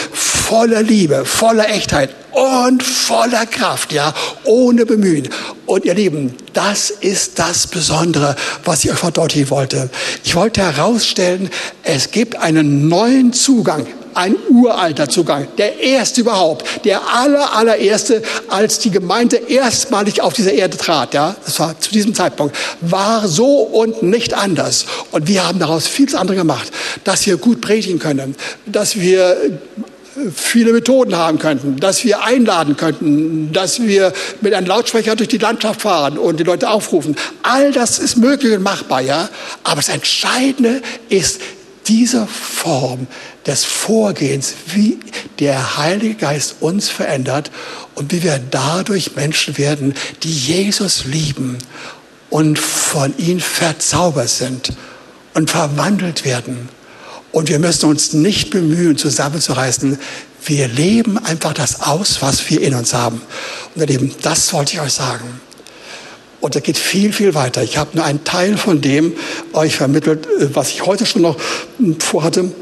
voller 0.54 0.84
Liebe, 0.84 1.24
voller 1.24 1.68
Echtheit 1.68 2.10
und 2.30 2.80
voller 2.80 3.44
Kraft, 3.44 3.92
ja, 3.92 4.14
ohne 4.44 4.86
Bemühen. 4.86 5.28
Und 5.66 5.84
ihr 5.84 5.94
Lieben, 5.94 6.32
das 6.52 6.90
ist 6.90 7.40
das 7.40 7.66
Besondere, 7.66 8.36
was 8.64 8.84
ich 8.84 8.92
euch 8.92 8.98
verdeutlichen 8.98 9.50
wollte. 9.50 9.90
Ich 10.22 10.36
wollte 10.36 10.62
herausstellen, 10.62 11.50
es 11.82 12.12
gibt 12.12 12.36
einen 12.36 12.86
neuen 12.88 13.32
Zugang 13.32 13.84
ein 14.16 14.36
uralter 14.48 15.08
Zugang, 15.08 15.48
der 15.58 15.80
erste 15.80 16.20
überhaupt, 16.20 16.84
der 16.84 17.00
aller, 17.12 17.52
allererste, 17.52 18.22
als 18.46 18.78
die 18.78 18.92
Gemeinde 18.92 19.38
erstmalig 19.48 20.22
auf 20.22 20.34
dieser 20.34 20.52
Erde 20.52 20.76
trat, 20.76 21.14
ja, 21.14 21.34
das 21.44 21.58
war 21.58 21.80
zu 21.80 21.90
diesem 21.90 22.14
Zeitpunkt, 22.14 22.56
war 22.80 23.26
so 23.26 23.56
und 23.62 24.04
nicht 24.04 24.32
anders. 24.32 24.86
Und 25.10 25.26
wir 25.26 25.44
haben 25.44 25.58
daraus 25.58 25.88
vieles 25.88 26.14
andere 26.14 26.36
gemacht, 26.36 26.70
dass 27.02 27.26
wir 27.26 27.38
gut 27.38 27.60
predigen 27.60 27.98
können, 27.98 28.36
dass 28.66 28.94
wir 28.94 29.36
viele 30.34 30.72
Methoden 30.72 31.16
haben 31.16 31.38
könnten, 31.38 31.76
dass 31.76 32.04
wir 32.04 32.22
einladen 32.22 32.76
könnten, 32.76 33.52
dass 33.52 33.82
wir 33.82 34.12
mit 34.40 34.54
einem 34.54 34.66
Lautsprecher 34.66 35.16
durch 35.16 35.28
die 35.28 35.38
Landschaft 35.38 35.82
fahren 35.82 36.18
und 36.18 36.38
die 36.38 36.44
Leute 36.44 36.70
aufrufen. 36.70 37.16
All 37.42 37.72
das 37.72 37.98
ist 37.98 38.16
möglich 38.16 38.54
und 38.54 38.62
machbar, 38.62 39.00
ja. 39.00 39.28
Aber 39.64 39.76
das 39.76 39.88
Entscheidende 39.88 40.82
ist 41.08 41.40
diese 41.86 42.26
Form 42.26 43.06
des 43.46 43.64
Vorgehens, 43.64 44.54
wie 44.66 44.98
der 45.38 45.76
Heilige 45.76 46.14
Geist 46.14 46.56
uns 46.60 46.88
verändert 46.88 47.50
und 47.94 48.12
wie 48.12 48.22
wir 48.22 48.40
dadurch 48.50 49.16
Menschen 49.16 49.58
werden, 49.58 49.94
die 50.22 50.32
Jesus 50.32 51.04
lieben 51.04 51.58
und 52.30 52.58
von 52.58 53.14
ihm 53.18 53.40
verzaubert 53.40 54.30
sind 54.30 54.72
und 55.34 55.50
verwandelt 55.50 56.24
werden. 56.24 56.68
Und 57.34 57.48
wir 57.48 57.58
müssen 57.58 57.86
uns 57.86 58.12
nicht 58.12 58.50
bemühen, 58.50 58.96
zusammenzureißen. 58.96 59.98
Wir 60.44 60.68
leben 60.68 61.18
einfach 61.18 61.52
das 61.52 61.80
aus, 61.82 62.22
was 62.22 62.48
wir 62.48 62.60
in 62.60 62.74
uns 62.74 62.94
haben. 62.94 63.20
Und 63.74 63.80
ihr 63.80 63.88
Lieben, 63.88 64.14
das 64.22 64.52
wollte 64.52 64.74
ich 64.74 64.80
euch 64.80 64.92
sagen. 64.92 65.40
Und 66.40 66.54
da 66.54 66.60
geht 66.60 66.78
viel, 66.78 67.12
viel 67.12 67.34
weiter. 67.34 67.64
Ich 67.64 67.76
habe 67.76 67.96
nur 67.96 68.04
einen 68.04 68.22
Teil 68.22 68.56
von 68.56 68.80
dem 68.80 69.14
euch 69.52 69.74
vermittelt, 69.74 70.28
äh, 70.38 70.54
was 70.54 70.70
ich 70.70 70.86
heute 70.86 71.06
schon 71.06 71.22
noch 71.22 71.36
hm, 71.78 71.98
vorhatte 71.98 72.52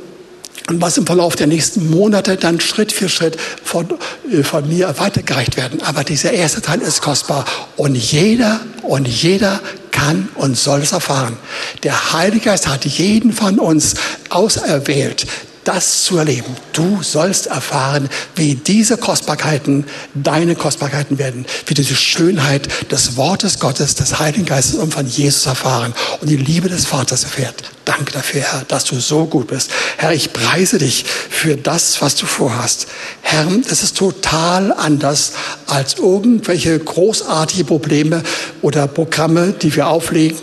und 0.69 0.81
was 0.81 0.97
im 0.97 1.07
Verlauf 1.07 1.37
der 1.37 1.47
nächsten 1.47 1.91
Monate 1.91 2.37
dann 2.37 2.61
Schritt 2.61 2.93
für 2.93 3.09
Schritt 3.09 3.37
von, 3.63 3.89
äh, 4.31 4.43
von 4.43 4.69
mir 4.69 4.95
weitergereicht 4.99 5.57
werden. 5.57 5.83
Aber 5.83 6.05
dieser 6.05 6.33
erste 6.33 6.63
Teil 6.63 6.81
ist 6.81 7.03
kostbar 7.03 7.45
und 7.77 7.95
jeder 7.95 8.61
und 8.83 9.07
jeder 9.07 9.61
kann 9.91 10.29
und 10.35 10.57
soll 10.57 10.81
es 10.81 10.93
erfahren. 10.93 11.37
Der 11.83 12.13
Heilige 12.13 12.47
Geist 12.47 12.67
hat 12.67 12.85
jeden 12.85 13.33
von 13.33 13.59
uns 13.59 13.95
auserwählt, 14.31 15.27
das 15.65 16.05
zu 16.05 16.19
erleben. 16.19 16.57
Du 16.73 17.03
sollst 17.03 17.47
erfahren, 17.47 18.09
wie 18.35 18.55
diese 18.55 18.97
Kostbarkeiten 18.97 19.85
deine 20.15 20.57
Kostbarkeiten 20.57 21.19
werden, 21.19 21.47
wie 21.67 21.75
du 21.75 21.83
die 21.83 21.95
Schönheit 21.95 22.69
des 22.91 23.17
Wortes 23.17 23.59
Gottes, 23.59 23.95
des 23.95 24.19
Heiligen 24.19 24.45
Geistes 24.45 24.77
und 24.77 24.93
von 24.93 25.07
Jesus 25.07 25.47
erfahren 25.47 25.95
und 26.21 26.29
die 26.29 26.37
Liebe 26.37 26.69
des 26.69 26.87
Vaters 26.87 27.25
erfährt. 27.25 27.63
Danke 27.85 28.13
dafür, 28.13 28.43
Herr, 28.43 28.65
dass 28.69 28.85
du 28.85 28.99
so 29.01 29.27
gut 29.27 29.49
bist. 29.49 29.71
Herr, 29.97 30.13
ich 30.13 30.33
preise 30.33 30.79
dich 30.79 31.05
für 31.05 31.57
das, 31.57 32.01
was 32.01 32.15
du 32.15 32.27
vorhast. 32.27 32.87
Herr, 33.23 33.47
es 33.69 33.83
ist 33.83 33.97
total 33.97 34.73
anders 34.73 35.33
als 35.67 35.95
irgendwelche 35.95 36.79
großartige 36.79 37.65
Probleme 37.65 38.23
oder 38.63 38.87
Programme, 38.87 39.53
die 39.53 39.75
wir 39.75 39.89
auflegen, 39.89 40.39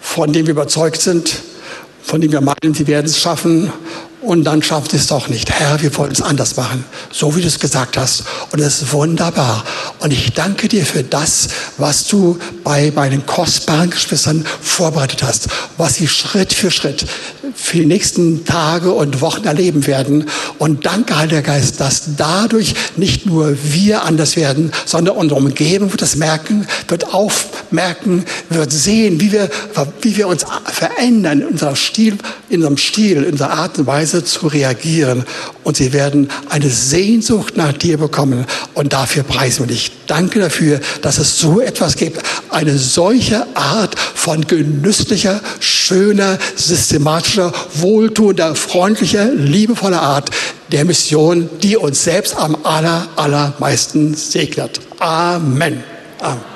von 0.00 0.32
denen 0.32 0.46
wir 0.46 0.52
überzeugt 0.52 1.00
sind, 1.00 1.42
von 2.02 2.20
denen 2.20 2.32
wir 2.32 2.40
meinen, 2.40 2.74
sie 2.74 2.86
werden 2.86 3.06
es 3.06 3.18
schaffen 3.18 3.72
und 4.24 4.44
dann 4.44 4.62
schafft 4.62 4.94
es 4.94 5.06
doch 5.06 5.28
nicht. 5.28 5.50
Herr, 5.50 5.80
wir 5.82 5.94
wollen 5.96 6.12
es 6.12 6.22
anders 6.22 6.56
machen, 6.56 6.84
so 7.12 7.36
wie 7.36 7.42
du 7.42 7.46
es 7.46 7.58
gesagt 7.58 7.96
hast. 7.96 8.24
Und 8.50 8.60
es 8.60 8.82
ist 8.82 8.92
wunderbar. 8.92 9.64
Und 10.00 10.12
ich 10.12 10.32
danke 10.32 10.68
dir 10.68 10.86
für 10.86 11.02
das, 11.02 11.48
was 11.76 12.06
du 12.06 12.38
bei 12.62 12.92
meinen 12.94 13.26
kostbaren 13.26 13.90
Geschwistern 13.90 14.44
vorbereitet 14.60 15.22
hast, 15.22 15.48
was 15.76 15.96
sie 15.96 16.08
Schritt 16.08 16.52
für 16.52 16.70
Schritt 16.70 17.06
für 17.54 17.78
die 17.78 17.86
nächsten 17.86 18.44
Tage 18.44 18.92
und 18.92 19.20
Wochen 19.20 19.44
erleben 19.44 19.86
werden. 19.86 20.26
Und 20.58 20.86
danke, 20.86 21.16
Heiliger 21.16 21.42
Geist, 21.42 21.80
dass 21.80 22.16
dadurch 22.16 22.74
nicht 22.96 23.26
nur 23.26 23.56
wir 23.62 24.04
anders 24.04 24.36
werden, 24.36 24.72
sondern 24.86 25.16
unsere 25.16 25.40
Umgebung 25.40 25.90
wird 25.90 26.02
das 26.02 26.16
merken, 26.16 26.66
wird 26.88 27.12
aufmerken, 27.12 28.24
wird 28.50 28.72
sehen, 28.72 29.20
wie 29.20 29.32
wir, 29.32 29.50
wie 30.02 30.16
wir 30.16 30.28
uns 30.28 30.44
verändern 30.66 31.40
in 31.40 31.46
unserem 31.48 31.76
Stil, 31.76 32.18
in 32.48 32.58
unserem 32.58 32.76
Stil, 32.76 33.24
in 33.24 33.32
unserer 33.32 33.50
Art 33.50 33.78
und 33.78 33.86
Weise 33.86 34.24
zu 34.24 34.46
reagieren. 34.46 35.24
Und 35.62 35.76
sie 35.76 35.92
werden 35.92 36.28
eine 36.50 36.68
Sehnsucht 36.68 37.56
nach 37.56 37.72
dir 37.72 37.98
bekommen. 37.98 38.44
Und 38.74 38.92
dafür 38.92 39.22
preisen 39.22 39.60
wir 39.60 39.74
dich. 39.74 39.92
Danke 40.06 40.40
dafür, 40.40 40.80
dass 41.02 41.18
es 41.18 41.38
so 41.38 41.60
etwas 41.60 41.96
gibt. 41.96 42.20
Eine 42.50 42.78
solche 42.78 43.46
Art 43.56 43.98
von 43.98 44.46
genüsslicher, 44.46 45.40
schöner, 45.60 46.38
systematischer, 46.54 47.33
wohltuender, 47.36 48.54
freundlicher, 48.54 49.26
liebevoller 49.32 50.02
Art 50.02 50.30
der 50.72 50.84
Mission, 50.84 51.48
die 51.62 51.76
uns 51.76 52.04
selbst 52.04 52.36
am 52.36 52.56
aller, 52.64 53.08
allermeisten 53.16 54.14
segnet. 54.14 54.80
Amen. 54.98 55.82
Amen. 56.20 56.53